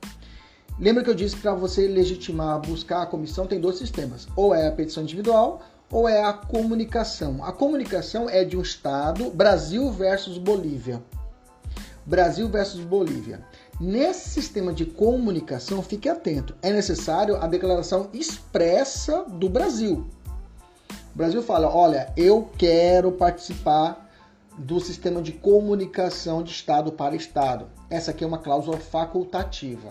Lembra 0.77 1.03
que 1.03 1.09
eu 1.09 1.15
disse 1.15 1.37
que 1.37 1.41
para 1.41 1.53
você 1.53 1.87
legitimar, 1.87 2.59
buscar 2.59 3.03
a 3.03 3.05
comissão, 3.05 3.47
tem 3.47 3.59
dois 3.59 3.77
sistemas: 3.77 4.27
ou 4.35 4.53
é 4.53 4.67
a 4.67 4.71
petição 4.71 5.03
individual 5.03 5.61
ou 5.91 6.07
é 6.07 6.23
a 6.23 6.33
comunicação. 6.33 7.43
A 7.43 7.51
comunicação 7.51 8.29
é 8.29 8.43
de 8.43 8.55
um 8.55 8.61
estado, 8.61 9.31
Brasil 9.31 9.91
versus 9.91 10.37
Bolívia. 10.37 11.01
Brasil 12.05 12.47
versus 12.47 12.81
Bolívia. 12.81 13.43
Nesse 13.79 14.29
sistema 14.29 14.73
de 14.73 14.85
comunicação, 14.85 15.81
fique 15.81 16.09
atento, 16.09 16.55
é 16.61 16.71
necessário 16.71 17.37
a 17.37 17.47
declaração 17.47 18.09
expressa 18.13 19.23
do 19.23 19.49
Brasil. 19.49 20.05
O 21.13 21.17
Brasil 21.17 21.41
fala: 21.41 21.73
olha, 21.73 22.11
eu 22.15 22.49
quero 22.57 23.11
participar 23.11 24.09
do 24.57 24.79
sistema 24.79 25.21
de 25.21 25.31
comunicação 25.31 26.43
de 26.43 26.51
Estado 26.51 26.91
para 26.91 27.15
Estado. 27.15 27.67
Essa 27.89 28.11
aqui 28.11 28.23
é 28.23 28.27
uma 28.27 28.37
cláusula 28.37 28.77
facultativa. 28.77 29.89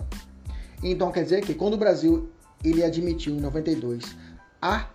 Então 0.82 1.10
quer 1.10 1.24
dizer 1.24 1.44
que 1.44 1.54
quando 1.54 1.74
o 1.74 1.78
Brasil 1.78 2.28
ele 2.62 2.84
admitiu 2.84 3.34
em 3.34 3.40
92 3.40 4.16
a 4.60 4.86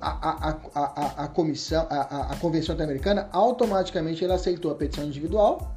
a, 0.00 0.50
a, 0.50 0.58
a, 0.74 1.24
a, 1.24 1.28
comissão, 1.28 1.86
a, 1.90 2.32
a 2.32 2.36
convenção 2.36 2.74
interamericana, 2.74 3.28
automaticamente 3.32 4.24
ele 4.24 4.32
aceitou 4.32 4.70
a 4.70 4.74
petição 4.74 5.04
individual, 5.04 5.74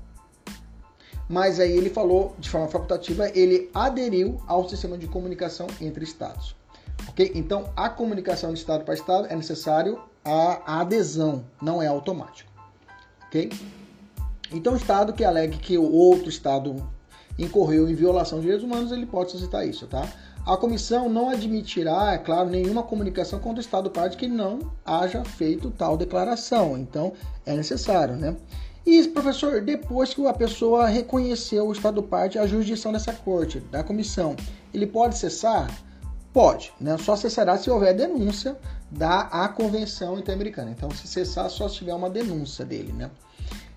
mas 1.28 1.60
aí 1.60 1.72
ele 1.72 1.90
falou 1.90 2.36
de 2.40 2.50
forma 2.50 2.68
facultativa, 2.68 3.30
ele 3.38 3.70
aderiu 3.74 4.42
ao 4.48 4.68
sistema 4.68 4.98
de 4.98 5.08
comunicação 5.08 5.68
entre 5.80 6.04
estados. 6.04 6.56
Ok? 7.08 7.32
Então, 7.36 7.70
a 7.76 7.90
comunicação 7.90 8.54
de 8.54 8.60
estado 8.60 8.84
para 8.84 8.94
estado 8.94 9.28
é 9.30 9.36
necessário 9.36 10.00
a 10.24 10.82
adesão, 10.82 11.44
não 11.62 11.82
é 11.82 11.88
automático. 11.88 12.52
Ok? 13.28 13.52
Então, 14.52 14.74
o 14.74 14.78
estado 14.78 15.14
que 15.14 15.24
alegue 15.24 15.58
que 15.58 15.78
o 15.78 15.92
outro 15.92 16.30
estado 16.30 16.76
incorreu 17.38 17.90
em 17.90 17.96
violação 17.96 18.40
de 18.40 18.44
direitos 18.44 18.66
humanos, 18.66 18.92
ele 18.92 19.06
pode 19.06 19.32
solicitar 19.32 19.66
isso, 19.66 19.88
tá? 19.88 20.08
A 20.46 20.58
comissão 20.58 21.10
não 21.10 21.30
admitirá, 21.30 22.14
é 22.14 22.18
claro, 22.18 22.50
nenhuma 22.50 22.82
comunicação 22.82 23.40
com 23.40 23.54
o 23.54 23.60
Estado 23.60 23.90
parte 23.92 24.18
que 24.18 24.28
não 24.28 24.72
haja 24.86 25.24
feito 25.24 25.70
tal 25.70 25.96
declaração. 25.96 26.78
Então, 26.78 27.14
é 27.46 27.54
necessário, 27.56 28.16
né? 28.16 28.36
E, 28.86 29.08
professor, 29.10 29.62
depois 29.62 30.14
que 30.14 30.26
a 30.26 30.34
pessoa 30.34 30.88
reconheceu 30.88 31.68
o 31.68 31.72
Estado 31.72 32.02
parte, 32.02 32.40
a 32.40 32.48
jurisdição 32.48 32.92
dessa 32.92 33.14
corte, 33.14 33.60
da 33.60 33.84
comissão, 33.84 34.36
ele 34.74 34.88
pode 34.88 35.18
cessar? 35.18 35.70
Pode, 36.34 36.72
né? 36.80 36.98
Só 36.98 37.16
cessará 37.16 37.58
se 37.58 37.70
houver 37.70 37.96
denúncia 37.96 38.58
da 38.90 39.22
a 39.22 39.48
Convenção 39.50 40.18
Interamericana. 40.18 40.72
Então, 40.72 40.90
se 40.92 41.08
cessar, 41.08 41.50
só 41.50 41.68
se 41.68 41.78
tiver 41.78 41.94
uma 41.94 42.10
denúncia 42.10 42.64
dele, 42.64 42.94
né? 42.94 43.10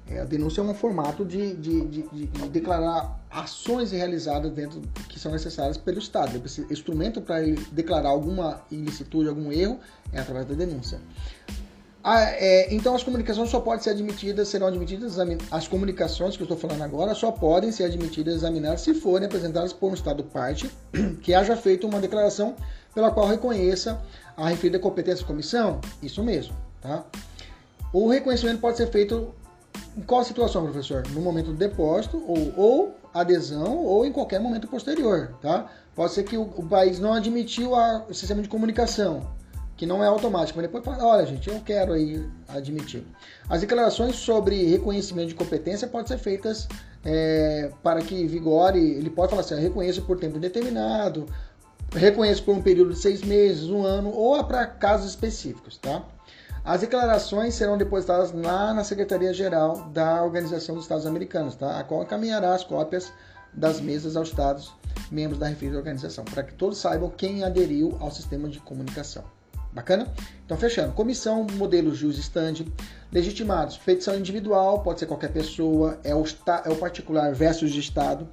É, 0.08 0.20
a 0.20 0.24
denúncia 0.24 0.60
é 0.60 0.64
um 0.64 0.74
formato 0.74 1.24
de, 1.24 1.54
de, 1.54 1.86
de, 1.86 2.02
de, 2.02 2.48
declarar 2.48 3.18
ações 3.30 3.92
realizadas 3.92 4.52
dentro 4.52 4.82
que 5.08 5.18
são 5.18 5.32
necessárias 5.32 5.78
pelo 5.78 5.98
Estado. 5.98 6.42
Esse 6.44 6.66
instrumento 6.70 7.22
para 7.22 7.36
declarar 7.70 8.10
alguma 8.10 8.62
ilicitude, 8.70 9.28
algum 9.28 9.50
erro, 9.50 9.78
é 10.12 10.20
através 10.20 10.46
da 10.46 10.54
denúncia. 10.54 11.00
Ah, 12.04 12.22
é, 12.22 12.74
então 12.74 12.96
as 12.96 13.04
comunicações 13.04 13.48
só 13.48 13.60
podem 13.60 13.80
ser 13.80 13.90
admitidas, 13.90 14.48
serão 14.48 14.66
admitidas, 14.66 15.16
as 15.50 15.68
comunicações 15.68 16.36
que 16.36 16.42
eu 16.42 16.46
estou 16.46 16.58
falando 16.58 16.82
agora 16.82 17.14
só 17.14 17.30
podem 17.30 17.70
ser 17.70 17.84
admitidas 17.84 18.34
e 18.34 18.36
examinadas 18.38 18.80
se 18.80 18.92
forem 18.92 19.26
apresentadas 19.26 19.72
por 19.72 19.88
um 19.88 19.94
Estado 19.94 20.24
parte 20.24 20.68
que 21.22 21.32
haja 21.32 21.56
feito 21.56 21.86
uma 21.86 22.00
declaração 22.00 22.56
pela 22.92 23.12
qual 23.12 23.28
reconheça 23.28 24.02
a 24.36 24.48
referida 24.48 24.80
competência 24.80 25.22
da 25.22 25.28
comissão. 25.28 25.80
Isso 26.02 26.24
mesmo, 26.24 26.56
tá? 26.80 27.04
O 27.92 28.08
reconhecimento 28.08 28.60
pode 28.60 28.78
ser 28.78 28.88
feito 28.88 29.32
em 29.96 30.02
qual 30.02 30.24
situação, 30.24 30.64
professor? 30.64 31.04
No 31.10 31.20
momento 31.20 31.52
do 31.52 31.56
depósito, 31.56 32.22
ou, 32.26 32.52
ou 32.56 32.94
adesão, 33.14 33.78
ou 33.78 34.04
em 34.04 34.10
qualquer 34.10 34.40
momento 34.40 34.66
posterior, 34.66 35.34
tá? 35.40 35.70
Pode 35.94 36.14
ser 36.14 36.24
que 36.24 36.36
o, 36.36 36.42
o 36.42 36.66
país 36.66 36.98
não 36.98 37.12
admitiu 37.12 37.74
a, 37.76 38.04
o 38.08 38.14
sistema 38.14 38.42
de 38.42 38.48
comunicação, 38.48 39.30
que 39.76 39.86
não 39.86 40.02
é 40.02 40.06
automático, 40.06 40.58
mas 40.58 40.66
depois 40.66 40.84
fala, 40.84 41.04
olha 41.04 41.26
gente, 41.26 41.48
eu 41.48 41.60
quero 41.60 41.92
aí 41.92 42.24
admitir. 42.48 43.04
As 43.48 43.60
declarações 43.60 44.16
sobre 44.16 44.64
reconhecimento 44.64 45.28
de 45.28 45.34
competência 45.34 45.88
podem 45.88 46.06
ser 46.06 46.18
feitas 46.18 46.68
é, 47.04 47.70
para 47.82 48.00
que 48.00 48.26
vigore, 48.26 48.78
ele 48.78 49.10
pode 49.10 49.30
falar 49.30 49.42
assim, 49.42 49.56
reconheço 49.56 50.02
por 50.02 50.18
tempo 50.18 50.36
indeterminado, 50.36 51.26
reconheço 51.92 52.42
por 52.44 52.54
um 52.54 52.62
período 52.62 52.92
de 52.92 52.98
seis 52.98 53.22
meses, 53.22 53.68
um 53.68 53.84
ano, 53.84 54.10
ou 54.10 54.42
para 54.44 54.66
casos 54.66 55.10
específicos, 55.10 55.78
tá? 55.78 56.02
As 56.64 56.80
declarações 56.80 57.54
serão 57.54 57.76
depositadas 57.76 58.32
lá 58.32 58.72
na 58.72 58.84
Secretaria-Geral 58.84 59.90
da 59.92 60.22
Organização 60.22 60.76
dos 60.76 60.84
Estados 60.84 61.06
Americanos, 61.06 61.56
tá? 61.56 61.80
a 61.80 61.82
qual 61.82 62.04
encaminhará 62.04 62.54
as 62.54 62.62
cópias 62.62 63.12
das 63.52 63.80
mesas 63.80 64.14
aos 64.14 64.28
Estados 64.28 64.72
membros 65.10 65.40
da 65.40 65.48
referida 65.48 65.76
organização, 65.76 66.24
para 66.24 66.44
que 66.44 66.54
todos 66.54 66.78
saibam 66.78 67.10
quem 67.10 67.42
aderiu 67.42 67.96
ao 67.98 68.12
sistema 68.12 68.48
de 68.48 68.60
comunicação. 68.60 69.24
Bacana? 69.72 70.06
Então, 70.44 70.56
fechando. 70.56 70.92
Comissão, 70.92 71.46
modelo 71.54 71.94
jus 71.94 72.18
stand, 72.18 72.66
legitimados. 73.10 73.78
Petição 73.78 74.16
individual, 74.16 74.80
pode 74.80 75.00
ser 75.00 75.06
qualquer 75.06 75.32
pessoa, 75.32 75.98
é 76.04 76.14
o, 76.14 76.24
é 76.64 76.68
o 76.68 76.76
particular 76.76 77.34
versus 77.34 77.70
de 77.72 77.80
Estado. 77.80 78.28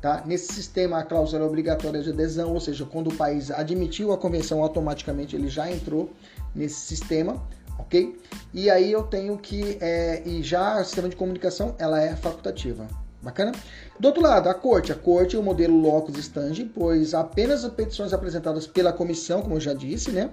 Tá? 0.00 0.22
Nesse 0.26 0.52
sistema, 0.52 0.98
a 0.98 1.02
cláusula 1.02 1.44
é 1.44 1.46
obrigatória 1.46 2.02
de 2.02 2.10
adesão, 2.10 2.52
ou 2.52 2.60
seja, 2.60 2.86
quando 2.86 3.08
o 3.08 3.14
país 3.14 3.50
admitiu 3.50 4.12
a 4.12 4.18
convenção, 4.18 4.62
automaticamente 4.62 5.36
ele 5.36 5.48
já 5.48 5.70
entrou 5.70 6.10
nesse 6.54 6.80
sistema 6.80 7.40
ok? 7.80 8.16
E 8.52 8.70
aí 8.70 8.92
eu 8.92 9.02
tenho 9.02 9.36
que, 9.36 9.78
é, 9.80 10.22
e 10.24 10.42
já 10.42 10.80
o 10.80 10.84
sistema 10.84 11.08
de 11.08 11.16
comunicação, 11.16 11.74
ela 11.78 12.00
é 12.00 12.14
facultativa. 12.14 12.86
Bacana? 13.22 13.52
Do 13.98 14.08
outro 14.08 14.22
lado, 14.22 14.48
a 14.48 14.54
corte. 14.54 14.92
A 14.92 14.94
corte 14.94 15.36
é 15.36 15.38
o 15.38 15.42
modelo 15.42 15.78
locus 15.78 16.16
standi, 16.16 16.64
pois 16.64 17.12
apenas 17.12 17.64
as 17.64 17.72
petições 17.72 18.14
apresentadas 18.14 18.66
pela 18.66 18.94
comissão, 18.94 19.42
como 19.42 19.56
eu 19.56 19.60
já 19.60 19.74
disse, 19.74 20.10
né? 20.10 20.30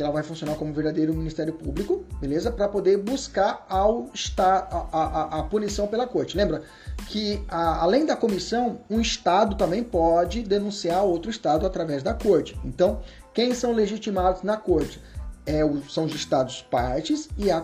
Que 0.00 0.04
ela 0.04 0.14
vai 0.14 0.22
funcionar 0.22 0.54
como 0.54 0.72
verdadeiro 0.72 1.12
Ministério 1.12 1.52
Público, 1.52 2.06
beleza? 2.18 2.50
Para 2.50 2.66
poder 2.66 2.96
buscar 2.96 3.66
ao 3.68 4.08
estar, 4.14 4.66
a, 4.72 4.98
a, 4.98 5.40
a, 5.40 5.42
punição 5.42 5.86
pela 5.86 6.06
corte. 6.06 6.38
Lembra 6.38 6.62
que, 7.06 7.44
a, 7.46 7.82
além 7.82 8.06
da 8.06 8.16
comissão, 8.16 8.80
um 8.88 8.98
Estado 8.98 9.56
também 9.56 9.84
pode 9.84 10.42
denunciar 10.42 11.04
outro 11.04 11.30
Estado 11.30 11.66
através 11.66 12.02
da 12.02 12.14
corte. 12.14 12.58
Então, 12.64 13.02
quem 13.34 13.52
são 13.52 13.74
legitimados 13.74 14.42
na 14.42 14.56
corte? 14.56 15.02
é, 15.44 15.60
são 15.86 16.06
os 16.06 16.14
estados 16.14 16.62
partes 16.62 17.28
e 17.36 17.50
a, 17.50 17.62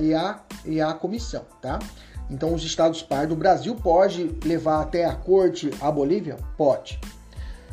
e, 0.00 0.14
a, 0.14 0.40
e 0.64 0.80
a 0.80 0.92
comissão, 0.92 1.44
tá? 1.62 1.78
Então, 2.28 2.52
os 2.54 2.64
estados 2.64 3.02
partes, 3.02 3.32
o 3.32 3.36
Brasil 3.38 3.76
pode 3.76 4.36
levar 4.44 4.82
até 4.82 5.04
a 5.04 5.14
corte 5.14 5.70
a 5.80 5.92
Bolívia? 5.92 6.38
Pode. 6.56 7.00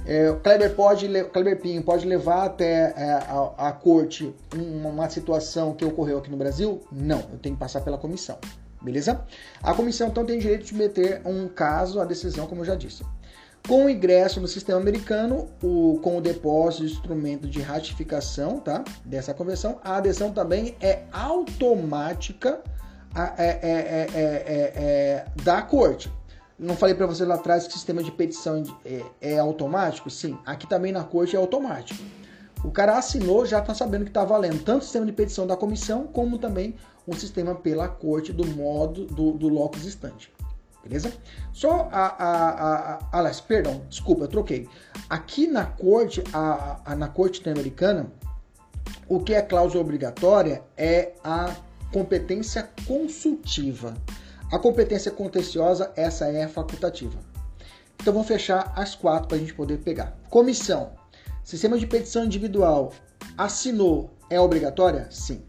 É, 0.06 0.32
Kleber, 0.44 0.76
pode, 0.76 1.08
Kleber 1.26 1.60
Pinho 1.60 1.82
pode 1.82 2.06
levar 2.06 2.46
até 2.46 2.94
é, 2.96 3.12
a, 3.28 3.70
a, 3.70 3.72
corte 3.72 4.34
uma, 4.54 4.90
uma 4.90 5.10
situação 5.10 5.74
que 5.74 5.84
ocorreu 5.84 6.20
aqui 6.20 6.30
no 6.30 6.38
Brasil? 6.38 6.82
Não, 6.92 7.20
eu 7.32 7.40
tenho 7.40 7.56
que 7.56 7.60
passar 7.60 7.82
pela 7.82 7.98
comissão, 7.98 8.38
beleza? 8.82 9.26
A 9.64 9.74
comissão, 9.74 10.10
então, 10.10 10.24
tem 10.24 10.38
direito 10.38 10.66
de 10.66 10.76
meter 10.76 11.22
um 11.26 11.48
caso 11.48 12.00
à 12.00 12.06
decisão, 12.06 12.46
como 12.46 12.62
eu 12.62 12.66
já 12.66 12.76
disse. 12.76 13.04
Com 13.68 13.86
o 13.86 13.90
ingresso 13.90 14.40
no 14.40 14.48
sistema 14.48 14.80
americano, 14.80 15.50
o, 15.64 16.00
com 16.04 16.18
o 16.18 16.22
depósito 16.22 16.86
de 16.86 16.94
instrumento 16.94 17.48
de 17.48 17.60
ratificação 17.60 18.60
tá, 18.60 18.84
dessa 19.04 19.34
convenção, 19.34 19.80
a 19.84 19.98
adesão 19.98 20.32
também 20.32 20.78
é 20.80 21.02
automática 21.12 22.62
é, 23.40 23.60
é, 23.64 24.08
é, 24.14 25.26
da 25.44 25.64
corte. 25.64 26.12
Não 26.58 26.76
falei 26.76 26.96
para 26.96 27.06
você 27.06 27.26
lá 27.26 27.36
atrás 27.36 27.64
que 27.64 27.70
o 27.70 27.74
sistema 27.74 28.02
de 28.02 28.12
petição 28.12 28.64
é, 29.22 29.38
automático? 29.38 30.10
Sim, 30.10 30.38
aqui 30.46 30.68
também 30.68 30.92
na 30.92 31.04
corte 31.04 31.36
é 31.36 31.40
automático. 31.40 32.02
O 32.64 32.72
cara 32.72 32.98
assinou, 32.98 33.46
já 33.46 33.60
está 33.60 33.74
sabendo 33.74 34.06
que 34.06 34.10
está 34.10 34.24
valendo 34.24 34.64
tanto 34.64 34.82
o 34.82 34.84
sistema 34.84 35.06
de 35.06 35.12
petição 35.12 35.46
da 35.46 35.56
comissão, 35.56 36.08
como 36.08 36.38
também 36.38 36.76
o 37.06 37.14
sistema 37.14 37.54
pela 37.54 37.88
corte 37.88 38.32
do 38.34 38.46
modo 38.46 39.06
do, 39.06 39.34
do 39.34 39.48
locus 39.48 39.86
standi 39.86 40.32
beleza? 40.86 41.12
Só 41.52 41.90
a, 41.92 42.06
a, 42.06 42.50
a, 42.50 42.94
a 42.94 43.18
aliás, 43.18 43.42
perdão, 43.42 43.82
desculpa, 43.90 44.26
eu 44.26 44.28
troquei. 44.28 44.70
Aqui 45.10 45.48
na 45.48 45.66
corte, 45.66 46.24
a, 46.32 46.80
a, 46.86 46.96
na 46.96 47.08
corte 47.08 47.40
interamericana, 47.40 48.08
o 49.10 49.20
que 49.20 49.34
é 49.34 49.42
cláusula 49.42 49.82
obrigatória 49.82 50.64
é 50.78 51.14
a 51.24 51.54
competência 51.92 52.70
consultiva. 52.88 53.96
A 54.52 54.60
competência 54.60 55.12
contenciosa, 55.12 55.92
essa 55.96 56.28
é 56.28 56.48
facultativa. 56.48 57.18
Então 58.00 58.14
vamos 58.14 58.28
fechar 58.28 58.72
as 58.76 58.94
quatro 58.94 59.28
para 59.28 59.38
a 59.38 59.40
gente 59.40 59.54
poder 59.54 59.80
pegar. 59.80 60.18
Comissão. 60.30 60.92
Sistema 61.44 61.78
de 61.78 61.88
petição 61.88 62.26
individual. 62.26 62.94
Assinou. 63.38 64.12
É 64.30 64.40
obrigatória? 64.40 65.08
Sim. 65.10 65.44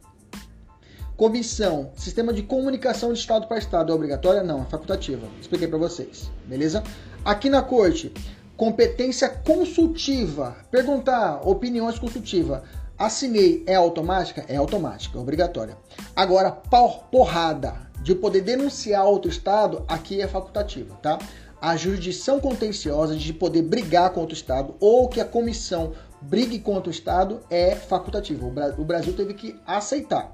Comissão, 1.17 1.93
sistema 1.97 2.31
de 2.31 2.43
comunicação 2.43 3.11
de 3.11 3.19
Estado 3.19 3.47
para 3.47 3.57
Estado 3.57 3.91
é 3.91 3.95
obrigatória? 3.95 4.43
Não, 4.43 4.61
é 4.61 4.65
facultativa. 4.67 5.27
Expliquei 5.41 5.67
para 5.67 5.79
vocês, 5.79 6.31
beleza? 6.45 6.83
Aqui 7.25 7.49
na 7.49 7.63
corte, 7.63 8.13
competência 8.55 9.31
consultiva. 9.31 10.55
Perguntar, 10.71 11.41
opiniões 11.49 11.99
consultiva. 11.99 12.65
Assinei, 12.99 13.65
é 13.67 13.75
automática? 13.75 14.45
É 14.47 14.57
automática, 14.57 15.17
é 15.17 15.21
obrigatória. 15.21 15.79
Agora, 16.15 16.51
porrada 16.51 17.86
de 18.07 18.15
poder 18.15 18.43
denunciar 18.43 19.05
outro 19.05 19.29
Estado, 19.29 19.85
aqui 19.89 20.21
é 20.23 20.29
facultativa, 20.29 20.95
tá? 21.03 21.19
A 21.61 21.77
jurisdição 21.77 22.39
contenciosa 22.39 23.17
de 23.17 23.33
poder 23.33 23.63
brigar 23.63 24.11
contra 24.11 24.33
o 24.33 24.33
Estado 24.33 24.77
ou 24.79 25.09
que 25.09 25.21
a 25.21 25.25
comissão 25.25 25.93
brigue 26.23 26.61
contra 26.61 26.89
o 26.89 26.93
Estado 26.93 27.41
é 27.51 27.75
facultativa. 27.75 28.47
O 28.79 28.85
Brasil 28.85 29.13
teve 29.13 29.35
que 29.35 29.61
aceitar. 29.67 30.31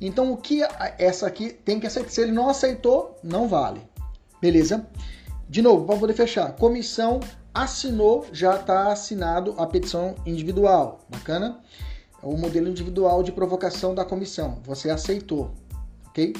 Então 0.00 0.32
o 0.32 0.38
que 0.38 0.62
essa 0.98 1.26
aqui 1.26 1.50
tem 1.50 1.78
que 1.78 1.86
aceitar. 1.86 2.08
Se 2.08 2.22
ele 2.22 2.32
não 2.32 2.48
aceitou, 2.48 3.18
não 3.22 3.46
vale. 3.46 3.82
Beleza? 4.40 4.86
De 5.46 5.60
novo, 5.60 5.84
para 5.84 5.98
poder 5.98 6.14
fechar. 6.14 6.52
Comissão 6.52 7.20
assinou, 7.52 8.24
já 8.32 8.56
está 8.56 8.90
assinado 8.90 9.54
a 9.58 9.66
petição 9.66 10.14
individual. 10.24 11.00
Bacana? 11.10 11.60
O 12.22 12.38
modelo 12.38 12.68
individual 12.68 13.22
de 13.22 13.32
provocação 13.32 13.94
da 13.94 14.02
comissão. 14.02 14.60
Você 14.64 14.88
aceitou. 14.88 15.50
Ok? 16.08 16.32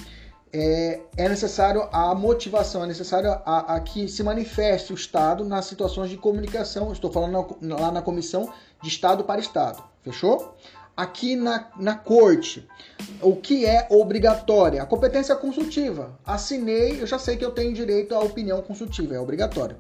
É, 0.53 1.01
é 1.17 1.29
necessário 1.29 1.89
a 1.91 2.15
motivação, 2.15 2.85
é 2.85 2.87
necessário 2.87 3.31
a, 3.31 3.77
a, 3.77 3.81
que 3.81 4.07
se 4.07 4.23
manifeste 4.23 4.93
o 4.93 4.95
Estado 4.95 5.45
nas 5.45 5.65
situações 5.65 6.11
de 6.11 6.17
comunicação. 6.17 6.93
Estou 6.93 7.11
falando 7.11 7.57
na, 7.61 7.77
lá 7.77 7.91
na 7.91 8.03
comissão 8.03 8.53
de 8.83 8.89
Estado 8.89 9.25
para 9.25 9.41
Estado. 9.41 9.83
Fechou? 10.03 10.55
Aqui 10.95 11.37
na, 11.37 11.71
na 11.79 11.95
corte, 11.95 12.69
o 13.23 13.35
que 13.35 13.65
é 13.65 13.87
obrigatória? 13.91 14.83
A 14.83 14.87
competência 14.87 15.35
consultiva. 15.35 16.19
Assinei, 16.25 17.01
eu 17.01 17.07
já 17.07 17.19
sei 17.19 17.39
que 17.39 17.45
eu 17.45 17.51
tenho 17.51 17.73
direito 17.73 18.15
à 18.15 18.21
opinião 18.21 18.61
consultiva, 18.61 19.15
é 19.15 19.19
obrigatório. 19.19 19.77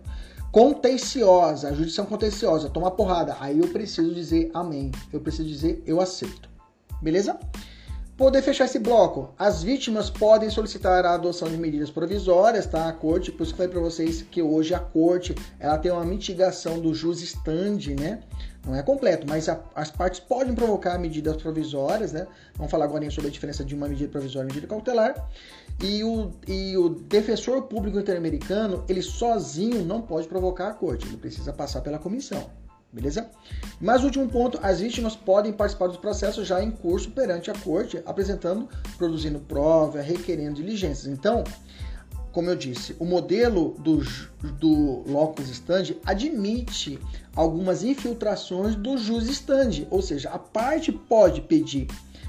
Contenciosa, 0.50 1.68
a 1.68 1.72
jurisdição 1.72 2.06
contenciosa, 2.06 2.70
toma 2.70 2.90
porrada. 2.90 3.36
Aí 3.40 3.58
eu 3.58 3.68
preciso 3.68 4.14
dizer 4.14 4.50
amém. 4.54 4.90
Eu 5.12 5.20
preciso 5.20 5.48
dizer 5.48 5.82
eu 5.86 6.00
aceito. 6.00 6.48
Beleza? 7.00 7.38
Poder 8.16 8.42
fechar 8.42 8.66
esse 8.66 8.78
bloco. 8.78 9.34
As 9.38 9.62
vítimas 9.62 10.10
podem 10.10 10.50
solicitar 10.50 11.06
a 11.06 11.14
adoção 11.14 11.48
de 11.48 11.56
medidas 11.56 11.90
provisórias, 11.90 12.66
tá? 12.66 12.86
A 12.86 12.92
corte, 12.92 13.32
por 13.32 13.42
isso 13.42 13.52
que 13.52 13.56
falei 13.56 13.72
para 13.72 13.80
vocês 13.80 14.20
que 14.20 14.42
hoje 14.42 14.74
a 14.74 14.78
corte 14.78 15.34
ela 15.58 15.78
tem 15.78 15.90
uma 15.90 16.04
mitigação 16.04 16.78
do 16.78 16.94
jus 16.94 17.22
stand, 17.22 17.94
né? 17.98 18.20
Não 18.66 18.76
é 18.76 18.82
completo, 18.82 19.26
mas 19.26 19.48
a, 19.48 19.58
as 19.74 19.90
partes 19.90 20.20
podem 20.20 20.54
provocar 20.54 20.98
medidas 20.98 21.36
provisórias, 21.38 22.12
né? 22.12 22.26
Vamos 22.54 22.70
falar 22.70 22.84
agora 22.84 23.10
sobre 23.10 23.28
a 23.28 23.32
diferença 23.32 23.64
de 23.64 23.74
uma 23.74 23.88
medida 23.88 24.10
provisória 24.10 24.46
e 24.46 24.48
medida 24.48 24.66
cautelar. 24.66 25.28
E 25.82 26.04
o, 26.04 26.30
e 26.46 26.76
o 26.76 26.90
defensor 26.90 27.62
público 27.62 27.98
interamericano, 27.98 28.84
ele 28.90 29.00
sozinho 29.00 29.84
não 29.86 30.02
pode 30.02 30.28
provocar 30.28 30.68
a 30.68 30.74
corte, 30.74 31.06
ele 31.06 31.16
precisa 31.16 31.50
passar 31.50 31.80
pela 31.80 31.98
comissão. 31.98 32.61
Beleza? 32.92 33.30
Mas 33.80 34.04
último 34.04 34.28
ponto, 34.28 34.58
as 34.62 34.80
vítimas 34.80 35.16
podem 35.16 35.52
participar 35.52 35.86
dos 35.86 35.96
processos 35.96 36.46
já 36.46 36.62
em 36.62 36.70
curso 36.70 37.10
perante 37.10 37.50
a 37.50 37.54
corte, 37.54 38.02
apresentando, 38.04 38.68
produzindo 38.98 39.40
prova, 39.40 40.02
requerendo 40.02 40.56
diligências. 40.56 41.06
Então, 41.06 41.42
como 42.32 42.50
eu 42.50 42.56
disse, 42.56 42.94
o 42.98 43.04
modelo 43.04 43.74
do, 43.78 44.02
do 44.58 45.10
locus 45.10 45.48
stand 45.48 45.96
admite 46.04 46.98
algumas 47.34 47.82
infiltrações 47.82 48.74
do 48.74 48.98
jus 48.98 49.26
stand, 49.28 49.86
ou 49.90 50.02
seja, 50.02 50.30
a 50.30 50.38
parte 50.38 50.92
pode 50.92 51.40
pedir 51.40 51.88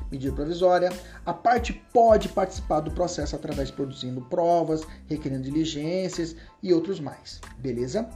medida 0.09 0.34
provisória, 0.34 0.91
a 1.26 1.34
parte 1.34 1.74
pode 1.91 2.30
participar 2.30 2.82
do 2.82 2.91
processo 2.91 3.36
através 3.36 3.70
de 3.70 3.74
produzindo 3.74 4.22
provas, 4.22 4.84
requerendo 5.07 5.43
diligências 5.43 6.36
e 6.61 6.72
outros 6.72 6.99
mais. 6.99 7.41
Beleza? 7.57 8.07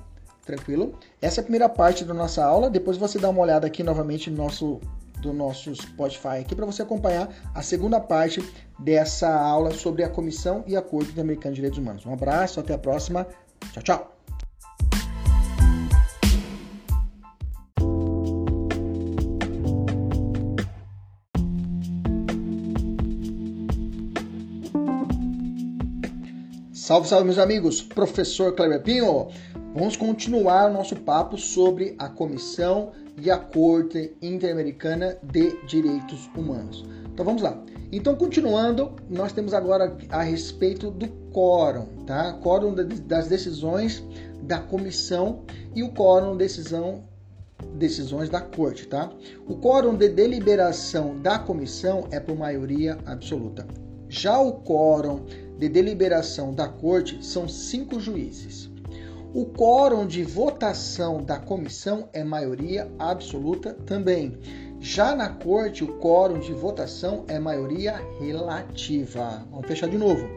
Tranquilo? 0.47 0.97
Essa 1.21 1.39
é 1.39 1.41
a 1.41 1.43
primeira 1.43 1.67
parte 1.67 2.05
da 2.05 2.13
nossa 2.13 2.43
aula. 2.43 2.69
Depois 2.69 2.95
você 2.95 3.19
dá 3.19 3.29
uma 3.29 3.41
olhada 3.41 3.67
aqui 3.67 3.83
novamente 3.83 4.31
no 4.31 4.37
nosso 4.37 4.79
do 5.21 5.33
nosso 5.33 5.75
Spotify 5.75 6.39
aqui 6.41 6.55
para 6.55 6.65
você 6.65 6.83
acompanhar 6.83 7.27
a 7.53 7.63
segunda 7.63 7.99
parte 7.99 8.39
dessa 8.77 9.27
aula 9.27 9.71
sobre 9.71 10.03
a 10.03 10.09
Comissão 10.09 10.63
e 10.67 10.77
a 10.77 10.81
Corte 10.81 11.09
Interamericana 11.09 11.51
de 11.51 11.55
Direitos 11.55 11.79
Humanos. 11.79 12.05
Um 12.05 12.13
abraço, 12.13 12.59
até 12.59 12.73
a 12.73 12.77
próxima. 12.77 13.27
Tchau, 13.73 13.83
tchau. 13.83 14.17
Salve, 26.71 27.09
salve, 27.09 27.25
meus 27.25 27.37
amigos! 27.37 27.81
Professor 27.81 28.55
Kleber 28.55 28.81
Pinho. 28.81 29.27
Vamos 29.77 29.95
continuar 29.95 30.71
o 30.71 30.73
nosso 30.73 30.95
papo 30.95 31.37
sobre 31.37 31.93
a 31.99 32.09
Comissão 32.09 32.93
e 33.21 33.29
a 33.29 33.37
Corte 33.37 34.17
Interamericana 34.23 35.19
de 35.21 35.55
Direitos 35.67 36.27
Humanos. 36.35 36.83
Então 37.13 37.23
vamos 37.23 37.43
lá. 37.43 37.63
Então, 37.91 38.15
continuando, 38.15 38.95
nós 39.07 39.31
temos 39.33 39.53
agora 39.53 39.95
a 40.09 40.23
respeito 40.23 40.89
do 40.89 41.07
quórum, 41.31 41.85
tá? 42.07 42.33
Quórum 42.41 42.73
das 42.73 43.27
decisões 43.27 44.03
da 44.41 44.57
comissão 44.57 45.43
e 45.75 45.83
o 45.83 45.93
quórum 45.93 46.35
decisão 46.35 47.03
decisões 47.75 48.29
da 48.29 48.41
corte, 48.41 48.87
tá? 48.87 49.11
O 49.47 49.57
quórum 49.57 49.95
de 49.95 50.09
deliberação 50.09 51.19
da 51.19 51.37
comissão 51.37 52.07
é 52.09 52.19
por 52.19 52.35
maioria 52.35 52.97
absoluta. 53.05 53.67
Já 54.09 54.39
o 54.39 54.53
quórum 54.53 55.23
de 55.59 55.69
deliberação 55.69 56.51
da 56.51 56.67
corte 56.67 57.23
são 57.23 57.47
cinco 57.47 57.99
juízes. 57.99 58.66
O 59.37 59.45
quórum 59.45 60.07
de 60.07 60.23
votação 60.23 61.21
da 61.21 61.37
comissão 61.37 62.09
é 62.11 62.23
maioria 62.23 62.91
absoluta 62.97 63.71
também. 63.85 64.35
Já 64.79 65.15
na 65.15 65.29
corte, 65.29 65.83
o 65.83 65.99
quórum 65.99 66.39
de 66.39 66.51
votação 66.53 67.23
é 67.27 67.37
maioria 67.37 68.01
relativa. 68.19 69.45
Vamos 69.51 69.67
fechar 69.67 69.89
de 69.89 69.97
novo. 69.99 70.27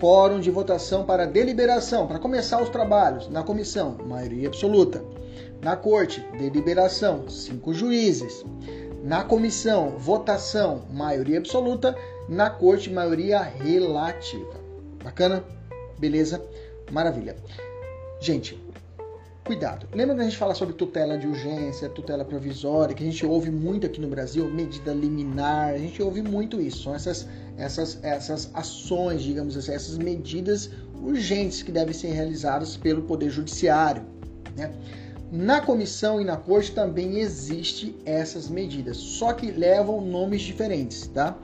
Quórum 0.00 0.40
de 0.40 0.50
votação 0.50 1.04
para 1.04 1.28
deliberação, 1.28 2.08
para 2.08 2.18
começar 2.18 2.60
os 2.60 2.70
trabalhos. 2.70 3.28
Na 3.28 3.44
comissão, 3.44 3.98
maioria 4.04 4.48
absoluta. 4.48 5.04
Na 5.62 5.76
corte, 5.76 6.20
deliberação, 6.36 7.28
cinco 7.28 7.72
juízes. 7.72 8.44
Na 9.04 9.22
comissão, 9.22 9.90
votação, 9.96 10.82
maioria 10.92 11.38
absoluta. 11.38 11.96
Na 12.28 12.50
corte, 12.50 12.90
maioria 12.90 13.40
relativa. 13.40 14.56
Bacana? 15.04 15.44
Beleza? 16.00 16.44
Maravilha. 16.90 17.36
Gente, 18.24 18.58
cuidado. 19.44 19.86
Lembra 19.92 20.14
que 20.14 20.22
a 20.22 20.24
gente 20.24 20.38
fala 20.38 20.54
sobre 20.54 20.72
tutela 20.72 21.18
de 21.18 21.26
urgência, 21.26 21.90
tutela 21.90 22.24
provisória, 22.24 22.94
que 22.94 23.02
a 23.02 23.06
gente 23.06 23.26
ouve 23.26 23.50
muito 23.50 23.84
aqui 23.84 24.00
no 24.00 24.08
Brasil, 24.08 24.50
medida 24.50 24.94
liminar, 24.94 25.74
a 25.74 25.76
gente 25.76 26.02
ouve 26.02 26.22
muito 26.22 26.58
isso. 26.58 26.84
São 26.84 26.94
essas, 26.94 27.28
essas, 27.58 28.02
essas 28.02 28.50
ações, 28.54 29.20
digamos 29.20 29.58
assim, 29.58 29.72
essas 29.72 29.98
medidas 29.98 30.70
urgentes 31.02 31.62
que 31.62 31.70
devem 31.70 31.92
ser 31.92 32.12
realizadas 32.12 32.78
pelo 32.78 33.02
Poder 33.02 33.28
Judiciário. 33.28 34.02
Né? 34.56 34.72
Na 35.30 35.60
comissão 35.60 36.18
e 36.18 36.24
na 36.24 36.38
corte 36.38 36.72
também 36.72 37.18
existe 37.18 37.94
essas 38.06 38.48
medidas, 38.48 38.96
só 38.96 39.34
que 39.34 39.50
levam 39.50 40.00
nomes 40.00 40.40
diferentes, 40.40 41.08
tá? 41.08 41.36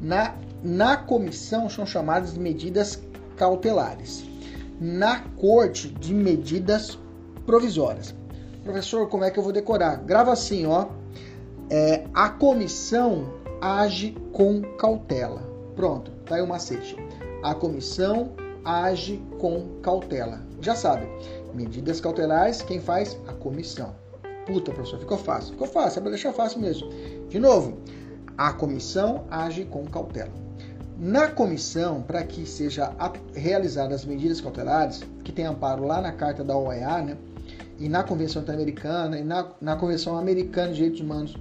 Na, 0.00 0.36
na 0.62 0.96
comissão 0.96 1.68
são 1.68 1.84
chamadas 1.84 2.38
medidas 2.38 3.02
cautelares 3.36 4.27
na 4.80 5.20
corte 5.36 5.88
de 5.88 6.14
medidas 6.14 6.98
provisórias. 7.44 8.14
Professor, 8.62 9.08
como 9.08 9.24
é 9.24 9.30
que 9.30 9.38
eu 9.38 9.42
vou 9.42 9.52
decorar? 9.52 9.96
Grava 9.96 10.32
assim, 10.32 10.66
ó. 10.66 10.86
É, 11.70 12.04
a 12.14 12.28
comissão 12.28 13.32
age 13.60 14.16
com 14.32 14.62
cautela. 14.76 15.42
Pronto, 15.74 16.10
tá 16.26 16.36
aí 16.36 16.42
o 16.42 16.46
macete. 16.46 16.96
A 17.42 17.54
comissão 17.54 18.32
age 18.64 19.22
com 19.38 19.80
cautela. 19.82 20.40
Já 20.60 20.74
sabe, 20.74 21.06
medidas 21.54 22.00
cautelares, 22.00 22.62
quem 22.62 22.80
faz? 22.80 23.18
A 23.26 23.32
comissão. 23.32 23.94
Puta, 24.46 24.72
professor, 24.72 24.98
ficou 24.98 25.18
fácil. 25.18 25.52
Ficou 25.52 25.68
fácil, 25.68 25.98
é 25.98 26.02
pra 26.02 26.10
deixar 26.10 26.32
fácil 26.32 26.60
mesmo. 26.60 26.88
De 27.28 27.38
novo, 27.38 27.78
a 28.36 28.52
comissão 28.52 29.24
age 29.30 29.64
com 29.64 29.84
cautela. 29.86 30.47
Na 31.00 31.28
comissão, 31.28 32.02
para 32.02 32.24
que 32.24 32.44
seja 32.44 32.92
realizadas 33.32 34.00
as 34.00 34.04
medidas 34.04 34.40
cautelares, 34.40 35.04
que 35.22 35.30
tem 35.30 35.46
amparo 35.46 35.84
lá 35.86 36.00
na 36.00 36.10
Carta 36.10 36.42
da 36.42 36.56
OEA, 36.56 37.02
né, 37.02 37.16
e 37.78 37.88
na 37.88 38.02
Convenção 38.02 38.42
Interamericana, 38.42 39.16
e 39.16 39.22
na, 39.22 39.48
na 39.60 39.76
Convenção 39.76 40.18
Americana 40.18 40.70
de 40.70 40.74
Direitos 40.74 41.00
Humanos, 41.00 41.36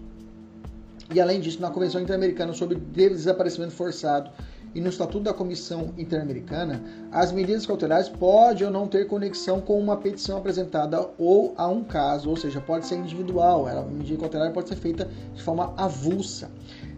e 1.12 1.20
além 1.20 1.40
disso, 1.40 1.60
na 1.60 1.72
Convenção 1.72 2.00
Interamericana 2.00 2.54
sobre 2.54 2.76
Desaparecimento 2.76 3.72
Forçado 3.72 4.30
e 4.76 4.82
no 4.82 4.90
Estatuto 4.90 5.24
da 5.24 5.34
Comissão 5.34 5.92
Interamericana, 5.98 6.84
as 7.12 7.32
medidas 7.32 7.66
cautelares 7.66 8.10
podem 8.10 8.68
ou 8.68 8.72
não 8.72 8.88
ter 8.88 9.08
conexão 9.08 9.60
com 9.60 9.80
uma 9.80 9.98
petição 9.98 10.38
apresentada 10.38 11.10
ou 11.18 11.56
a 11.58 11.68
um 11.68 11.84
caso, 11.84 12.30
ou 12.30 12.38
seja, 12.38 12.62
pode 12.62 12.86
ser 12.86 12.98
individual, 12.98 13.66
a 13.68 13.82
medida 13.82 14.20
cautelar 14.20 14.52
pode 14.52 14.70
ser 14.70 14.76
feita 14.76 15.10
de 15.34 15.42
forma 15.42 15.74
avulsa. 15.78 16.52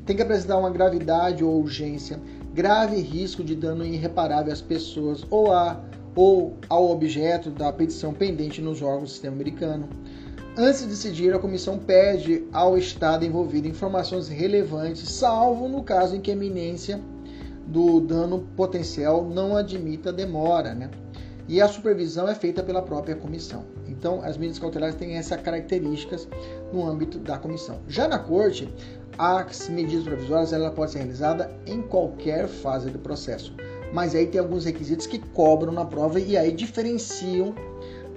Tem 0.05 0.16
que 0.16 0.24
apresentar 0.24 0.57
uma 0.57 0.72
gravidade 0.72 1.43
ou 1.43 1.62
urgência, 1.62 2.20
grave 2.53 2.99
risco 3.01 3.43
de 3.43 3.55
dano 3.55 3.85
irreparável 3.85 4.51
às 4.51 4.61
pessoas 4.61 5.25
ou, 5.29 5.51
a, 5.51 5.79
ou 6.15 6.57
ao 6.67 6.89
objeto 6.89 7.49
da 7.49 7.71
petição 7.71 8.13
pendente 8.13 8.61
nos 8.61 8.81
órgãos 8.81 9.09
do 9.09 9.09
sistema 9.09 9.35
americano. 9.35 9.87
Antes 10.57 10.81
de 10.81 10.87
decidir, 10.87 11.33
a 11.33 11.39
comissão 11.39 11.77
pede 11.77 12.45
ao 12.51 12.77
Estado 12.77 13.23
envolvido 13.23 13.67
informações 13.67 14.27
relevantes, 14.27 15.09
salvo 15.09 15.67
no 15.67 15.83
caso 15.83 16.15
em 16.15 16.21
que 16.21 16.31
a 16.31 16.33
eminência 16.33 16.99
do 17.67 18.01
dano 18.01 18.47
potencial 18.55 19.23
não 19.23 19.55
admita 19.55 20.11
demora, 20.11 20.73
né? 20.73 20.89
E 21.47 21.61
a 21.61 21.67
supervisão 21.67 22.27
é 22.27 22.35
feita 22.35 22.61
pela 22.61 22.81
própria 22.81 23.15
comissão. 23.15 23.63
Então, 23.87 24.21
as 24.23 24.37
medidas 24.37 24.59
cautelares 24.59 24.95
têm 24.95 25.15
essas 25.15 25.41
características 25.41 26.27
no 26.71 26.87
âmbito 26.87 27.17
da 27.19 27.37
comissão. 27.37 27.79
Já 27.87 28.07
na 28.07 28.19
corte, 28.19 28.71
as 29.20 29.67
medidas 29.67 30.05
provisórias 30.05 30.53
ela 30.53 30.72
pode 30.72 30.91
ser 30.91 30.99
realizada 30.99 31.51
em 31.65 31.82
qualquer 31.82 32.47
fase 32.47 32.89
do 32.89 32.97
processo, 32.97 33.53
mas 33.93 34.15
aí 34.15 34.26
tem 34.26 34.39
alguns 34.39 34.63
requisitos 34.63 35.05
que 35.05 35.20
cobram 35.20 35.74
na 35.74 35.84
prova 35.84 36.22
e 36.22 36.38
aí 36.38 36.53
diferenciam 36.53 37.53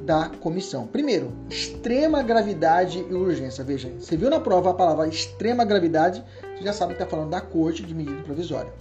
da 0.03 0.29
comissão. 0.29 0.87
Primeiro, 0.87 1.33
extrema 1.51 2.23
gravidade 2.23 3.05
e 3.09 3.15
urgência. 3.15 3.65
Veja, 3.65 3.91
você 3.99 4.17
viu 4.17 4.31
na 4.31 4.39
prova 4.39 4.71
a 4.71 4.75
palavra 4.75 5.09
extrema 5.09 5.65
gravidade, 5.65 6.25
você 6.57 6.65
já 6.65 6.73
sabe 6.73 6.95
que 6.95 7.03
está 7.03 7.11
falando 7.11 7.31
da 7.31 7.41
corte 7.41 7.83
de 7.83 7.95
medida 7.95 8.23
provisória. 8.23 8.73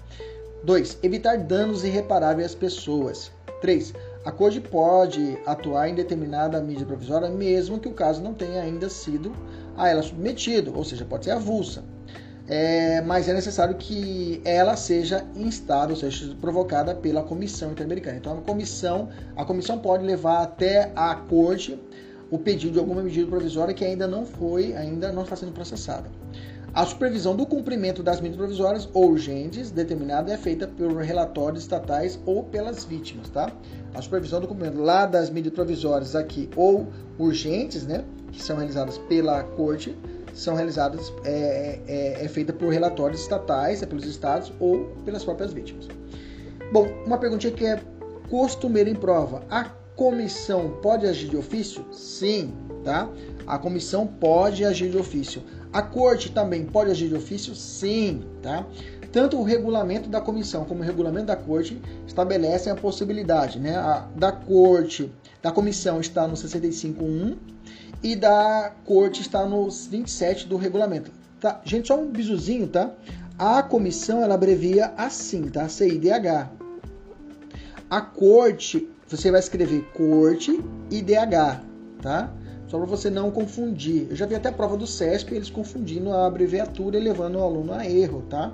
2. 0.64 1.00
Evitar 1.02 1.40
danos 1.40 1.84
irreparáveis 1.84 2.48
às 2.48 2.56
pessoas. 2.56 3.32
3. 3.62 3.94
A 4.24 4.32
corte 4.32 4.62
pode 4.62 5.40
atuar 5.48 5.90
em 5.90 5.96
determinada 5.96 6.62
medida 6.62 6.86
provisória, 6.86 7.30
mesmo 7.30 7.80
que 7.80 7.88
o 7.88 7.94
caso 7.94 8.22
não 8.22 8.36
tenha 8.36 8.62
ainda 8.62 8.90
sido 8.90 9.32
a 9.76 9.90
ela 9.90 10.04
submetido, 10.04 10.76
ou 10.76 10.84
seja, 10.84 11.06
pode 11.06 11.26
ser 11.26 11.32
avulsa. 11.32 11.84
É, 12.48 13.02
mas 13.02 13.30
é 13.30 13.34
necessário 13.34 13.76
que 13.76 14.42
ela 14.44 14.76
seja 14.76 15.26
instada, 15.36 15.94
ou 15.94 15.98
seja, 15.98 16.36
provocada 16.42 16.94
pela 16.94 17.24
Comissão 17.24 17.72
Interamericana. 17.72 18.18
Então, 18.18 18.38
a 18.38 18.42
comissão, 18.42 19.10
a 19.36 19.46
comissão 19.46 19.78
pode 19.78 20.04
levar 20.04 20.42
até 20.42 20.92
a 20.96 21.16
corte 21.16 21.80
o 22.30 22.38
pedido 22.38 22.74
de 22.74 22.80
alguma 22.80 23.02
medida 23.04 23.28
provisória 23.28 23.74
que 23.74 23.86
ainda 23.86 24.08
não 24.08 24.26
foi, 24.26 24.74
ainda 24.74 25.12
não 25.12 25.24
está 25.24 25.36
sendo 25.36 25.52
processada. 25.52 26.10
A 26.74 26.86
supervisão 26.86 27.36
do 27.36 27.46
cumprimento 27.46 28.02
das 28.02 28.22
medidas 28.22 28.38
provisórias 28.38 28.90
urgentes 28.94 29.72
determinada 29.72 30.32
é 30.32 30.38
feita 30.38 30.66
por 30.66 30.96
relatórios 31.02 31.64
estatais 31.64 32.18
ou 32.26 32.46
pelas 32.46 32.86
vítimas, 32.86 33.30
tá? 33.30 33.52
A 33.94 34.02
supervisão 34.02 34.40
do 34.40 34.48
cumprimento 34.48 34.80
lá 34.80 35.06
das 35.06 35.30
medidas 35.30 35.54
provisórias 35.54 36.16
aqui 36.16 36.50
ou 36.56 36.88
urgentes, 37.20 37.86
né, 37.86 38.06
que 38.32 38.42
são 38.42 38.56
realizadas 38.56 38.98
pela 38.98 39.44
corte, 39.44 39.94
são 40.34 40.56
realizadas 40.56 41.12
é, 41.24 41.80
é, 41.88 42.26
é 42.26 42.28
feita 42.28 42.54
por 42.54 42.72
relatórios 42.72 43.22
estatais, 43.22 43.82
é 43.82 43.86
pelos 43.86 44.06
estados 44.06 44.52
ou 44.60 44.86
pelas 45.06 45.24
próprias 45.24 45.54
vítimas. 45.54 45.88
Bom, 46.72 46.88
uma 47.06 47.18
perguntinha 47.18 47.52
que 47.54 47.66
é 47.66 47.82
costumeira 48.30 48.90
em 48.90 48.96
prova. 48.96 49.44
A 49.50 49.66
comissão 49.96 50.78
pode 50.82 51.06
agir 51.06 51.30
de 51.30 51.38
ofício? 51.38 51.86
Sim, 51.92 52.54
tá? 52.84 53.10
A 53.46 53.58
comissão 53.58 54.08
pode 54.08 54.64
agir 54.64 54.90
de 54.90 54.98
ofício. 54.98 55.44
A 55.74 55.82
corte 55.82 56.32
também 56.32 56.66
pode 56.66 56.92
agir 56.92 57.10
de 57.10 57.16
ofício? 57.16 57.54
Sim, 57.54 58.24
tá? 58.42 58.66
Tanto 59.12 59.38
o 59.38 59.44
regulamento 59.44 60.10
da 60.10 60.22
comissão 60.22 60.64
como 60.64 60.82
o 60.82 60.86
regulamento 60.86 61.28
da 61.28 61.36
corte 61.36 61.82
estabelecem 62.08 62.72
a 62.72 62.76
possibilidade, 62.76 63.60
né? 63.60 63.76
A, 63.76 64.08
da 64.16 64.32
corte, 64.32 65.12
da 65.42 65.52
comissão 65.52 66.00
está 66.00 66.26
no 66.28 66.36
65.1 66.36 67.51
e 68.04 68.16
da 68.16 68.72
corte 68.86 69.22
está 69.22 69.46
no 69.46 69.70
27 69.70 70.48
do 70.48 70.58
regulamento. 70.58 71.12
Tá? 71.40 71.62
Gente, 71.64 71.88
só 71.88 72.00
um 72.00 72.08
bisuzinho, 72.08 72.68
tá? 72.68 72.92
A 73.38 73.64
comissão 73.64 74.22
ela 74.22 74.36
abrevia 74.36 74.94
assim, 74.98 75.44
tá? 75.50 75.68
CIDH. 75.68 76.50
A 77.90 78.02
corte, 78.02 78.88
você 79.08 79.32
vai 79.32 79.40
escrever 79.40 79.84
corte 79.94 80.60
IDH, 80.90 81.62
tá? 82.02 82.32
Só 82.68 82.78
para 82.78 82.88
você 82.88 83.10
não 83.10 83.32
confundir. 83.32 84.08
Eu 84.10 84.16
já 84.16 84.26
vi 84.26 84.36
até 84.36 84.50
a 84.50 84.54
prova 84.54 84.78
do 84.78 84.88
CESP 84.88 85.36
eles 85.36 85.50
confundindo 85.50 86.12
a 86.12 86.26
abreviatura 86.26 86.98
e 86.98 87.02
levando 87.02 87.36
o 87.36 87.44
aluno 87.44 87.74
a 87.74 87.86
erro, 87.86 88.24
tá? 88.30 88.54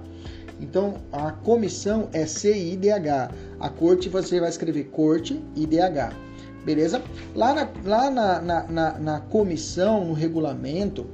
Então, 0.59 0.95
a 1.11 1.31
comissão 1.31 2.09
é 2.13 2.25
CIDH. 2.25 3.31
A 3.59 3.69
corte 3.69 4.09
você 4.09 4.39
vai 4.39 4.49
escrever 4.49 4.85
corte 4.85 5.39
IDH. 5.55 6.26
Beleza? 6.67 7.01
Lá 7.33 7.53
na, 7.53 7.69
lá 7.85 8.11
na, 8.11 8.41
na, 8.41 8.63
na, 8.63 8.99
na 8.99 9.19
comissão, 9.21 10.03
no 10.03 10.13
regulamento, 10.13 11.05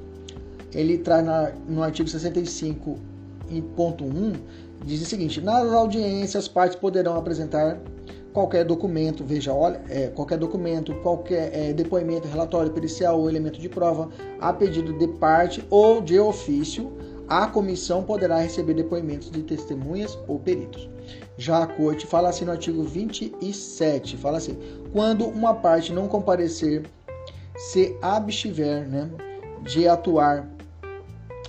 ele 0.74 0.98
traz 0.98 1.24
na, 1.24 1.52
no 1.70 1.84
artigo 1.84 2.10
65, 2.10 2.98
em 3.52 3.62
ponto 3.62 4.04
1, 4.04 4.34
diz 4.84 5.04
o 5.04 5.06
seguinte: 5.06 5.40
nas 5.42 5.72
audiências, 5.72 6.46
as 6.46 6.48
partes 6.48 6.76
poderão 6.76 7.16
apresentar 7.16 7.78
qualquer 8.34 8.66
documento, 8.66 9.24
veja, 9.24 9.54
olha, 9.54 9.80
é, 9.90 10.08
qualquer 10.08 10.40
documento, 10.40 10.92
qualquer 11.04 11.52
é, 11.54 11.72
depoimento, 11.72 12.28
relatório 12.28 12.72
pericial 12.72 13.22
ou 13.22 13.30
elemento 13.30 13.60
de 13.60 13.70
prova, 13.70 14.10
a 14.42 14.52
pedido 14.52 14.92
de 14.98 15.08
parte 15.08 15.64
ou 15.70 16.02
de 16.02 16.20
ofício, 16.20 16.92
a 17.28 17.46
comissão 17.46 18.02
poderá 18.02 18.40
receber 18.40 18.74
depoimentos 18.74 19.30
de 19.30 19.44
testemunhas 19.44 20.18
ou 20.28 20.40
peritos. 20.40 20.90
Já 21.44 21.64
a 21.64 21.68
corte 21.68 22.08
fala 22.08 22.30
assim 22.30 22.46
no 22.46 22.52
artigo 22.52 22.84
27, 22.84 24.16
fala 24.16 24.38
assim: 24.38 24.58
quando 24.94 25.26
uma 25.26 25.54
parte 25.54 25.92
não 25.92 26.08
comparecer, 26.08 26.84
se 27.58 27.98
abstiver 28.02 28.88
né, 28.88 29.10
de 29.62 29.86
atuar, 29.86 30.48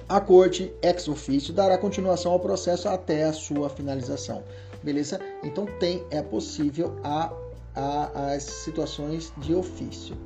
a 0.08 0.20
corte 0.20 0.72
ex 0.82 1.06
officio 1.06 1.54
dará 1.54 1.78
continuação 1.78 2.32
ao 2.32 2.40
processo 2.40 2.88
até 2.88 3.22
a 3.22 3.32
sua 3.32 3.70
finalização 3.70 4.42
beleza? 4.84 5.18
Então 5.42 5.66
tem, 5.80 6.04
é 6.10 6.22
possível 6.22 6.94
a, 7.02 7.32
a, 7.74 8.32
as 8.34 8.42
situações 8.42 9.32
de 9.38 9.54
ofício. 9.54 10.16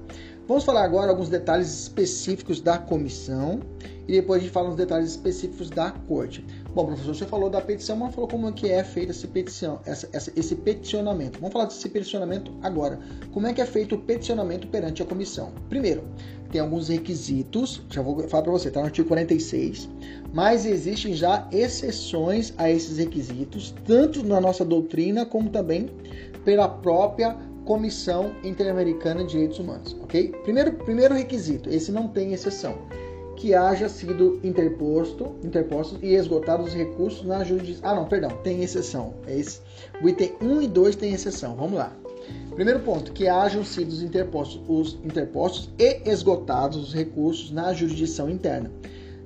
Vamos 0.47 0.65
falar 0.65 0.83
agora 0.83 1.11
alguns 1.11 1.29
detalhes 1.29 1.69
específicos 1.69 2.61
da 2.61 2.79
comissão 2.79 3.61
e 4.07 4.13
depois 4.13 4.41
a 4.41 4.45
gente 4.45 4.53
fala 4.53 4.71
uns 4.71 4.77
detalhes 4.77 5.11
específicos 5.11 5.71
da 5.71 5.91
corte. 5.91 6.45
Bom, 6.79 6.87
professor, 6.87 7.13
você 7.13 7.27
falou 7.27 7.51
da 7.51 7.61
petição, 7.61 7.97
mas 7.97 8.15
falou 8.15 8.31
como 8.31 8.49
é 8.49 8.53
que 8.53 8.71
é 8.71 8.85
feita 8.85 9.11
essa 9.11 9.27
petição, 9.27 9.81
essa, 9.85 10.09
essa, 10.13 10.33
esse 10.37 10.55
peticionamento. 10.55 11.41
Vamos 11.41 11.53
falar 11.53 11.65
desse 11.65 11.89
peticionamento 11.89 12.53
agora. 12.63 13.01
Como 13.33 13.49
é 13.49 13.53
que 13.53 13.61
é 13.61 13.67
feito 13.67 13.97
o 13.97 13.99
peticionamento 13.99 14.69
perante 14.69 15.03
a 15.03 15.05
comissão? 15.05 15.51
Primeiro, 15.69 16.05
tem 16.53 16.61
alguns 16.61 16.87
requisitos, 16.87 17.83
já 17.91 18.01
vou 18.01 18.29
falar 18.29 18.45
para 18.45 18.53
você, 18.53 18.69
está 18.69 18.79
no 18.79 18.87
artigo 18.87 19.09
46, 19.09 19.89
mas 20.33 20.65
existem 20.65 21.15
já 21.15 21.49
exceções 21.51 22.55
a 22.57 22.71
esses 22.71 22.99
requisitos, 22.99 23.75
tanto 23.85 24.25
na 24.25 24.41
nossa 24.41 24.65
doutrina 24.65 25.27
como 25.27 25.51
também 25.51 25.91
pela 26.45 26.69
própria 26.69 27.37
Comissão 27.65 28.31
Interamericana 28.45 29.25
de 29.25 29.33
Direitos 29.33 29.59
Humanos, 29.59 29.97
ok? 30.01 30.29
Primeiro, 30.45 30.75
primeiro 30.75 31.13
requisito, 31.13 31.69
esse 31.71 31.91
não 31.91 32.07
tem 32.07 32.33
exceção, 32.33 32.79
que 33.39 33.55
haja 33.55 33.89
sido 33.89 34.41
interposto, 34.43 35.37
interpostos 35.45 35.99
e 36.03 36.15
esgotados 36.15 36.67
os 36.67 36.75
recursos 36.75 37.25
na 37.25 37.45
jurisdição. 37.45 37.89
Ah, 37.89 37.95
não, 37.95 38.05
perdão, 38.05 38.31
tem 38.43 38.65
exceção. 38.65 39.15
É 39.29 39.39
esse. 39.39 39.61
O 40.03 40.09
item 40.09 40.33
1 40.43 40.63
e 40.63 40.67
2 40.67 40.97
tem 40.97 41.15
exceção. 41.15 41.55
Vamos 41.55 41.79
lá. 41.79 41.93
Primeiro 42.55 42.81
ponto, 42.81 43.13
que 43.13 43.29
hajam 43.29 43.65
sido 43.65 43.95
interpostos, 44.05 44.61
os 44.69 44.99
interpostos 45.05 45.71
e 45.79 46.03
esgotados 46.11 46.89
os 46.89 46.93
recursos 46.93 47.53
na 47.53 47.73
jurisdição 47.73 48.29
interna, 48.29 48.73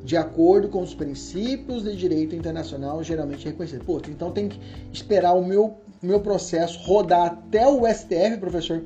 de 0.04 0.14
acordo 0.16 0.68
com 0.68 0.82
os 0.82 0.94
princípios 0.94 1.82
de 1.82 1.96
direito 1.96 2.36
internacional 2.36 3.02
geralmente 3.02 3.46
reconhecidos. 3.46 3.86
Pô, 3.86 3.98
então 4.08 4.30
tem 4.30 4.48
que 4.48 4.60
esperar 4.92 5.32
o 5.32 5.44
meu 5.44 5.78
meu 6.02 6.18
processo 6.18 6.80
rodar 6.80 7.26
até 7.26 7.66
o 7.66 7.86
STF, 7.86 8.38
professor, 8.38 8.82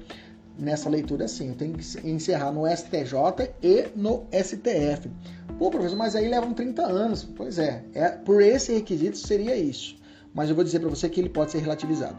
nessa 0.59 0.89
leitura 0.89 1.27
assim, 1.27 1.49
eu 1.49 1.55
tenho 1.55 1.75
que 1.75 2.09
encerrar 2.09 2.53
no 2.53 2.67
STJ 2.67 3.51
e 3.63 3.89
no 3.95 4.27
STF. 4.33 5.11
Pô, 5.59 5.71
professor, 5.71 5.97
mas 5.97 6.17
aí 6.17 6.29
levam 6.29 6.53
30 6.53 6.83
anos. 6.83 7.25
Pois 7.25 7.59
é, 7.59 7.85
é 7.95 8.09
por 8.11 8.43
esse 8.43 8.73
requisito 8.73 9.17
seria 9.17 9.57
isso. 9.57 9.97
Mas 10.35 10.51
eu 10.51 10.55
vou 10.55 10.65
dizer 10.65 10.81
para 10.81 10.91
você 10.91 11.09
que 11.09 11.19
ele 11.19 11.31
pode 11.31 11.53
ser 11.53 11.59
relativizado. 11.59 12.17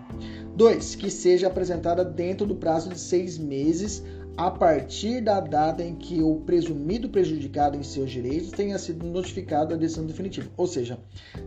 2. 0.56 0.96
Que 0.96 1.10
seja 1.12 1.48
apresentada 1.48 2.04
dentro 2.04 2.48
do 2.48 2.56
prazo 2.56 2.90
de 2.90 3.00
seis 3.00 3.38
meses 3.38 4.04
a 4.38 4.52
partir 4.52 5.20
da 5.20 5.40
data 5.40 5.84
em 5.84 5.96
que 5.96 6.22
o 6.22 6.36
presumido 6.42 7.10
prejudicado 7.10 7.76
em 7.76 7.82
seus 7.82 8.12
direitos 8.12 8.52
tenha 8.52 8.78
sido 8.78 9.04
notificado 9.08 9.74
a 9.74 9.78
decisão 9.78 10.06
definitiva. 10.06 10.48
Ou 10.56 10.68
seja, 10.68 11.00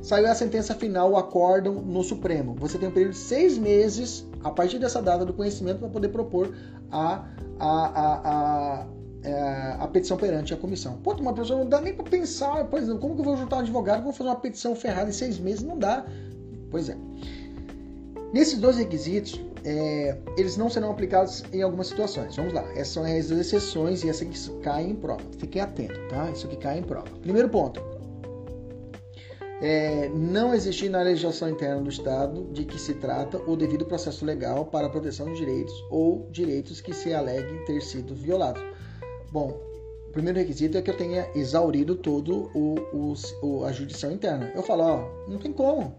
saiu 0.03 0.27
a 0.27 0.35
sentença 0.35 0.75
final, 0.75 1.13
o 1.13 1.17
acórdão 1.17 1.75
no 1.75 2.03
Supremo. 2.03 2.57
Você 2.59 2.79
tem 2.79 2.89
um 2.89 2.93
período 2.93 3.13
de 3.13 3.19
seis 3.19 3.57
meses 3.57 4.27
a 4.43 4.51
partir 4.51 4.81
dessa 4.81 5.01
data 5.01 5.25
do 5.25 5.33
conhecimento 5.33 5.79
para 5.79 5.89
poder 5.89 6.09
propor 6.09 6.53
a, 6.91 7.25
a, 7.61 7.87
a, 7.87 8.21
a, 8.25 8.87
é, 9.23 9.77
a, 9.79 9.87
petição 9.87 10.17
perante 10.17 10.53
a 10.53 10.57
comissão. 10.57 10.97
Pô, 10.97 11.15
uma 11.15 11.33
pessoa 11.33 11.61
não 11.61 11.69
dá 11.69 11.81
nem 11.81 11.95
para 11.95 12.05
pensar, 12.11 12.69
exemplo, 12.75 12.99
como 12.99 13.15
que 13.15 13.21
eu 13.21 13.25
vou 13.25 13.37
juntar 13.37 13.57
um 13.57 13.61
advogado, 13.61 14.03
vou 14.03 14.13
fazer 14.13 14.31
uma 14.31 14.41
petição 14.41 14.75
ferrada 14.75 15.11
em 15.11 15.13
seis 15.13 15.39
meses? 15.39 15.63
Não 15.63 15.79
dá. 15.79 16.05
Pois 16.73 16.89
é. 16.89 16.97
Nesses 18.33 18.59
dois 18.59 18.77
requisitos, 18.77 19.41
é, 19.65 20.17
eles 20.37 20.57
não 20.57 20.71
serão 20.71 20.91
aplicados 20.91 21.43
em 21.53 21.63
algumas 21.63 21.89
situações. 21.89 22.37
Vamos 22.37 22.53
lá, 22.53 22.65
essas 22.73 22.89
são 22.89 23.05
as 23.05 23.31
exceções 23.31 24.05
e 24.05 24.09
essa 24.09 24.25
que 24.25 24.51
cai 24.61 24.85
em 24.85 24.95
prova. 24.95 25.23
Fiquem 25.39 25.61
atentos, 25.61 25.99
tá? 26.09 26.31
Isso 26.31 26.47
que 26.47 26.57
cai 26.57 26.79
em 26.79 26.83
prova. 26.83 27.09
Primeiro 27.23 27.49
ponto. 27.49 27.83
É, 29.63 30.09
não 30.15 30.55
existir 30.55 30.89
na 30.89 31.03
legislação 31.03 31.51
interna 31.51 31.83
do 31.83 31.91
Estado 31.91 32.49
de 32.51 32.65
que 32.65 32.81
se 32.81 32.95
trata 32.95 33.37
o 33.47 33.57
devido 33.57 33.85
processo 33.85 34.25
legal 34.25 34.65
para 34.65 34.87
a 34.87 34.91
proteção 34.91 35.31
de 35.33 35.39
direitos 35.39 35.75
ou 35.91 36.27
direitos 36.31 36.81
que 36.81 36.95
se 36.95 37.13
aleguem 37.13 37.63
ter 37.67 37.83
sido 37.83 38.15
violados. 38.15 38.63
Bom, 39.31 39.61
o 40.09 40.13
primeiro 40.13 40.39
requisito 40.39 40.79
é 40.79 40.83
que 40.83 40.91
eu 40.91 40.97
tenha 40.97 41.29
exaurido 41.35 41.95
todo 41.95 42.51
o, 42.55 42.75
o, 43.43 43.65
a 43.65 43.73
jurisdição 43.73 44.11
interna. 44.11 44.51
Eu 44.55 44.63
falo, 44.63 44.83
ó, 44.83 45.29
não 45.29 45.39
tem 45.39 45.53
como 45.53 45.95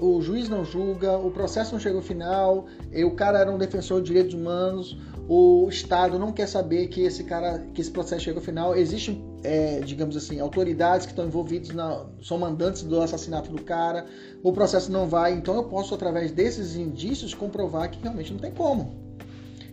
o 0.00 0.20
juiz 0.20 0.48
não 0.48 0.64
julga, 0.64 1.16
o 1.16 1.30
processo 1.30 1.72
não 1.72 1.80
chega 1.80 1.96
ao 1.96 2.02
final, 2.02 2.66
o 3.04 3.10
cara 3.12 3.38
era 3.38 3.50
um 3.50 3.58
defensor 3.58 4.00
de 4.00 4.08
direitos 4.08 4.34
humanos, 4.34 4.98
o 5.28 5.68
Estado 5.68 6.18
não 6.18 6.30
quer 6.30 6.46
saber 6.46 6.86
que 6.86 7.00
esse 7.00 7.24
cara, 7.24 7.58
que 7.74 7.80
esse 7.80 7.90
processo 7.90 8.22
chega 8.22 8.38
ao 8.38 8.44
final. 8.44 8.76
Existem, 8.76 9.24
é, 9.42 9.80
digamos 9.80 10.16
assim, 10.16 10.38
autoridades 10.38 11.04
que 11.04 11.12
estão 11.12 11.26
envolvidas, 11.26 11.70
na, 11.70 12.06
são 12.22 12.38
mandantes 12.38 12.82
do 12.82 13.00
assassinato 13.00 13.50
do 13.50 13.60
cara. 13.62 14.06
O 14.42 14.52
processo 14.52 14.90
não 14.90 15.08
vai, 15.08 15.32
então 15.32 15.56
eu 15.56 15.64
posso 15.64 15.94
através 15.94 16.30
desses 16.30 16.76
indícios 16.76 17.34
comprovar 17.34 17.90
que 17.90 18.00
realmente 18.00 18.32
não 18.32 18.38
tem 18.38 18.52
como, 18.52 18.94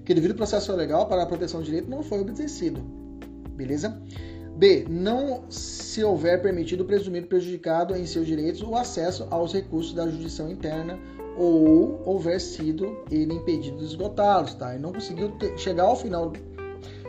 que 0.03 0.13
devido 0.13 0.31
ao 0.31 0.37
processo 0.37 0.71
legal 0.73 1.05
para 1.05 1.21
a 1.21 1.25
proteção 1.25 1.59
de 1.59 1.67
direito 1.67 1.89
não 1.89 2.01
foi 2.01 2.21
obedecido, 2.21 2.81
beleza? 3.55 4.01
B. 4.55 4.85
Não 4.89 5.43
se 5.49 6.03
houver 6.03 6.41
permitido 6.41 6.81
o 6.81 6.85
presumido 6.85 7.27
prejudicado 7.27 7.95
em 7.95 8.05
seus 8.05 8.27
direitos 8.27 8.61
o 8.61 8.75
acesso 8.75 9.27
aos 9.29 9.53
recursos 9.53 9.93
da 9.93 10.05
jurisdição 10.05 10.49
interna 10.49 10.99
ou 11.37 12.01
houver 12.05 12.39
sido 12.39 12.97
ele 13.09 13.33
impedido 13.33 13.77
de 13.77 13.85
esgotá-los, 13.85 14.53
tá? 14.53 14.75
E 14.75 14.79
não 14.79 14.93
conseguiu 14.93 15.31
ter, 15.31 15.57
chegar 15.57 15.83
ao 15.83 15.95
final, 15.95 16.31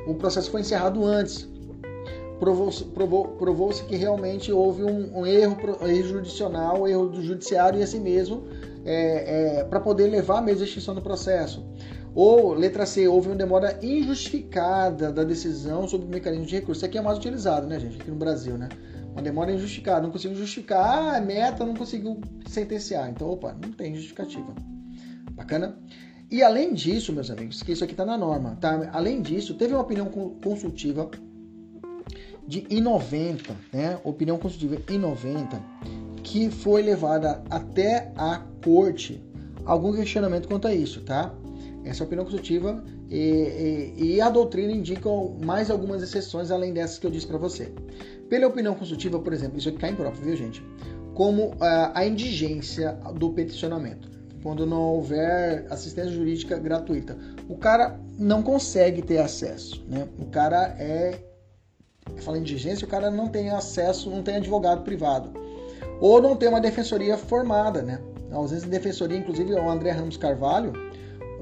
o 0.07 0.14
processo 0.14 0.51
foi 0.51 0.62
encerrado 0.62 1.05
antes. 1.05 1.49
Provou-se 2.38 2.84
provou, 2.86 3.28
provou 3.28 3.68
que 3.70 3.97
realmente 3.97 4.51
houve 4.51 4.82
um, 4.82 5.20
um 5.20 5.26
erro, 5.26 5.57
erro 5.82 6.09
jurisdicional, 6.09 6.82
um 6.82 6.88
erro 6.88 7.09
do 7.09 7.22
judiciário 7.22 7.78
e 7.78 7.82
assim 7.82 8.01
mesmo, 8.01 8.45
é, 8.84 9.61
é, 9.61 9.64
para 9.64 9.80
poder 9.80 10.09
levar 10.09 10.42
mesmo 10.42 10.62
a 10.62 10.66
extinção 10.66 10.95
do 10.95 11.03
processo. 11.03 11.64
Ou, 12.14 12.54
letra 12.54 12.86
C, 12.86 13.08
houve 13.08 13.28
uma 13.28 13.34
demora 13.34 13.78
injustificada 13.82 15.12
da 15.12 15.24
decisão 15.24 15.88
sobre 15.88 16.06
o 16.06 16.10
mecanismo 16.10 16.46
de 16.46 16.54
recurso. 16.54 16.78
Isso 16.78 16.86
aqui 16.86 16.96
é 16.96 17.02
mais 17.02 17.18
utilizado, 17.18 17.66
né, 17.66 17.80
gente, 17.80 18.00
aqui 18.00 18.10
no 18.10 18.16
Brasil, 18.16 18.56
né? 18.56 18.68
Uma 19.12 19.22
demora 19.22 19.52
injustificada, 19.52 20.02
não 20.02 20.10
conseguiu 20.10 20.36
justificar, 20.36 21.16
ah, 21.16 21.20
meta, 21.20 21.64
não 21.64 21.74
conseguiu 21.74 22.20
sentenciar. 22.46 23.10
Então, 23.10 23.28
opa, 23.28 23.56
não 23.60 23.72
tem 23.72 23.94
justificativa. 23.94 24.54
Bacana? 25.32 25.76
E 26.30 26.42
além 26.42 26.72
disso, 26.72 27.12
meus 27.12 27.30
amigos, 27.30 27.62
que 27.62 27.72
isso 27.72 27.84
aqui 27.84 27.92
está 27.92 28.04
na 28.04 28.16
norma, 28.16 28.56
tá? 28.60 28.90
Além 28.92 29.20
disso, 29.20 29.54
teve 29.54 29.74
uma 29.74 29.82
opinião 29.82 30.06
consultiva 30.06 31.10
de 32.46 32.62
I90, 32.62 33.50
né? 33.72 33.98
Opinião 34.04 34.38
consultiva 34.38 34.76
I90, 34.76 35.60
que 36.22 36.50
foi 36.50 36.82
levada 36.82 37.42
até 37.50 38.12
a 38.16 38.40
corte 38.64 39.22
algum 39.64 39.92
questionamento 39.92 40.48
quanto 40.48 40.68
a 40.68 40.74
isso, 40.74 41.00
tá? 41.02 41.34
Essa 41.85 42.03
é 42.03 42.05
a 42.05 42.07
opinião 42.07 42.24
consultiva 42.24 42.82
e, 43.11 43.93
e, 43.97 44.14
e, 44.14 44.20
a 44.20 44.30
doutrina 44.30 44.72
indica 44.72 45.09
mais 45.45 45.70
algumas 45.70 46.03
exceções 46.03 46.51
além 46.51 46.72
dessas 46.72 46.99
que 46.99 47.07
eu 47.07 47.11
disse 47.11 47.26
para 47.26 47.37
você. 47.37 47.70
Pela 48.28 48.47
opinião 48.47 48.74
consultiva, 48.74 49.18
por 49.18 49.32
exemplo, 49.32 49.59
isso 49.59 49.68
aqui 49.68 49.78
cai 49.78 49.91
em 49.91 49.95
prova, 49.95 50.16
viu, 50.20 50.35
gente? 50.35 50.64
Como 51.14 51.49
uh, 51.49 51.57
a 51.93 52.07
indigência 52.07 52.93
do 53.14 53.30
peticionamento, 53.30 54.09
quando 54.45 54.66
não 54.66 54.82
houver 54.82 55.66
assistência 55.70 56.12
jurídica 56.12 56.59
gratuita. 56.59 57.16
O 57.49 57.57
cara 57.57 57.99
não 58.18 58.43
consegue 58.43 59.01
ter 59.01 59.18
acesso, 59.18 59.82
né? 59.89 60.07
O 60.18 60.26
cara 60.26 60.76
é. 60.78 61.18
Fala 62.18 62.37
indigência, 62.37 62.85
o 62.85 62.89
cara 62.89 63.11
não 63.11 63.28
tem 63.28 63.49
acesso, 63.49 64.11
não 64.11 64.22
tem 64.22 64.37
advogado 64.37 64.82
privado. 64.82 65.32
Ou 65.99 66.20
não 66.20 66.37
tem 66.37 66.51
uma 66.51 66.61
defensoria 66.61 67.16
formada, 67.16 67.80
né? 67.80 67.99
A 68.30 68.37
ausência 68.37 68.66
de 68.66 68.70
defensoria, 68.70 69.16
inclusive 69.16 69.55
o 69.55 69.70
André 69.70 69.93
Ramos 69.93 70.18
Carvalho, 70.18 70.74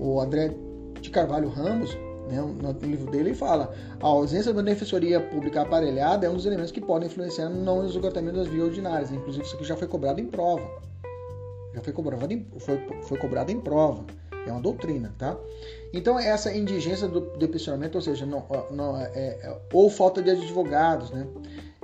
o 0.02 0.20
André 0.20 0.52
de 1.00 1.10
Carvalho 1.10 1.48
Ramos, 1.48 1.96
né, 2.28 2.40
no 2.40 2.72
livro 2.86 3.10
dele, 3.10 3.30
ele 3.30 3.34
fala: 3.34 3.72
a 4.00 4.06
ausência 4.06 4.52
da 4.52 4.60
defensoria 4.60 5.20
pública 5.20 5.62
aparelhada 5.62 6.26
é 6.26 6.30
um 6.30 6.34
dos 6.34 6.44
elementos 6.44 6.72
que 6.72 6.80
podem 6.80 7.08
influenciar 7.08 7.48
no 7.48 7.86
esgotamento 7.86 8.36
das 8.36 8.48
vias 8.48 8.66
ordinárias. 8.66 9.12
Inclusive, 9.12 9.44
isso 9.44 9.54
aqui 9.54 9.64
já 9.64 9.76
foi 9.76 9.86
cobrado 9.86 10.20
em 10.20 10.26
prova. 10.26 10.68
Já 11.74 11.80
foi 11.80 11.92
cobrado 11.92 12.32
em, 12.32 12.46
foi, 12.58 12.78
foi 13.02 13.18
cobrado 13.18 13.52
em 13.52 13.60
prova. 13.60 14.04
É 14.44 14.50
uma 14.50 14.60
doutrina, 14.60 15.14
tá? 15.16 15.36
Então, 15.92 16.18
essa 16.18 16.52
indigência 16.52 17.06
do, 17.06 17.20
do 17.20 17.50
ou 17.94 18.00
seja, 18.00 18.26
não, 18.26 18.44
não, 18.72 18.96
é, 18.96 19.10
é, 19.14 19.60
ou 19.72 19.88
falta 19.88 20.20
de 20.20 20.30
advogados, 20.30 21.12
né? 21.12 21.28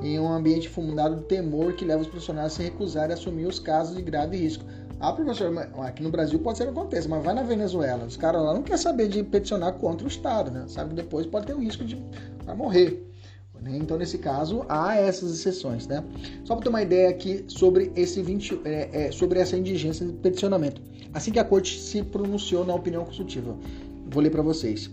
Em 0.02 0.18
um 0.18 0.32
ambiente 0.32 0.68
fundado 0.68 1.16
de 1.16 1.22
temor 1.22 1.74
que 1.74 1.84
leva 1.84 2.02
os 2.02 2.08
profissionais 2.08 2.52
a 2.52 2.56
se 2.56 2.62
recusarem 2.64 3.12
a 3.12 3.14
assumir 3.14 3.46
os 3.46 3.60
casos 3.60 3.94
de 3.94 4.02
grave 4.02 4.36
risco. 4.36 4.64
Ah, 5.00 5.12
professor, 5.12 5.56
aqui 5.84 6.02
no 6.02 6.10
Brasil 6.10 6.38
pode 6.40 6.58
ser 6.58 6.64
que 6.64 6.70
aconteça, 6.70 7.08
mas 7.08 7.24
vai 7.24 7.32
na 7.32 7.44
Venezuela. 7.44 8.04
Os 8.04 8.16
caras 8.16 8.42
lá 8.42 8.52
não 8.52 8.62
querem 8.62 8.82
saber 8.82 9.08
de 9.08 9.22
peticionar 9.22 9.74
contra 9.74 10.04
o 10.04 10.08
Estado, 10.08 10.50
né? 10.50 10.64
Sabe 10.66 10.90
que 10.90 10.96
depois 10.96 11.24
pode 11.24 11.46
ter 11.46 11.54
o 11.54 11.60
risco 11.60 11.84
de 11.84 12.02
morrer. 12.56 13.08
Né? 13.62 13.76
Então, 13.76 13.96
nesse 13.96 14.18
caso, 14.18 14.64
há 14.68 14.96
essas 14.96 15.32
exceções, 15.32 15.86
né? 15.86 16.02
Só 16.44 16.54
para 16.54 16.64
ter 16.64 16.68
uma 16.70 16.82
ideia 16.82 17.10
aqui 17.10 17.44
sobre, 17.46 17.92
esse 17.94 18.20
20, 18.22 18.60
é, 18.64 19.06
é, 19.06 19.12
sobre 19.12 19.38
essa 19.38 19.56
indigência 19.56 20.04
de 20.04 20.12
peticionamento. 20.14 20.80
Assim 21.14 21.30
que 21.30 21.38
a 21.38 21.44
corte 21.44 21.78
se 21.80 22.02
pronunciou 22.02 22.64
na 22.64 22.74
opinião 22.74 23.04
consultiva, 23.04 23.56
vou 24.10 24.22
ler 24.22 24.30
para 24.30 24.42
vocês. 24.42 24.90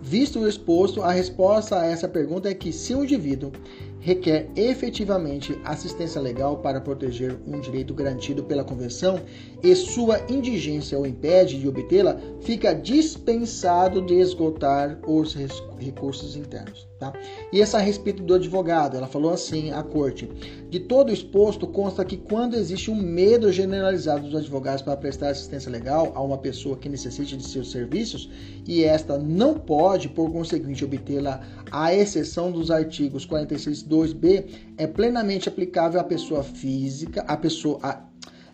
Visto 0.00 0.38
o 0.38 0.48
exposto, 0.48 1.02
a 1.02 1.12
resposta 1.12 1.80
a 1.80 1.84
essa 1.84 2.08
pergunta 2.08 2.48
é 2.48 2.54
que 2.54 2.72
se 2.72 2.94
o 2.94 3.02
indivíduo 3.02 3.52
requer 4.00 4.48
efetivamente 4.56 5.58
assistência 5.64 6.20
legal 6.20 6.58
para 6.58 6.80
proteger 6.80 7.36
um 7.46 7.60
direito 7.60 7.92
garantido 7.94 8.44
pela 8.44 8.64
Convenção 8.64 9.20
e 9.62 9.74
sua 9.74 10.20
indigência 10.28 10.98
o 10.98 11.06
impede 11.06 11.58
de 11.58 11.68
obtê-la, 11.68 12.16
fica 12.40 12.74
dispensado 12.74 14.00
de 14.00 14.14
esgotar 14.14 14.98
os 15.06 15.34
recursos 15.78 16.36
internos. 16.36 16.88
Tá? 16.98 17.12
E 17.52 17.60
essa 17.60 17.78
a 17.78 17.80
respeito 17.80 18.24
do 18.24 18.34
advogado, 18.34 18.96
ela 18.96 19.06
falou 19.06 19.32
assim 19.32 19.70
à 19.70 19.82
corte: 19.84 20.28
de 20.68 20.80
todo 20.80 21.12
exposto 21.12 21.66
consta 21.66 22.04
que 22.04 22.16
quando 22.16 22.54
existe 22.54 22.90
um 22.90 22.96
medo 22.96 23.52
generalizado 23.52 24.24
dos 24.24 24.34
advogados 24.34 24.82
para 24.82 24.96
prestar 24.96 25.30
assistência 25.30 25.70
legal 25.70 26.10
a 26.14 26.20
uma 26.20 26.38
pessoa 26.38 26.76
que 26.76 26.88
necessite 26.88 27.36
de 27.36 27.46
seus 27.46 27.70
serviços 27.70 28.28
e 28.66 28.82
esta 28.82 29.16
não 29.16 29.54
pode, 29.54 30.08
por 30.08 30.30
conseguinte, 30.32 30.84
obtê-la, 30.84 31.40
à 31.70 31.94
exceção 31.94 32.50
dos 32.50 32.68
artigos 32.68 33.26
46.2b, 33.26 34.46
é 34.76 34.86
plenamente 34.86 35.48
aplicável 35.48 36.00
à 36.00 36.04
pessoa 36.04 36.42
física, 36.42 37.22
à 37.22 37.36
pessoa 37.36 37.78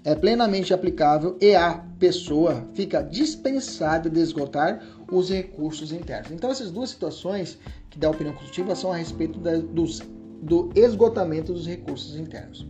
é 0.05 0.14
plenamente 0.14 0.74
aplicável 0.74 1.36
e 1.40 1.55
a 1.55 1.82
pessoa 1.98 2.68
fica 2.74 3.02
dispensada 3.02 4.11
de 4.11 4.20
esgotar 4.20 4.82
os 5.11 5.30
recursos 5.30 5.92
internos. 5.92 6.30
Então, 6.30 6.50
essas 6.50 6.70
duas 6.70 6.90
situações 6.90 7.59
que 7.88 7.98
dá 7.98 8.11
opinião 8.11 8.34
consultiva 8.34 8.74
são 8.74 8.92
a 8.92 8.96
respeito 8.96 9.38
da, 9.38 9.57
dos, 9.57 10.00
do 10.42 10.70
esgotamento 10.74 11.55
dos 11.55 11.66
recursos 11.66 12.16
internos. 12.16 12.66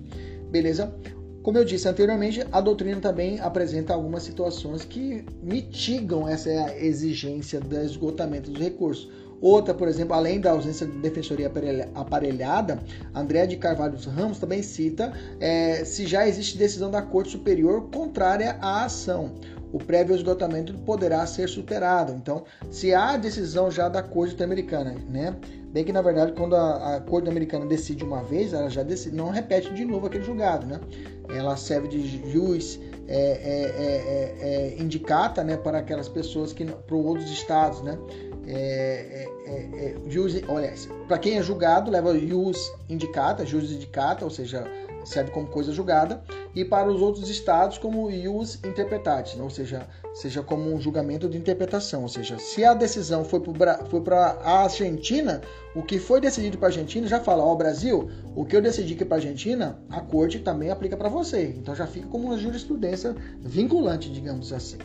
Beleza? 0.51 0.95
Como 1.43 1.59
eu 1.59 1.64
disse 1.64 1.89
anteriormente, 1.89 2.43
a 2.51 2.61
doutrina 2.61 3.01
também 3.01 3.39
apresenta 3.41 3.93
algumas 3.93 4.22
situações 4.22 4.85
que 4.85 5.26
mitigam 5.43 6.26
essa 6.26 6.74
exigência 6.78 7.61
do 7.61 7.76
esgotamento 7.80 8.51
dos 8.51 8.62
recursos. 8.62 9.11
Outra, 9.45 9.74
por 9.74 9.86
exemplo, 9.88 10.14
além 10.14 10.40
da 10.40 10.53
ausência 10.53 10.86
de 10.86 10.97
defensoria 11.01 11.53
aparelhada, 11.95 12.78
André 13.14 13.47
de 13.47 13.59
Carvalho 13.59 13.99
Ramos 14.09 14.38
também 14.38 14.62
cita 14.62 15.12
é, 15.38 15.84
se 15.84 16.07
já 16.07 16.26
existe 16.26 16.57
decisão 16.57 16.90
da 16.90 17.03
Corte 17.03 17.32
Superior 17.32 17.90
contrária 17.90 18.57
à 18.62 18.86
ação 18.86 19.34
o 19.74 19.78
prévio 19.78 20.14
esgotamento 20.14 20.72
poderá 20.86 21.26
ser 21.26 21.49
superado. 21.49 22.12
Então, 22.12 22.45
se 22.70 22.95
há 22.95 23.16
decisão 23.16 23.72
já 23.72 23.88
da 23.88 24.05
Corte 24.05 24.40
Americana, 24.40 24.95
né? 25.09 25.34
Bem 25.72 25.84
que 25.84 25.90
na 25.90 26.01
verdade, 26.01 26.30
quando 26.34 26.55
a, 26.55 26.95
a 26.95 27.01
Corte 27.01 27.28
Americana 27.28 27.66
decide 27.66 28.05
uma 28.05 28.22
vez, 28.22 28.53
ela 28.53 28.70
já 28.70 28.84
decide, 28.84 29.16
não 29.16 29.30
repete 29.30 29.74
de 29.74 29.84
novo 29.84 30.07
aquele 30.07 30.22
julgado, 30.22 30.64
né? 30.64 30.78
Ela 31.28 31.57
serve 31.57 31.88
de 31.88 32.30
juiz 32.30 32.78
é, 33.09 33.16
é, 33.16 33.62
é, 33.76 34.47
é, 34.47 34.76
é 34.78 34.80
indicata, 34.80 35.42
né, 35.42 35.57
para 35.57 35.78
aquelas 35.78 36.09
pessoas 36.09 36.53
que 36.53 36.64
para 36.64 36.95
outros 36.95 37.28
estados, 37.28 37.82
né? 37.82 37.99
É, 38.47 39.28
é, 39.47 39.97
é, 39.97 40.45
olha, 40.49 40.74
para 41.09 41.18
quem 41.18 41.38
é 41.38 41.42
julgado, 41.42 41.90
leva 41.90 42.18
jus 42.18 42.72
indicata, 42.88 43.45
jus 43.47 43.70
indicata, 43.70 44.24
ou 44.24 44.30
seja, 44.30 44.64
serve 45.05 45.30
como 45.30 45.47
coisa 45.47 45.72
julgada, 45.72 46.22
e 46.55 46.64
para 46.64 46.88
os 46.90 47.01
outros 47.01 47.28
estados 47.28 47.78
como 47.78 48.11
ius 48.11 48.57
interpretatis, 48.64 49.38
ou 49.38 49.51
seja, 49.51 49.86
seja 50.14 50.42
como 50.42 50.72
um 50.72 50.80
julgamento 50.80 51.28
de 51.28 51.36
interpretação, 51.36 52.03
ou 52.03 52.09
seja, 52.09 52.38
se 52.38 52.64
a 52.64 52.74
decisão 52.74 53.24
foi 53.24 53.40
para 53.40 54.38
a 54.42 54.62
Argentina, 54.62 55.42
o 55.74 55.82
que 55.82 55.99
foi 55.99 56.20
decidido 56.20 56.59
para 56.59 56.68
a 56.68 56.70
Argentina 56.70 57.07
já 57.07 57.20
fala, 57.20 57.45
ó 57.45 57.53
oh, 57.53 57.57
Brasil, 57.57 58.11
o 58.34 58.45
que 58.45 58.57
eu 58.57 58.62
decidi 58.62 58.95
que 58.95 59.05
para 59.05 59.16
a 59.16 59.20
Argentina, 59.20 59.78
a 59.90 60.01
corte 60.01 60.38
também 60.38 60.70
aplica 60.70 60.97
para 60.97 61.09
você, 61.09 61.55
então 61.59 61.74
já 61.74 61.86
fica 61.86 62.07
como 62.07 62.28
uma 62.28 62.38
jurisprudência 62.38 63.14
vinculante, 63.40 64.11
digamos 64.11 64.53
assim. 64.53 64.78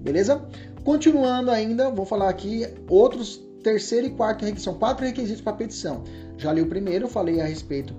Beleza? 0.00 0.44
Continuando 0.84 1.50
ainda, 1.50 1.90
vou 1.90 2.06
falar 2.06 2.28
aqui 2.28 2.66
outros 2.88 3.40
terceiro 3.62 4.06
e 4.06 4.10
quarto 4.10 4.44
requisito. 4.44 4.64
São 4.64 4.74
quatro 4.78 5.04
requisitos 5.04 5.42
para 5.42 5.52
petição. 5.52 6.02
Já 6.38 6.52
li 6.52 6.62
o 6.62 6.66
primeiro, 6.66 7.08
falei 7.08 7.40
a 7.40 7.44
respeito 7.44 7.94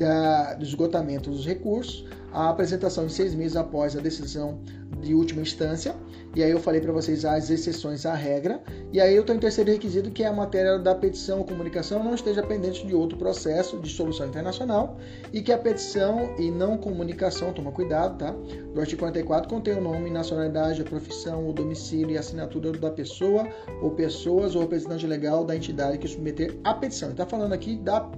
da, 0.00 0.54
do 0.54 0.64
esgotamento 0.64 1.30
dos 1.30 1.46
recursos, 1.46 2.06
a 2.32 2.48
apresentação 2.48 3.04
em 3.04 3.08
seis 3.10 3.34
meses 3.34 3.54
após 3.54 3.94
a 3.94 4.00
decisão 4.00 4.58
de 5.02 5.14
última 5.14 5.42
instância. 5.42 5.94
E 6.34 6.42
aí 6.42 6.50
eu 6.50 6.60
falei 6.60 6.80
para 6.80 6.92
vocês 6.92 7.24
as 7.24 7.50
exceções 7.50 8.06
à 8.06 8.14
regra. 8.14 8.62
E 8.92 9.00
aí 9.00 9.14
eu 9.14 9.22
estou 9.22 9.34
em 9.34 9.38
terceiro 9.38 9.70
requisito, 9.70 10.10
que 10.10 10.22
é 10.22 10.26
a 10.26 10.32
matéria 10.32 10.78
da 10.78 10.94
petição 10.94 11.38
ou 11.38 11.44
comunicação 11.44 12.02
não 12.02 12.14
esteja 12.14 12.42
pendente 12.42 12.86
de 12.86 12.94
outro 12.94 13.18
processo 13.18 13.78
de 13.78 13.90
solução 13.90 14.28
internacional 14.28 14.96
e 15.32 15.42
que 15.42 15.52
a 15.52 15.58
petição 15.58 16.34
e 16.38 16.50
não 16.50 16.78
comunicação, 16.78 17.52
toma 17.52 17.72
cuidado, 17.72 18.18
tá? 18.18 18.34
Do 18.72 18.80
artigo 18.80 19.00
44 19.00 19.48
contém 19.48 19.74
o 19.74 19.80
nome, 19.80 20.08
nacionalidade, 20.08 20.80
a 20.80 20.84
profissão, 20.84 21.48
o 21.48 21.52
domicílio 21.52 22.12
e 22.12 22.18
assinatura 22.18 22.72
da 22.72 22.90
pessoa 22.90 23.46
ou 23.82 23.90
pessoas 23.90 24.54
ou 24.54 24.62
representante 24.62 25.06
legal 25.06 25.44
da 25.44 25.56
entidade 25.56 25.98
que 25.98 26.08
submeter 26.08 26.56
a 26.62 26.74
petição. 26.74 27.10
Está 27.10 27.26
falando 27.26 27.52
aqui 27.52 27.76
da, 27.76 28.08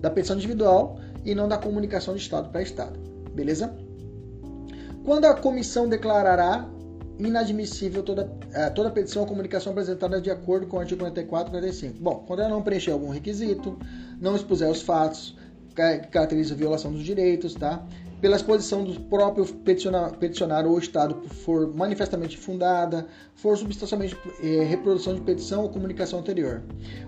da 0.00 0.10
petição 0.10 0.36
individual 0.36 0.98
e 1.30 1.34
não 1.34 1.46
da 1.46 1.58
comunicação 1.58 2.14
de 2.14 2.22
Estado 2.22 2.48
para 2.50 2.62
Estado. 2.62 2.98
Beleza? 3.34 3.74
Quando 5.04 5.26
a 5.26 5.34
comissão 5.34 5.88
declarará 5.88 6.68
inadmissível 7.18 8.02
toda, 8.02 8.30
é, 8.52 8.70
toda 8.70 8.90
petição 8.90 9.22
ou 9.22 9.28
comunicação 9.28 9.72
apresentada 9.72 10.20
de 10.20 10.30
acordo 10.30 10.66
com 10.66 10.76
o 10.76 10.80
artigo 10.80 11.00
44 11.00 11.48
e 11.48 11.50
45. 11.50 11.98
Bom, 12.00 12.24
quando 12.26 12.40
ela 12.40 12.50
não 12.50 12.62
preencher 12.62 12.92
algum 12.92 13.10
requisito, 13.10 13.78
não 14.20 14.36
expuser 14.36 14.70
os 14.70 14.82
fatos 14.82 15.36
que 15.74 16.08
caracterizam 16.08 16.56
a 16.56 16.58
violação 16.58 16.92
dos 16.92 17.02
direitos, 17.02 17.54
tá? 17.54 17.84
Pela 18.20 18.36
exposição 18.36 18.84
do 18.84 19.00
próprio 19.02 19.44
peticionário 19.46 20.70
ou 20.70 20.78
Estado 20.78 21.16
for 21.44 21.72
manifestamente 21.74 22.36
fundada, 22.36 23.06
for 23.34 23.56
substancialmente 23.56 24.16
é, 24.42 24.64
reprodução 24.64 25.14
de 25.14 25.20
petição 25.20 25.62
ou 25.62 25.68
comunicação 25.68 26.18
anterior. 26.18 26.62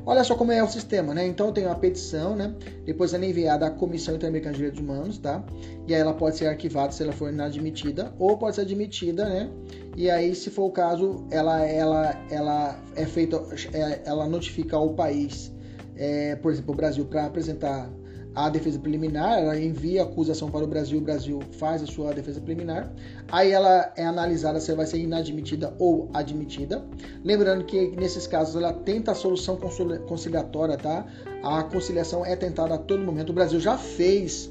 Olha 0.07 0.23
só 0.23 0.35
como 0.35 0.53
é 0.53 0.63
o 0.63 0.69
sistema, 0.69 1.13
né? 1.13 1.27
Então 1.27 1.49
eu 1.49 1.53
tenho 1.53 1.71
a 1.71 1.75
petição, 1.75 2.37
né? 2.37 2.55
Depois 2.85 3.13
ela 3.13 3.25
é 3.25 3.29
enviada 3.29 3.67
à 3.67 3.71
Comissão 3.71 4.15
Interamericana 4.15 4.53
de 4.53 4.59
Direitos 4.59 4.81
Humanos, 4.81 5.19
tá? 5.19 5.45
E 5.87 5.95
aí 5.95 6.01
ela 6.01 6.15
pode 6.15 6.37
ser 6.37 6.47
arquivada 6.47 6.93
se 6.93 7.03
ela 7.03 7.13
for 7.13 7.33
inadmitida, 7.33 8.15
ou 8.19 8.37
pode 8.37 8.55
ser 8.55 8.63
admitida, 8.63 9.29
né? 9.29 9.51
E 9.97 10.09
aí, 10.09 10.35
se 10.35 10.51
for 10.51 10.65
o 10.65 10.71
caso, 10.71 11.27
ela, 11.31 11.61
ela, 11.67 12.25
ela 12.31 12.81
é 12.95 13.05
feita, 13.05 13.43
é, 13.73 14.03
ela 14.05 14.27
notifica 14.27 14.79
o 14.79 14.95
país, 14.95 15.53
é, 15.97 16.37
por 16.37 16.53
exemplo, 16.53 16.73
o 16.73 16.77
Brasil, 16.77 17.05
para 17.05 17.27
apresentar 17.27 17.91
a 18.47 18.51
defesa 18.51 18.79
preliminar, 18.79 19.39
ela 19.39 19.59
envia 19.59 20.03
a 20.03 20.05
acusação 20.05 20.51
para 20.51 20.65
o 20.65 20.67
Brasil, 20.67 20.99
o 20.99 21.01
Brasil 21.01 21.41
faz 21.53 21.83
a 21.83 21.87
sua 21.87 22.13
defesa 22.13 22.41
preliminar, 22.41 22.93
aí 23.31 23.51
ela 23.51 23.93
é 23.97 24.05
analisada 24.05 24.61
se 24.61 24.73
vai 24.75 24.87
ser 24.87 24.99
inadmitida 24.99 25.75
ou 25.79 26.09
admitida. 26.13 26.85
Lembrando 27.25 27.65
que 27.65 27.89
nesses 27.97 28.27
casos 28.27 28.57
ela 28.57 28.73
tenta 28.73 29.13
a 29.13 29.15
solução 29.15 29.59
conciliatória, 30.07 30.77
tá? 30.77 31.07
A 31.43 31.63
conciliação 31.63 32.25
é 32.25 32.37
tentada 32.37 32.75
a 32.75 32.79
todo 32.79 33.03
momento. 33.03 33.31
O 33.31 33.33
Brasil 33.33 33.59
já 33.61 33.77
fez. 33.77 34.51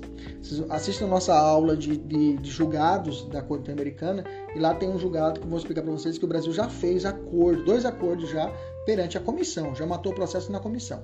Assista 0.69 1.05
a 1.05 1.07
nossa 1.07 1.33
aula 1.37 1.75
de, 1.75 1.97
de, 1.97 2.37
de 2.37 2.49
julgados 2.49 3.27
da 3.29 3.41
Corte 3.41 3.71
Americana 3.71 4.23
e 4.55 4.59
lá 4.59 4.73
tem 4.73 4.89
um 4.89 4.97
julgado 4.97 5.39
que 5.39 5.45
eu 5.45 5.49
vou 5.49 5.59
explicar 5.59 5.81
para 5.81 5.91
vocês 5.91 6.17
que 6.17 6.25
o 6.25 6.27
Brasil 6.27 6.51
já 6.51 6.67
fez 6.67 7.05
acordo, 7.05 7.63
dois 7.63 7.85
acordos 7.85 8.29
já 8.29 8.51
perante 8.85 9.17
a 9.17 9.21
comissão, 9.21 9.75
já 9.75 9.85
matou 9.85 10.11
o 10.11 10.15
processo 10.15 10.51
na 10.51 10.59
comissão. 10.59 11.03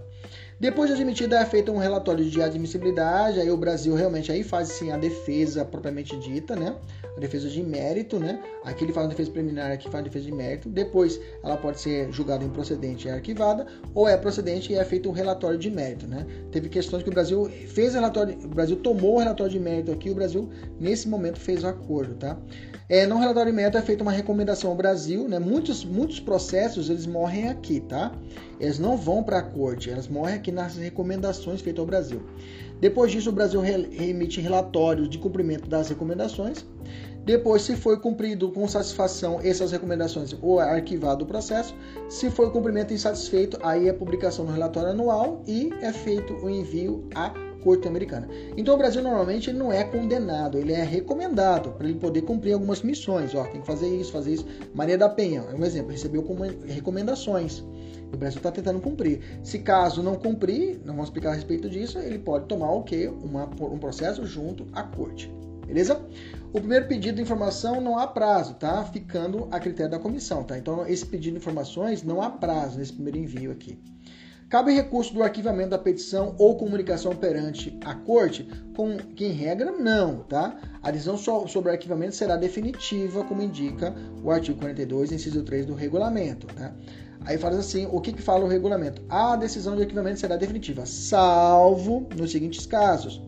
Depois 0.58 0.89
de 0.89 0.95
admitida, 0.95 1.38
é 1.38 1.45
feito 1.45 1.70
um 1.70 1.78
relatório 1.78 2.24
de 2.24 2.41
admissibilidade, 2.41 3.41
aí 3.41 3.51
o 3.51 3.58
Brasil 3.58 3.93
realmente 3.93 4.32
aí 4.32 4.41
faz 4.41 4.70
sim 4.70 4.89
a 4.89 4.97
defesa 4.97 5.66
propriamente 5.66 6.16
dita, 6.18 6.56
né? 6.56 6.76
A 7.16 7.20
defesa 7.20 7.49
de 7.49 7.62
mérito, 7.62 8.18
né? 8.20 8.41
Aqui 8.64 8.86
ele 8.86 8.93
faz 8.93 9.06
a 9.06 9.10
defesa 9.10 9.32
preliminar, 9.32 9.70
aqui 9.70 9.89
faz 9.89 10.03
a 10.03 10.08
defesa 10.08 10.26
de 10.26 10.32
mérito. 10.32 10.70
Depois 10.70 11.20
ela 11.43 11.58
pode 11.58 11.82
ser 11.82 12.10
julgada 12.12 12.45
improcedente 12.45 13.08
e 13.08 13.12
arquivada, 13.12 13.68
ou 13.93 14.08
é 14.08 14.16
procedente 14.16 14.72
e 14.72 14.76
é 14.76 14.86
feito 14.86 15.10
um 15.10 15.12
relatório 15.12 15.58
de 15.58 15.70
mérito, 15.70 16.08
né? 16.08 16.26
Teve 16.51 16.70
questões 16.70 17.03
que 17.03 17.10
o 17.10 17.14
Brasil 17.14 17.49
fez 17.68 17.93
relatório, 17.93 18.38
o 18.41 18.47
Brasil 18.47 18.78
tomou 18.78 19.16
o 19.16 19.20
relatório 19.20 19.51
de 19.51 19.60
mérito 19.60 19.91
aqui, 19.91 20.10
o 20.10 20.16
Brasil 20.16 20.49
nesse 20.80 21.10
momento 21.10 21.38
fez 21.38 21.66
o 21.66 21.68
acordo, 21.68 22.16
tá? 22.16 22.38
É, 22.88 23.08
no 23.08 23.18
relatório 23.18 23.51
de 23.51 23.56
mérito 23.56 23.78
é 23.80 23.82
feita 23.82 24.03
uma 24.03 24.12
recomendação 24.12 24.70
ao 24.70 24.76
Brasil, 24.76 25.28
né? 25.28 25.39
Muitos, 25.39 25.84
muitos 25.84 26.20
processos 26.20 26.89
eles 26.89 27.08
morrem 27.08 27.49
aqui, 27.49 27.80
tá? 27.80 28.12
Eles 28.60 28.78
não 28.78 28.95
vão 28.95 29.24
para 29.24 29.39
a 29.39 29.41
corte, 29.41 29.89
eles 29.89 30.08
morrem 30.08 30.36
aqui 30.36 30.45
nas 30.52 30.76
recomendações 30.76 31.62
feitas 31.62 31.80
ao 31.80 31.86
Brasil. 31.86 32.22
Depois 32.80 33.12
disso, 33.12 33.30
o 33.30 33.34
Brasil 33.34 33.62
remite 33.62 34.41
relatórios 34.41 35.10
de 35.10 35.18
cumprimento 35.18 35.70
das 35.70 35.89
recomendações. 35.89 36.66
Depois, 37.26 37.64
se 37.64 37.76
foi 37.76 37.98
cumprido 38.00 38.52
com 38.52 38.68
satisfação 38.68 39.39
essas 39.41 39.72
recomendações 39.72 40.36
ou 40.41 40.62
é 40.62 40.76
arquivado 40.76 41.26
o 41.26 41.28
processo, 41.28 41.76
se 42.08 42.30
foi 42.30 42.52
cumprimento 42.52 42.93
insatisfeito, 42.93 43.58
aí 43.64 43.89
é 43.89 43.93
publicação 43.93 44.46
no 44.46 44.52
relatório 44.52 44.91
anual 44.91 45.41
e 45.48 45.74
é 45.82 45.91
feito 45.91 46.34
o 46.34 46.50
envio 46.50 47.08
à 47.16 47.34
Corte 47.64 47.88
Americana. 47.88 48.28
Então 48.56 48.76
o 48.76 48.78
Brasil 48.78 49.02
normalmente 49.02 49.52
não 49.52 49.74
é 49.74 49.84
condenado, 49.84 50.60
ele 50.60 50.72
é 50.72 50.84
recomendado 50.84 51.72
para 51.72 51.89
ele 51.89 51.98
poder 51.98 52.22
cumprir 52.22 52.54
algumas 52.54 52.84
missões. 52.84 53.34
Ó, 53.34 53.43
tem 53.46 53.60
que 53.60 53.66
fazer 53.66 53.88
isso, 53.88 54.12
fazer 54.12 54.36
isso. 54.36 54.46
Maria 54.72 55.00
da 55.00 55.10
Penha, 55.10 55.43
é 55.52 55.56
um 55.56 55.66
exemplo, 55.66 55.91
recebeu 55.91 56.24
recomendações. 56.68 57.64
O 58.16 58.18
Brasil 58.18 58.38
está 58.38 58.51
tentando 58.51 58.80
cumprir. 58.80 59.22
Se 59.43 59.59
caso 59.59 60.01
não 60.01 60.16
cumprir, 60.16 60.80
não 60.86 60.93
vamos 60.93 61.09
explicar 61.09 61.32
a 61.32 61.34
respeito 61.36 61.70
disso, 61.70 61.99
ele 61.99 62.20
pode 62.20 62.47
tomar 62.47 62.72
o 62.72 62.84
quê? 62.84 63.07
Uma, 63.07 63.45
um 63.45 63.78
processo 63.78 64.26
junto 64.26 64.68
à 64.74 64.84
corte. 64.84 65.32
Beleza? 65.66 65.99
O 66.53 66.59
primeiro 66.59 66.88
pedido 66.88 67.16
de 67.16 67.22
informação 67.22 67.82
não 67.82 67.97
há 67.97 68.07
prazo, 68.07 68.53
tá? 68.53 68.84
Ficando 68.86 69.47
a 69.51 69.59
critério 69.59 69.91
da 69.91 69.99
comissão, 69.99 70.43
tá? 70.43 70.57
Então, 70.57 70.88
esse 70.88 71.05
pedido 71.05 71.34
de 71.34 71.39
informações 71.39 72.03
não 72.03 72.22
há 72.22 72.30
prazo 72.30 72.78
nesse 72.78 72.93
primeiro 72.93 73.18
envio 73.18 73.51
aqui. 73.51 73.78
Cabe 74.47 74.72
recurso 74.72 75.11
do 75.11 75.24
arquivamento 75.24 75.72
da 75.72 75.78
petição 75.78 76.36
ou 76.38 76.55
comunicação 76.55 77.16
perante 77.16 77.78
a 77.84 77.95
corte, 77.95 78.47
com 78.76 78.95
que 78.95 79.26
em 79.26 79.32
regra 79.32 79.72
não, 79.72 80.20
tá? 80.20 80.55
A 80.84 80.91
decisão 80.91 81.18
sobre 81.18 81.70
o 81.70 81.72
arquivamento 81.72 82.16
será 82.16 82.36
definitiva, 82.36 83.24
como 83.24 83.41
indica 83.41 83.93
o 84.24 84.30
artigo 84.30 84.59
42, 84.59 85.11
inciso 85.11 85.43
3 85.43 85.66
do 85.66 85.74
regulamento, 85.74 86.45
tá? 86.47 86.74
Aí 87.26 87.38
fala 87.38 87.57
assim, 87.57 87.88
o 87.91 87.99
que, 87.99 88.13
que 88.13 88.21
fala 88.21 88.45
o 88.45 88.47
regulamento? 88.47 89.01
A 89.09 89.36
decisão 89.36 89.76
de 89.76 89.82
arquivamento 89.82 90.19
será 90.19 90.38
definitiva, 90.38 90.86
salvo 90.86 92.07
nos 92.15 92.32
seguintes 92.32 92.65
casos: 92.67 93.21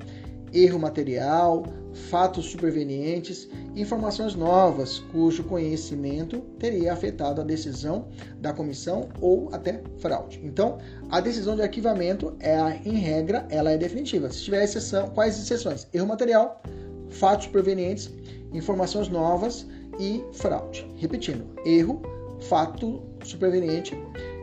erro 0.54 0.80
material, 0.80 1.66
fatos 2.10 2.46
supervenientes, 2.46 3.50
informações 3.76 4.36
novas 4.36 5.00
cujo 5.12 5.44
conhecimento 5.44 6.42
teria 6.60 6.94
afetado 6.94 7.42
a 7.42 7.44
decisão 7.44 8.08
da 8.40 8.54
comissão 8.54 9.10
ou 9.20 9.50
até 9.52 9.82
fraude. 9.98 10.40
Então, 10.44 10.78
a 11.10 11.20
decisão 11.20 11.56
de 11.56 11.64
arquivamento 11.64 12.36
é, 12.40 12.56
em 12.86 12.98
regra, 12.98 13.48
ela 13.50 13.72
é 13.72 13.78
definitiva. 13.78 14.30
Se 14.30 14.44
tiver 14.44 14.64
exceção, 14.64 15.10
quais 15.10 15.38
exceções? 15.40 15.88
Erro 15.92 16.08
material, 16.08 16.62
fatos 17.10 17.46
supervenientes, 17.46 18.12
informações 18.54 19.10
novas 19.10 19.66
e 20.00 20.24
fraude. 20.34 20.88
Repetindo, 20.98 21.46
erro, 21.66 22.02
fato 22.42 23.02
superveniente, 23.30 23.98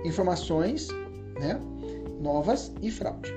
informações 0.04 0.88
né, 1.40 1.60
novas 2.20 2.72
e 2.82 2.90
fraude. 2.90 3.32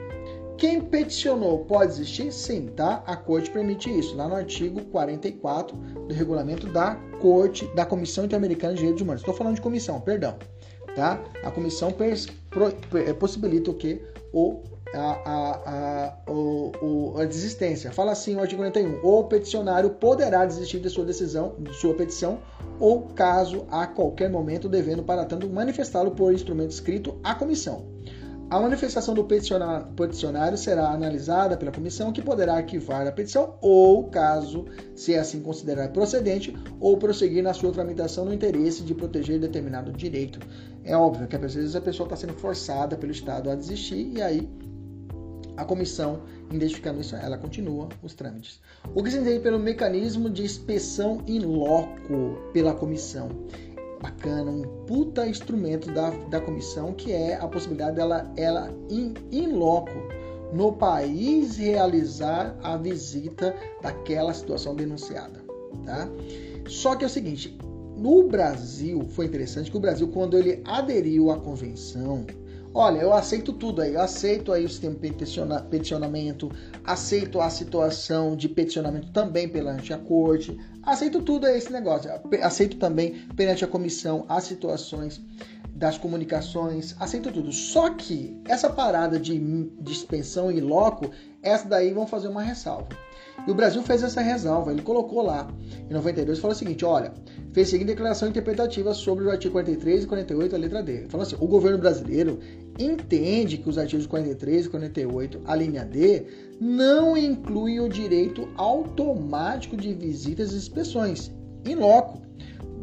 Quem 0.57 0.81
peticionou 0.81 1.65
pode 1.65 1.91
existir? 1.91 2.31
Sim, 2.31 2.67
tá? 2.75 3.03
A 3.05 3.15
corte 3.15 3.51
permite 3.51 3.95
isso, 3.95 4.15
lá 4.15 4.27
no 4.27 4.35
artigo 4.35 4.81
44 4.85 5.77
do 5.77 6.13
regulamento 6.13 6.65
da 6.67 6.95
Corte, 7.21 7.67
da 7.75 7.85
Comissão 7.85 8.25
Interamericana 8.25 8.73
de 8.73 8.79
Direitos 8.79 9.01
Humanos. 9.03 9.21
Estou 9.21 9.35
falando 9.35 9.55
de 9.55 9.61
comissão, 9.61 10.01
perdão. 10.01 10.35
Tá? 10.95 11.23
A 11.43 11.51
comissão 11.51 11.93
é, 13.05 13.13
possibilita 13.13 13.69
o 13.69 13.73
que? 13.75 14.01
O, 14.33 14.63
a, 14.93 14.99
a, 14.99 16.13
a, 16.27 16.31
o, 16.31 17.13
a 17.17 17.25
desistência. 17.25 17.91
Fala 17.91 18.11
assim 18.11 18.35
o 18.35 18.39
artigo 18.39 18.61
41. 18.61 18.99
O 19.03 19.23
peticionário 19.25 19.89
poderá 19.91 20.45
desistir 20.45 20.79
de 20.79 20.89
sua 20.89 21.05
decisão, 21.05 21.55
de 21.59 21.73
sua 21.73 21.93
petição, 21.93 22.39
ou 22.79 23.03
caso 23.09 23.65
a 23.69 23.87
qualquer 23.87 24.29
momento 24.29 24.69
devendo, 24.69 25.03
para 25.03 25.25
tanto, 25.25 25.49
manifestá-lo 25.49 26.11
por 26.11 26.33
instrumento 26.33 26.71
escrito 26.71 27.19
à 27.23 27.35
comissão. 27.35 27.97
A 28.49 28.61
manifestação 28.61 29.13
do 29.13 29.25
peticionário 29.25 30.57
será 30.57 30.87
analisada 30.91 31.57
pela 31.57 31.69
comissão, 31.69 32.13
que 32.13 32.21
poderá 32.21 32.53
arquivar 32.53 33.05
a 33.05 33.11
petição 33.11 33.55
ou, 33.59 34.05
caso 34.05 34.63
se 34.95 35.13
assim 35.15 35.41
considerar 35.41 35.89
procedente, 35.89 36.55
ou 36.79 36.95
prosseguir 36.95 37.43
na 37.43 37.53
sua 37.53 37.73
tramitação 37.73 38.23
no 38.23 38.33
interesse 38.33 38.83
de 38.83 38.95
proteger 38.95 39.37
determinado 39.37 39.91
direito. 39.91 40.39
É 40.85 40.95
óbvio 40.95 41.27
que 41.27 41.35
às 41.35 41.55
vezes 41.55 41.75
a 41.75 41.81
pessoa 41.81 42.05
está 42.05 42.15
sendo 42.15 42.35
forçada 42.35 42.95
pelo 42.95 43.11
Estado 43.11 43.49
a 43.49 43.55
desistir 43.55 44.13
e 44.15 44.21
aí 44.21 44.49
a 45.57 45.65
comissão, 45.65 46.21
identificando 46.51 47.01
isso, 47.01 47.15
ela 47.15 47.37
continua 47.37 47.89
os 48.03 48.13
trâmites. 48.13 48.61
O 48.93 49.03
que 49.03 49.11
se 49.11 49.17
entende 49.17 49.39
pelo 49.39 49.59
mecanismo 49.59 50.29
de 50.29 50.43
inspeção 50.43 51.21
in 51.27 51.39
loco 51.39 52.37
pela 52.53 52.73
comissão 52.73 53.29
bacana, 54.01 54.51
um 54.51 54.61
puta 54.85 55.27
instrumento 55.27 55.91
da, 55.91 56.11
da 56.29 56.39
comissão, 56.39 56.93
que 56.93 57.11
é 57.11 57.35
a 57.35 57.47
possibilidade 57.47 57.95
dela, 57.95 58.31
ela 58.37 58.71
in, 58.89 59.13
in 59.31 59.47
loco, 59.53 59.91
no 60.53 60.71
país, 60.71 61.57
realizar 61.57 62.55
a 62.63 62.77
visita 62.77 63.55
daquela 63.81 64.33
situação 64.33 64.75
denunciada. 64.75 65.43
Tá? 65.83 66.07
Só 66.67 66.95
que 66.95 67.03
é 67.03 67.07
o 67.07 67.09
seguinte, 67.09 67.57
no 67.97 68.27
Brasil, 68.27 69.01
foi 69.09 69.25
interessante 69.25 69.71
que 69.71 69.77
o 69.77 69.79
Brasil, 69.79 70.07
quando 70.09 70.37
ele 70.37 70.61
aderiu 70.63 71.31
à 71.31 71.39
convenção, 71.39 72.25
Olha, 72.73 72.99
eu 72.99 73.13
aceito 73.13 73.53
tudo 73.53 73.81
aí. 73.81 73.93
Eu 73.93 74.01
aceito 74.01 74.51
aí 74.51 74.65
o 74.65 74.69
sistema 74.69 74.95
de 74.95 75.13
peticionamento, 75.69 76.51
aceito 76.83 77.39
a 77.41 77.49
situação 77.49 78.35
de 78.35 78.47
peticionamento 78.47 79.11
também 79.11 79.47
perante 79.47 79.93
a 79.93 79.97
corte, 79.97 80.57
aceito 80.83 81.21
tudo 81.21 81.47
aí 81.47 81.57
esse 81.57 81.71
negócio. 81.71 82.09
Aceito 82.41 82.77
também 82.77 83.27
perante 83.35 83.63
a 83.63 83.67
comissão 83.67 84.25
as 84.29 84.43
situações 84.43 85.21
das 85.77 85.95
comunicações, 85.95 86.95
aceito 86.99 87.31
tudo. 87.31 87.51
Só 87.51 87.91
que 87.91 88.35
essa 88.45 88.67
parada 88.67 89.19
de 89.19 89.39
dispensão 89.79 90.51
em 90.51 90.59
loco, 90.59 91.11
essa 91.43 91.67
daí 91.67 91.93
vão 91.93 92.07
fazer 92.07 92.27
uma 92.27 92.41
ressalva. 92.41 92.87
E 93.47 93.51
o 93.51 93.53
Brasil 93.53 93.83
fez 93.83 94.01
essa 94.01 94.19
ressalva, 94.19 94.71
ele 94.71 94.81
colocou 94.81 95.21
lá 95.21 95.47
em 95.87 95.93
92 95.93 96.37
e 96.37 96.41
falou 96.41 96.55
o 96.55 96.57
seguinte: 96.57 96.83
olha, 96.83 97.13
fez 97.57 97.69
a 97.69 97.71
seguinte 97.71 97.87
declaração 97.87 98.29
interpretativa 98.29 98.93
sobre 98.93 99.25
o 99.25 99.31
artigo 99.31 99.53
43 99.53 100.03
e 100.03 100.07
48, 100.07 100.55
a 100.55 100.59
letra 100.59 100.83
D. 100.83 101.07
Falou 101.09 101.25
assim: 101.25 101.35
o 101.39 101.47
governo 101.47 101.79
brasileiro 101.79 102.37
entende 102.77 103.57
que 103.57 103.67
os 103.67 103.79
artigos 103.79 104.05
43 104.05 104.67
e 104.67 104.69
48, 104.69 105.41
a 105.43 105.55
linha 105.55 105.83
D, 105.83 106.27
não 106.61 107.17
incluem 107.17 107.79
o 107.79 107.89
direito 107.89 108.47
automático 108.57 109.75
de 109.75 109.91
visitas 109.91 110.53
e 110.53 110.57
inspeções, 110.57 111.31
in 111.65 111.73
loco, 111.73 112.21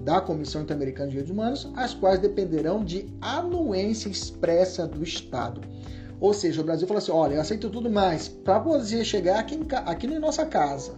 da 0.03 0.21
Comissão 0.21 0.63
Interamericana 0.63 1.07
de 1.07 1.13
Direitos 1.13 1.33
Humanos, 1.33 1.71
as 1.77 1.95
quais 1.95 2.19
dependerão 2.19 2.85
de 2.85 3.07
anuência 3.21 4.09
expressa 4.09 4.89
do 4.89 5.05
Estado. 5.05 5.61
Ou 6.19 6.35
seja, 6.35 6.61
o 6.61 6.65
Brasil 6.65 6.89
falou 6.89 6.99
assim: 6.99 7.13
olha, 7.13 7.35
eu 7.35 7.41
aceito 7.41 7.71
tudo 7.71 7.89
mais. 7.89 8.27
Para 8.27 8.59
você 8.59 9.05
chegar 9.05 9.39
aqui, 9.39 9.57
aqui 9.87 10.09
na 10.09 10.19
nossa 10.19 10.45
casa, 10.45 10.95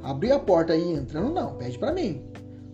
abrir 0.00 0.30
a 0.30 0.38
porta 0.38 0.76
e 0.76 0.80
ir 0.80 0.94
entrando, 0.94 1.34
não, 1.34 1.56
pede 1.56 1.76
para 1.76 1.92
mim. 1.92 2.22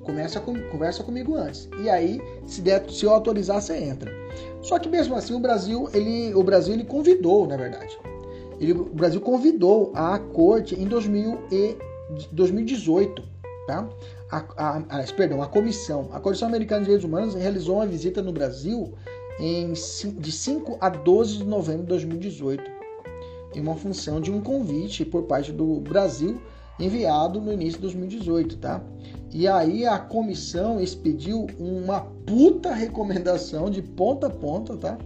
Começa 0.03 0.41
com, 0.41 0.61
conversa 0.69 1.03
comigo 1.03 1.37
antes. 1.37 1.69
E 1.81 1.89
aí, 1.89 2.21
se, 2.47 2.61
der, 2.61 2.89
se 2.91 3.05
eu 3.05 3.11
autorizar, 3.11 3.61
você 3.61 3.77
entra. 3.77 4.11
Só 4.61 4.79
que 4.79 4.89
mesmo 4.89 5.15
assim, 5.15 5.35
o 5.35 5.41
Brasil, 5.41 5.89
ele, 5.93 6.35
o 6.35 6.43
Brasil, 6.43 6.75
ele 6.75 6.85
convidou, 6.85 7.47
na 7.47 7.57
verdade. 7.57 7.97
Ele, 8.61 8.73
o 8.73 8.85
Brasil 8.85 9.21
convidou 9.21 9.93
a 9.95 10.19
corte 10.19 10.75
em 10.81 10.87
2000 10.87 11.39
e, 11.51 11.77
2018, 12.33 13.23
tá? 13.67 13.89
A, 14.31 14.45
a, 14.57 14.77
a, 14.79 15.13
perdão, 15.15 15.43
a 15.43 15.47
comissão, 15.47 16.09
a 16.13 16.19
Comissão 16.21 16.49
Americana 16.49 16.81
de 16.81 16.87
Direitos 16.87 17.05
Humanos 17.05 17.35
realizou 17.35 17.77
uma 17.77 17.87
visita 17.87 18.23
no 18.23 18.33
Brasil 18.33 18.95
em, 19.39 19.73
de 19.73 20.33
5 20.33 20.79
a 20.81 20.89
12 20.89 21.39
de 21.39 21.45
novembro 21.45 21.83
de 21.83 21.89
2018, 21.89 22.63
em 23.55 23.61
uma 23.61 23.77
função 23.77 24.21
de 24.21 24.31
um 24.31 24.41
convite 24.41 25.05
por 25.05 25.25
parte 25.25 25.53
do 25.53 25.81
Brasil 25.81 26.41
enviado 26.79 27.41
no 27.41 27.53
início 27.53 27.75
de 27.75 27.83
2018, 27.83 28.57
tá? 28.59 28.83
E 29.31 29.49
aí 29.49 29.87
a 29.87 29.99
comissão 29.99 30.81
expediu 30.81 31.47
uma 31.59 32.01
puta 32.27 32.75
recomendação 32.75 33.71
de 33.71 33.81
ponta 33.81 34.27
a 34.27 34.31
ponta, 34.31 34.77
tá? 34.77 34.99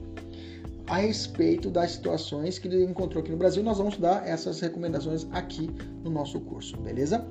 A 0.88 0.98
respeito 0.98 1.70
das 1.70 1.92
situações 1.92 2.58
que 2.58 2.68
ele 2.68 2.84
encontrou 2.84 3.22
aqui 3.22 3.30
no 3.30 3.36
Brasil. 3.36 3.62
Nós 3.62 3.78
vamos 3.78 3.96
dar 3.98 4.26
essas 4.26 4.60
recomendações 4.60 5.26
aqui 5.32 5.70
no 6.02 6.10
nosso 6.10 6.40
curso, 6.40 6.76
beleza? 6.76 7.24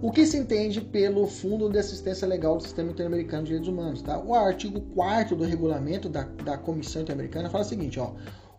O 0.00 0.12
que 0.12 0.24
se 0.24 0.36
entende 0.36 0.80
pelo 0.80 1.26
Fundo 1.26 1.68
de 1.68 1.76
Assistência 1.76 2.26
Legal 2.26 2.56
do 2.56 2.62
Sistema 2.62 2.92
Interamericano 2.92 3.42
de 3.42 3.48
Direitos 3.48 3.68
Humanos? 3.68 4.00
Tá? 4.00 4.18
O 4.22 4.32
artigo 4.32 4.80
4 4.94 5.34
do 5.34 5.44
regulamento 5.44 6.08
da, 6.08 6.22
da 6.22 6.56
Comissão 6.56 7.02
Interamericana 7.02 7.50
fala 7.50 7.64
o 7.64 7.66
seguinte: 7.66 7.98
ó, 7.98 8.12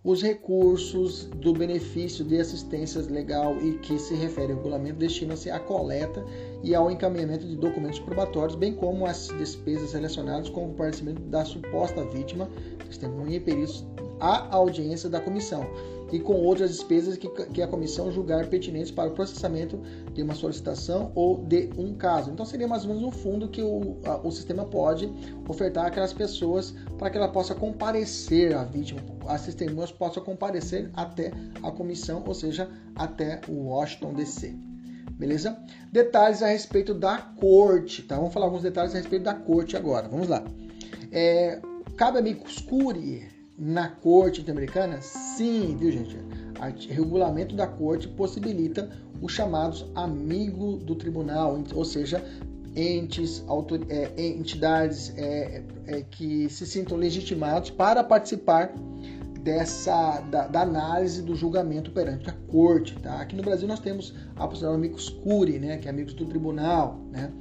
os 0.03 0.21
recursos 0.21 1.25
do 1.25 1.53
benefício 1.53 2.23
de 2.23 2.39
assistência 2.39 3.01
legal 3.01 3.57
e 3.61 3.77
que 3.79 3.99
se 3.99 4.15
refere 4.15 4.53
ao 4.53 4.57
regulamento 4.57 4.97
destinam-se 4.97 5.51
à 5.51 5.59
coleta 5.59 6.23
e 6.63 6.73
ao 6.73 6.89
encaminhamento 6.89 7.45
de 7.45 7.55
documentos 7.55 7.99
probatórios, 7.99 8.55
bem 8.55 8.73
como 8.73 9.05
as 9.05 9.27
despesas 9.37 9.93
relacionadas 9.93 10.49
com 10.49 10.65
o 10.65 10.67
comparecimento 10.69 11.21
da 11.23 11.43
suposta 11.43 12.05
vítima, 12.05 12.49
testemunha 12.85 13.37
e 13.37 13.39
peritos 13.39 13.85
à 14.19 14.55
audiência 14.55 15.09
da 15.09 15.19
comissão 15.19 15.67
e 16.11 16.19
com 16.19 16.33
outras 16.33 16.71
despesas 16.71 17.17
que, 17.17 17.27
que 17.27 17.61
a 17.61 17.67
comissão 17.67 18.11
julgar 18.11 18.47
pertinentes 18.47 18.91
para 18.91 19.09
o 19.09 19.13
processamento 19.13 19.79
de 20.13 20.23
uma 20.23 20.35
solicitação 20.35 21.11
ou 21.15 21.37
de 21.37 21.69
um 21.77 21.93
caso. 21.93 22.31
Então 22.31 22.45
seria 22.45 22.67
mais 22.67 22.83
ou 22.83 22.89
menos 22.89 23.03
um 23.03 23.11
fundo 23.11 23.47
que 23.47 23.61
o, 23.61 23.97
a, 24.05 24.17
o 24.17 24.31
sistema 24.31 24.65
pode 24.65 25.11
ofertar 25.47 25.85
àquelas 25.85 26.13
pessoas 26.13 26.73
para 26.97 27.09
que 27.09 27.17
ela 27.17 27.27
possa 27.27 27.53
comparecer, 27.53 28.55
a 28.55 28.63
vítima, 28.63 29.01
as 29.27 29.45
testemunhas 29.45 29.91
possam 29.91 30.23
comparecer 30.23 30.89
até 30.93 31.31
a 31.61 31.71
comissão, 31.71 32.23
ou 32.25 32.33
seja, 32.33 32.69
até 32.95 33.41
o 33.47 33.67
Washington 33.67 34.13
DC. 34.13 34.55
Beleza? 35.11 35.57
Detalhes 35.91 36.41
a 36.41 36.47
respeito 36.47 36.93
da 36.93 37.17
corte, 37.17 38.03
tá? 38.03 38.15
Vamos 38.15 38.33
falar 38.33 38.45
alguns 38.45 38.63
detalhes 38.63 38.95
a 38.95 38.97
respeito 38.97 39.23
da 39.23 39.33
corte 39.33 39.75
agora. 39.75 40.07
Vamos 40.07 40.29
lá. 40.29 40.43
É, 41.11 41.59
cabe 41.97 42.17
a 42.17 42.19
amicus 42.21 42.59
curiae 42.59 43.38
na 43.59 43.89
corte 43.89 44.41
interamericana? 44.41 45.01
Sim, 45.01 45.75
viu 45.77 45.91
gente? 45.91 46.17
O 46.17 46.93
regulamento 46.93 47.55
da 47.55 47.67
corte 47.67 48.07
possibilita 48.07 48.89
os 49.21 49.33
chamados 49.33 49.85
amigo 49.93 50.77
do 50.77 50.95
tribunal, 50.95 51.61
ou 51.73 51.85
seja, 51.85 52.23
entes, 52.75 53.43
autor, 53.47 53.85
é, 53.89 54.11
entidades 54.17 55.13
é, 55.17 55.63
é, 55.87 56.01
que 56.09 56.49
se 56.49 56.65
sintam 56.65 56.97
legitimados 56.97 57.69
para 57.69 58.03
participar 58.03 58.73
dessa 59.41 60.19
da, 60.29 60.47
da, 60.47 60.61
análise 60.61 61.21
do 61.21 61.35
julgamento 61.35 61.91
perante 61.91 62.29
a 62.29 62.33
corte. 62.47 62.95
Tá? 62.99 63.21
Aqui 63.21 63.35
no 63.35 63.43
Brasil 63.43 63.67
nós 63.67 63.79
temos 63.79 64.13
a 64.35 64.47
possibilidade 64.47 64.75
amigos 64.75 65.09
curi, 65.09 65.59
né, 65.59 65.77
que 65.77 65.87
é 65.87 65.91
amigos 65.91 66.13
do 66.13 66.25
tribunal, 66.25 66.99
né? 67.11 67.31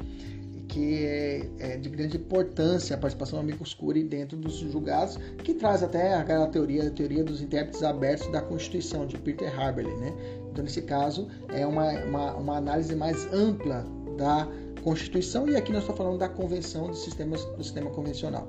Que 0.79 1.05
é, 1.05 1.49
é, 1.59 1.77
de 1.77 1.89
grande 1.89 2.17
importância 2.17 2.95
a 2.95 2.99
participação 2.99 3.41
do 3.41 3.43
amicus 3.43 3.75
curiae 3.75 4.05
dentro 4.05 4.37
dos 4.37 4.59
julgados, 4.59 5.19
que 5.43 5.53
traz 5.53 5.83
até 5.83 6.15
aquela 6.15 6.47
teoria, 6.47 6.87
a 6.87 6.91
teoria 6.91 7.25
dos 7.25 7.43
intérpretes 7.43 7.83
abertos 7.83 8.31
da 8.31 8.41
Constituição 8.41 9.05
de 9.05 9.19
Peter 9.19 9.53
Haberley, 9.61 9.97
né? 9.97 10.15
Então, 10.53 10.63
nesse 10.63 10.83
caso, 10.83 11.27
é 11.49 11.67
uma, 11.67 11.91
uma, 12.05 12.35
uma 12.37 12.57
análise 12.59 12.95
mais 12.95 13.27
ampla 13.33 13.85
da 14.17 14.47
Constituição 14.85 15.49
e 15.49 15.57
aqui 15.57 15.73
nós 15.73 15.81
estamos 15.81 15.99
falando 15.99 16.19
da 16.19 16.29
Convenção 16.29 16.87
dos 16.87 17.03
Sistemas 17.03 17.45
do 17.45 17.65
Sistema 17.65 17.91
Convencional. 17.91 18.49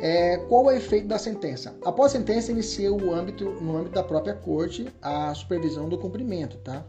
É, 0.00 0.36
qual 0.48 0.70
é 0.70 0.74
o 0.74 0.76
efeito 0.76 1.08
da 1.08 1.18
sentença? 1.18 1.74
Após 1.84 2.14
a 2.14 2.18
sentença, 2.18 2.52
inicia 2.52 2.92
o 2.92 3.12
âmbito, 3.12 3.44
no 3.60 3.76
âmbito 3.76 3.96
da 3.96 4.04
própria 4.04 4.34
corte 4.34 4.86
a 5.02 5.34
supervisão 5.34 5.88
do 5.88 5.98
cumprimento, 5.98 6.58
tá? 6.58 6.86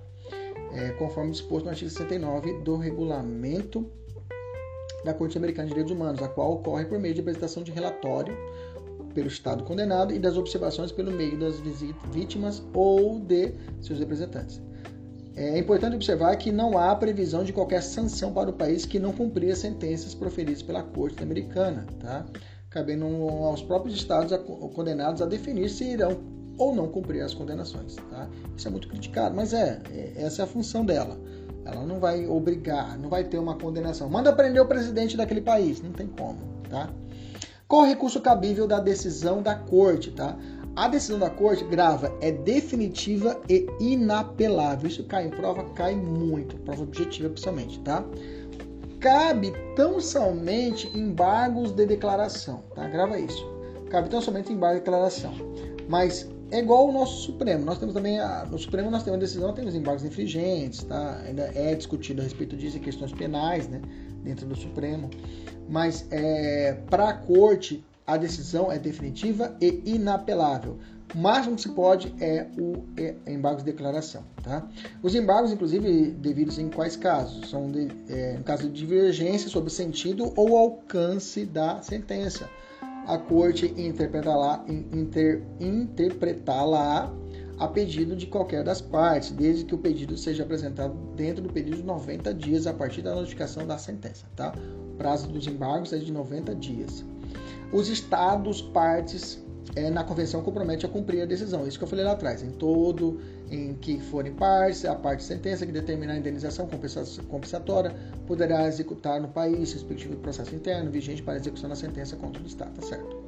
É, 0.72 0.92
conforme 0.92 1.32
disposto 1.32 1.66
no 1.66 1.72
artigo 1.72 1.90
69 1.90 2.60
do 2.60 2.78
regulamento 2.78 3.92
da 5.04 5.14
Corte 5.14 5.38
Americana 5.38 5.68
de 5.68 5.74
Direitos 5.74 5.96
Humanos, 5.96 6.22
a 6.22 6.28
qual 6.28 6.54
ocorre 6.54 6.86
por 6.86 7.00
meio 7.00 7.14
de 7.14 7.22
apresentação 7.22 7.64
de 7.64 7.72
relatório 7.72 8.38
pelo 9.14 9.28
Estado 9.28 9.64
condenado 9.64 10.14
e 10.14 10.20
das 10.20 10.38
observações 10.38 10.92
pelo 10.92 11.12
meio 11.12 11.38
das 11.40 11.56
vítimas 12.12 12.64
ou 12.74 13.20
de 13.20 13.54
seus 13.82 14.00
representantes. 14.00 14.62
É 15.36 15.58
importante 15.58 15.96
observar 15.96 16.36
que 16.36 16.52
não 16.52 16.78
há 16.78 16.94
previsão 16.96 17.44
de 17.44 17.54
qualquer 17.54 17.82
sanção 17.82 18.34
para 18.34 18.50
o 18.50 18.54
país 18.54 18.86
que 18.86 19.00
não 19.00 19.14
cumprir 19.14 19.52
as 19.52 19.60
sentenças 19.60 20.14
proferidas 20.14 20.62
pela 20.62 20.84
Corte 20.84 21.24
Americana, 21.24 21.86
tá? 22.00 22.26
cabendo 22.70 23.06
aos 23.06 23.62
próprios 23.62 23.96
estados 23.96 24.36
condenados 24.74 25.22
a 25.22 25.26
definir 25.26 25.70
se 25.70 25.86
irão 25.86 26.20
ou 26.58 26.76
não 26.76 26.88
cumprir 26.90 27.22
as 27.22 27.34
condenações. 27.34 27.96
Tá? 27.96 28.30
Isso 28.58 28.68
é 28.68 28.72
muito 28.72 28.88
criticado, 28.90 29.36
mas 29.36 29.54
é, 29.54 29.82
é 29.90 30.14
essa 30.18 30.42
é 30.42 30.44
a 30.44 30.48
função 30.48 30.86
dela. 30.86 31.18
Ela 31.66 31.86
não 31.86 32.00
vai 32.00 32.26
obrigar, 32.28 32.98
não 32.98 33.10
vai 33.10 33.24
ter 33.24 33.38
uma 33.38 33.56
condenação. 33.56 34.10
Manda 34.10 34.34
prender 34.34 34.62
o 34.62 34.66
presidente 34.66 35.16
daquele 35.16 35.42
país, 35.42 35.82
não 35.82 35.92
tem 35.92 36.08
como, 36.08 36.40
tá? 36.70 36.90
Qual 37.68 37.84
o 37.84 37.86
recurso 37.86 38.20
cabível 38.20 38.68
da 38.68 38.80
decisão 38.80 39.42
da 39.42 39.56
corte, 39.56 40.12
tá? 40.12 40.38
A 40.76 40.88
decisão 40.88 41.20
da 41.20 41.30
corte, 41.30 41.64
grava, 41.66 42.14
é 42.22 42.32
definitiva 42.32 43.40
e 43.50 43.68
inapelável. 43.80 44.90
Isso 44.90 45.04
cai 45.04 45.28
em 45.28 45.30
prova, 45.30 45.64
cai 45.76 45.96
muito, 45.96 46.56
prova 46.58 46.84
objetiva 46.84 47.30
principalmente, 47.30 47.80
tá? 47.80 48.04
Cabe 49.00 49.54
tão 49.76 50.00
somente 50.00 50.88
embargos 50.98 51.72
de 51.72 51.86
declaração, 51.86 52.64
tá? 52.76 52.88
Grava 52.88 53.20
isso. 53.20 53.46
Cabe 53.90 54.10
tão 54.10 54.22
somente 54.22 54.52
embargo 54.52 54.80
de 54.80 54.86
declaração. 54.86 55.34
Mas 55.90 56.30
é 56.52 56.60
igual 56.60 56.88
o 56.88 56.92
nosso 56.92 57.24
Supremo. 57.24 57.66
Nós 57.66 57.80
temos 57.80 57.94
também, 57.94 58.20
a, 58.20 58.46
no 58.46 58.60
Supremo 58.60 58.92
nós 58.92 59.04
temos 59.04 59.18
uma 59.18 59.26
decisão, 59.26 59.54
temos 59.54 59.74
embargos 59.74 60.04
infringentes, 60.04 60.84
tá? 60.84 61.22
Ainda 61.26 61.52
é 61.56 61.74
discutido 61.74 62.22
a 62.22 62.24
respeito 62.24 62.56
disso 62.58 62.80
questões 62.80 63.12
penais, 63.14 63.68
né? 63.68 63.82
Dentro 64.24 64.46
do 64.46 64.56
Supremo. 64.56 65.10
Mas 65.70 66.06
é, 66.12 66.78
para 66.90 67.10
a 67.10 67.14
corte, 67.14 67.84
a 68.06 68.18
decisão 68.18 68.72
é 68.72 68.78
definitiva 68.78 69.56
e 69.62 69.82
inapelável. 69.86 70.78
O 71.16 71.18
máximo 71.18 71.56
que 71.56 71.64
se 71.64 71.70
pode 71.70 72.14
é 72.22 72.48
o 72.58 72.84
é, 72.98 73.16
embargo 73.28 73.60
de 73.60 73.66
declaração. 73.66 74.24
Tá? 74.42 74.66
Os 75.04 75.14
embargos, 75.14 75.52
inclusive, 75.52 76.12
devidos 76.12 76.58
em 76.58 76.70
quais 76.70 76.96
casos? 76.96 77.50
São 77.50 77.70
de, 77.70 77.90
é, 78.08 78.36
em 78.36 78.44
caso 78.44 78.64
de 78.64 78.74
divergência 78.74 79.50
sobre 79.50 79.70
sentido 79.70 80.32
ou 80.38 80.58
alcance 80.58 81.46
da 81.46 81.82
sentença 81.82 82.50
a 83.08 83.18
corte 83.18 83.74
interpretá-la 83.78 84.64
inter, 84.68 85.44
interpretá 85.60 87.12
a 87.58 87.68
pedido 87.68 88.16
de 88.16 88.26
qualquer 88.26 88.64
das 88.64 88.82
partes, 88.82 89.32
desde 89.32 89.66
que 89.66 89.76
o 89.76 89.78
pedido 89.78 90.18
seja 90.18 90.44
apresentado 90.44 90.96
dentro 91.16 91.44
do 91.44 91.50
período 91.54 91.78
de 91.78 91.84
90 91.84 92.34
dias 92.34 92.66
a 92.66 92.74
partir 92.74 93.04
da 93.04 93.14
notificação 93.14 93.68
da 93.68 93.78
sentença. 93.78 94.26
Tá? 94.36 94.54
O 94.94 94.96
prazo 94.96 95.28
dos 95.28 95.46
embargos 95.46 95.94
é 95.94 95.98
de 95.98 96.12
90 96.12 96.56
dias. 96.56 97.04
Os 97.72 97.88
estados 97.88 98.62
partes 98.62 99.40
é, 99.76 99.90
na 99.90 100.04
convenção 100.04 100.42
compromete 100.42 100.86
a 100.86 100.90
cumprir 100.90 101.22
a 101.22 101.26
decisão. 101.26 101.68
Isso 101.68 101.78
que 101.78 101.84
eu 101.84 101.88
falei 101.88 102.04
lá 102.04 102.14
atrás. 102.14 102.42
Em 102.42 102.50
todo 102.50 103.20
em 103.52 103.74
que 103.76 104.00
forem 104.00 104.34
partes, 104.34 104.86
a 104.86 104.96
parte 104.96 105.20
de 105.20 105.26
sentença 105.26 105.66
que 105.66 105.72
determinar 105.72 106.14
a 106.14 106.18
indenização 106.18 106.68
compensatória 107.28 107.94
poderá 108.26 108.66
executar 108.68 109.20
no 109.20 109.28
país 109.28 109.74
respectivo 109.74 110.16
processo 110.16 110.56
interno 110.56 110.90
vigente 110.90 111.22
para 111.22 111.36
execução 111.36 111.70
da 111.70 111.76
sentença 111.76 112.16
contra 112.16 112.42
o 112.42 112.46
Estado, 112.46 112.72
tá 112.80 112.88
certo? 112.88 113.22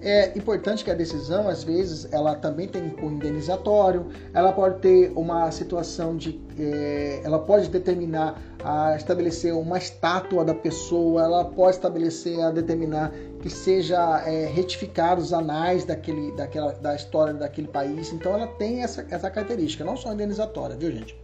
É 0.00 0.38
importante 0.38 0.84
que 0.84 0.90
a 0.92 0.94
decisão, 0.94 1.48
às 1.48 1.64
vezes, 1.64 2.12
ela 2.12 2.36
também 2.36 2.68
tem 2.68 2.94
um 3.02 3.10
indenizatório, 3.10 4.06
ela 4.32 4.52
pode 4.52 4.78
ter 4.78 5.12
uma 5.16 5.50
situação 5.50 6.16
de. 6.16 6.40
É, 6.56 7.20
ela 7.24 7.40
pode 7.40 7.68
determinar 7.68 8.40
a 8.62 8.94
estabelecer 8.94 9.52
uma 9.52 9.76
estátua 9.76 10.44
da 10.44 10.54
pessoa, 10.54 11.22
ela 11.22 11.44
pode 11.44 11.76
estabelecer 11.76 12.40
a 12.40 12.52
determinar 12.52 13.12
que 13.40 13.50
seja 13.50 14.22
é, 14.26 14.46
retificado 14.46 15.20
os 15.20 15.32
anais 15.32 15.84
daquele, 15.84 16.32
daquela, 16.32 16.72
da 16.72 16.94
história 16.94 17.32
daquele 17.34 17.68
país. 17.68 18.12
Então 18.12 18.34
ela 18.34 18.46
tem 18.46 18.82
essa, 18.82 19.06
essa 19.10 19.30
característica, 19.30 19.84
não 19.84 19.96
só 19.96 20.12
indenizatória, 20.12 20.76
viu 20.76 20.90
gente? 20.90 21.16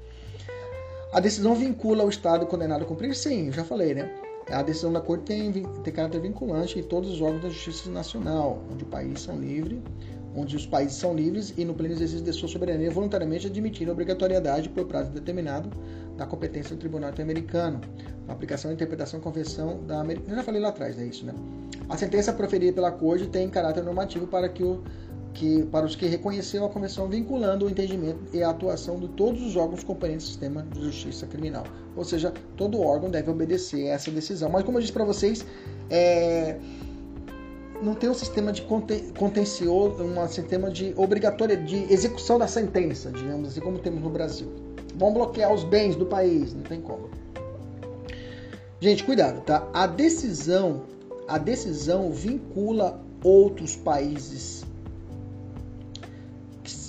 A 1.13 1.21
decisão 1.21 1.55
vincula 1.55 2.05
o 2.05 2.09
Estado 2.09 2.47
condenado 2.47 2.83
a 2.83 2.85
cumprir? 2.87 3.15
Sim, 3.15 3.53
já 3.53 3.65
falei, 3.65 3.95
né? 3.95 4.11
A 4.51 4.63
decisão 4.63 4.93
da 4.93 5.01
Corte 5.01 5.25
tem, 5.25 5.53
tem 5.53 5.93
caráter 5.93 6.21
vinculante 6.21 6.79
em 6.79 6.83
todos 6.83 7.11
os 7.11 7.23
órgãos 7.23 7.43
da 7.43 7.49
Justiça 7.49 7.91
Nacional, 7.91 8.63
onde 8.71 8.85
o 8.85 8.87
país 8.87 9.21
são 9.21 9.39
livres, 9.39 9.79
onde 10.37 10.57
os 10.57 10.67
países 10.67 10.97
são 10.97 11.15
livres 11.15 11.55
e 11.57 11.65
no 11.65 11.75
pleno 11.75 11.95
exercício 11.95 12.25
de 12.25 12.33
sua 12.33 12.49
soberania 12.49 12.91
voluntariamente 12.91 13.47
admitindo 13.47 13.91
a 13.91 13.95
obrigatoriedade 13.95 14.69
por 14.69 14.85
prazo 14.87 15.11
determinado 15.13 15.71
da 16.17 16.27
competência 16.27 16.75
do 16.75 16.79
Tribunal 16.79 17.11
Interamericano, 17.11 17.81
aplicação 18.29 18.71
e 18.71 18.75
interpretação 18.75 19.19
da 19.21 19.25
Convenção 19.25 19.85
da 19.85 20.01
América. 20.01 20.31
Eu 20.31 20.37
já 20.37 20.43
falei 20.43 20.61
lá 20.61 20.69
atrás, 20.69 20.99
é 20.99 21.05
isso, 21.05 21.25
né? 21.25 21.35
A 21.89 21.97
sentença 21.97 22.33
proferida 22.33 22.73
pela 22.73 22.91
Corte 22.91 23.27
tem 23.27 23.49
caráter 23.49 23.83
normativo 23.83 24.27
para 24.27 24.49
que 24.49 24.63
o 24.63 24.83
que, 25.35 25.65
para 25.65 25.85
os 25.85 25.97
que 25.97 26.07
reconheceram 26.07 26.65
a 26.65 26.69
Convenção 26.69 27.09
vinculando 27.09 27.67
o 27.67 27.71
entendimento 27.71 28.21
e 28.33 28.43
a 28.43 28.51
atuação 28.51 28.99
de 28.99 29.09
todos 29.09 29.43
os 29.43 29.57
órgãos 29.57 29.83
componentes 29.83 30.27
do 30.27 30.31
sistema 30.31 30.63
de 30.63 30.81
justiça 30.81 31.27
criminal. 31.27 31.65
Ou 31.97 32.05
seja, 32.05 32.33
todo 32.57 32.81
órgão 32.81 33.11
deve 33.11 33.31
obedecer 33.31 33.91
a 33.91 33.95
essa 33.95 34.11
decisão. 34.11 34.49
Mas 34.49 34.63
como 34.63 34.79
eu 34.79 34.81
disse 34.81 34.93
para 34.93 35.05
vocês, 35.05 35.45
é, 35.91 36.57
não 37.83 37.95
tem 37.95 38.09
um 38.09 38.15
sistema 38.15 38.53
de 38.53 38.63
contencioso, 38.63 40.03
um 40.03 40.29
sistema 40.29 40.71
de 40.71 40.95
obrigatória 40.97 41.57
de 41.57 41.93
execução 41.93 42.39
da 42.39 42.47
sentença, 42.47 43.11
digamos 43.11 43.49
assim, 43.49 43.61
como 43.61 43.79
temos 43.79 44.03
no 44.03 44.11
Brasil. 44.11 44.64
Vão 44.95 45.13
bloquear 45.13 45.53
os 45.53 45.65
bens 45.65 45.97
do 45.97 46.07
país, 46.07 46.55
não 46.55 46.63
tem 46.63 46.81
como. 46.81 47.11
Gente, 48.81 49.05
cuidado, 49.05 49.41
tá? 49.41 49.67
A 49.73 49.87
decisão, 49.87 50.83
a 51.27 51.39
decisão 51.39 52.11
vincula 52.11 53.01
outros 53.23 53.75
países 53.77 54.65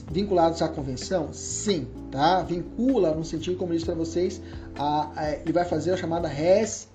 vinculados 0.10 0.62
à 0.62 0.68
convenção? 0.68 1.34
Sim, 1.34 1.88
tá? 2.12 2.42
Vincula 2.42 3.14
no 3.14 3.24
sentido, 3.24 3.58
como 3.58 3.72
eu 3.72 3.76
disse 3.76 3.86
para 3.86 3.96
vocês, 3.96 4.42
a, 4.78 5.12
a, 5.16 5.32
ele 5.32 5.54
vai 5.54 5.66
fazer 5.66 5.92
a 5.92 5.98
chamada 5.98 6.28
res 6.28 6.88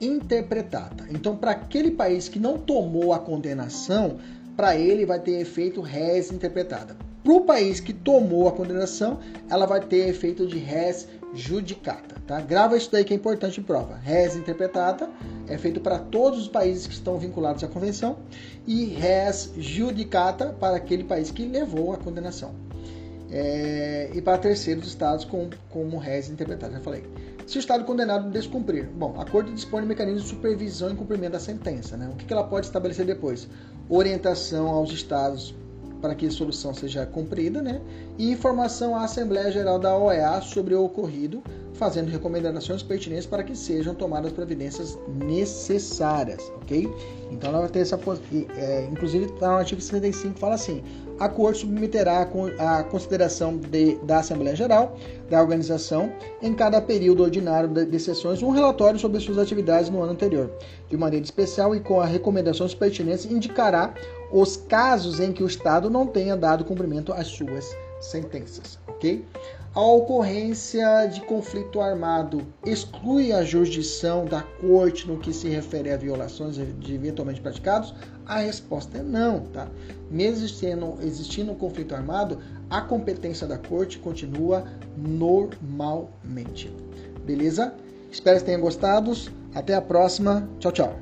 interpretada. 0.00 1.06
Então, 1.10 1.36
para 1.36 1.52
aquele 1.52 1.90
país 1.90 2.28
que 2.28 2.38
não 2.38 2.58
tomou 2.58 3.12
a 3.12 3.18
condenação, 3.18 4.18
para 4.56 4.76
ele 4.76 5.06
vai 5.06 5.20
ter 5.20 5.40
efeito 5.40 5.80
res 5.80 6.30
interpretada. 6.30 6.96
Para 7.28 7.36
o 7.36 7.42
país 7.42 7.78
que 7.78 7.92
tomou 7.92 8.48
a 8.48 8.52
condenação, 8.52 9.18
ela 9.50 9.66
vai 9.66 9.82
ter 9.82 10.08
efeito 10.08 10.46
de 10.46 10.56
res 10.56 11.06
judicata. 11.34 12.16
Tá? 12.26 12.40
Grava 12.40 12.74
isso 12.74 12.90
daí 12.90 13.04
que 13.04 13.12
é 13.12 13.16
importante 13.18 13.60
em 13.60 13.62
prova. 13.62 13.96
Res 13.96 14.34
interpretada 14.34 15.10
é 15.46 15.58
feito 15.58 15.78
para 15.78 15.98
todos 15.98 16.40
os 16.40 16.48
países 16.48 16.86
que 16.86 16.94
estão 16.94 17.18
vinculados 17.18 17.62
à 17.62 17.68
convenção 17.68 18.16
e 18.66 18.86
res 18.86 19.52
judicata 19.58 20.56
para 20.58 20.78
aquele 20.78 21.04
país 21.04 21.30
que 21.30 21.44
levou 21.44 21.92
a 21.92 21.98
condenação. 21.98 22.54
É, 23.30 24.10
e 24.14 24.22
para 24.22 24.38
terceiros 24.38 24.88
estados 24.88 25.26
com, 25.26 25.50
como 25.68 25.98
res 25.98 26.30
interpretada, 26.30 26.72
já 26.72 26.80
falei. 26.80 27.04
Se 27.46 27.58
o 27.58 27.60
estado 27.60 27.84
condenado 27.84 28.30
descumprir, 28.30 28.88
bom, 28.88 29.20
a 29.20 29.26
corte 29.26 29.52
dispõe 29.52 29.82
de 29.82 29.88
mecanismo 29.88 30.22
de 30.22 30.28
supervisão 30.28 30.90
e 30.92 30.94
cumprimento 30.94 31.32
da 31.32 31.40
sentença. 31.40 31.94
Né? 31.94 32.08
O 32.10 32.16
que, 32.16 32.24
que 32.24 32.32
ela 32.32 32.44
pode 32.44 32.64
estabelecer 32.64 33.04
depois? 33.04 33.46
Orientação 33.86 34.68
aos 34.68 34.90
estados 34.90 35.54
para 36.00 36.14
que 36.14 36.26
a 36.26 36.30
solução 36.30 36.72
seja 36.74 37.04
cumprida, 37.06 37.62
né? 37.62 37.80
E 38.16 38.30
informação 38.30 38.94
à 38.94 39.04
Assembleia 39.04 39.50
Geral 39.50 39.78
da 39.78 39.96
OEA 39.96 40.40
sobre 40.40 40.74
o 40.74 40.84
ocorrido, 40.84 41.42
fazendo 41.74 42.08
recomendações 42.08 42.82
pertinentes 42.82 43.26
para 43.26 43.42
que 43.42 43.56
sejam 43.56 43.94
tomadas 43.94 44.32
providências 44.32 44.98
necessárias, 45.08 46.40
ok? 46.56 46.88
Então 47.30 47.50
ela 47.50 47.60
vai 47.60 47.68
ter 47.68 47.80
essa. 47.80 47.98
É, 48.56 48.88
inclusive, 48.90 49.28
tá 49.38 49.48
no 49.48 49.58
artigo 49.58 49.80
65 49.80 50.38
fala 50.38 50.54
assim: 50.54 50.82
a 51.18 51.28
Corte 51.28 51.60
submeterá 51.60 52.28
a 52.58 52.82
consideração 52.84 53.56
de, 53.56 53.96
da 54.04 54.18
Assembleia 54.18 54.56
Geral 54.56 54.96
da 55.28 55.40
organização, 55.40 56.12
em 56.40 56.54
cada 56.54 56.80
período 56.80 57.22
ordinário 57.22 57.68
de 57.68 58.00
sessões, 58.00 58.42
um 58.42 58.50
relatório 58.50 58.98
sobre 58.98 59.20
suas 59.20 59.38
atividades 59.38 59.90
no 59.90 60.00
ano 60.00 60.12
anterior. 60.12 60.50
De 60.88 60.96
maneira 60.96 61.24
especial 61.24 61.74
e 61.74 61.80
com 61.80 62.00
as 62.00 62.10
recomendações 62.10 62.74
pertinentes, 62.74 63.26
indicará 63.26 63.92
os 64.32 64.56
casos 64.56 65.20
em 65.20 65.32
que 65.32 65.42
o 65.42 65.46
Estado 65.46 65.88
não 65.88 66.06
tenha 66.06 66.36
dado 66.36 66.64
cumprimento 66.64 67.12
às 67.12 67.28
suas 67.28 67.74
sentenças, 68.00 68.78
ok? 68.86 69.24
A 69.74 69.80
ocorrência 69.80 71.06
de 71.06 71.20
conflito 71.20 71.80
armado 71.80 72.44
exclui 72.64 73.32
a 73.32 73.44
jurisdição 73.44 74.24
da 74.24 74.42
corte 74.42 75.06
no 75.06 75.18
que 75.18 75.32
se 75.32 75.48
refere 75.48 75.90
a 75.90 75.96
violações 75.96 76.58
eventualmente 76.58 77.40
praticados? 77.40 77.94
A 78.26 78.38
resposta 78.40 78.98
é 78.98 79.02
não, 79.02 79.40
tá? 79.40 79.68
Mesmo 80.10 80.44
existindo, 80.44 80.98
existindo 81.00 81.52
um 81.52 81.54
conflito 81.54 81.94
armado, 81.94 82.38
a 82.68 82.80
competência 82.80 83.46
da 83.46 83.58
corte 83.58 83.98
continua 83.98 84.64
normalmente. 84.96 86.72
Beleza? 87.24 87.74
Espero 88.10 88.38
que 88.38 88.46
tenham 88.46 88.60
gostado. 88.60 89.12
Até 89.54 89.74
a 89.74 89.82
próxima. 89.82 90.48
Tchau, 90.58 90.72
tchau. 90.72 90.98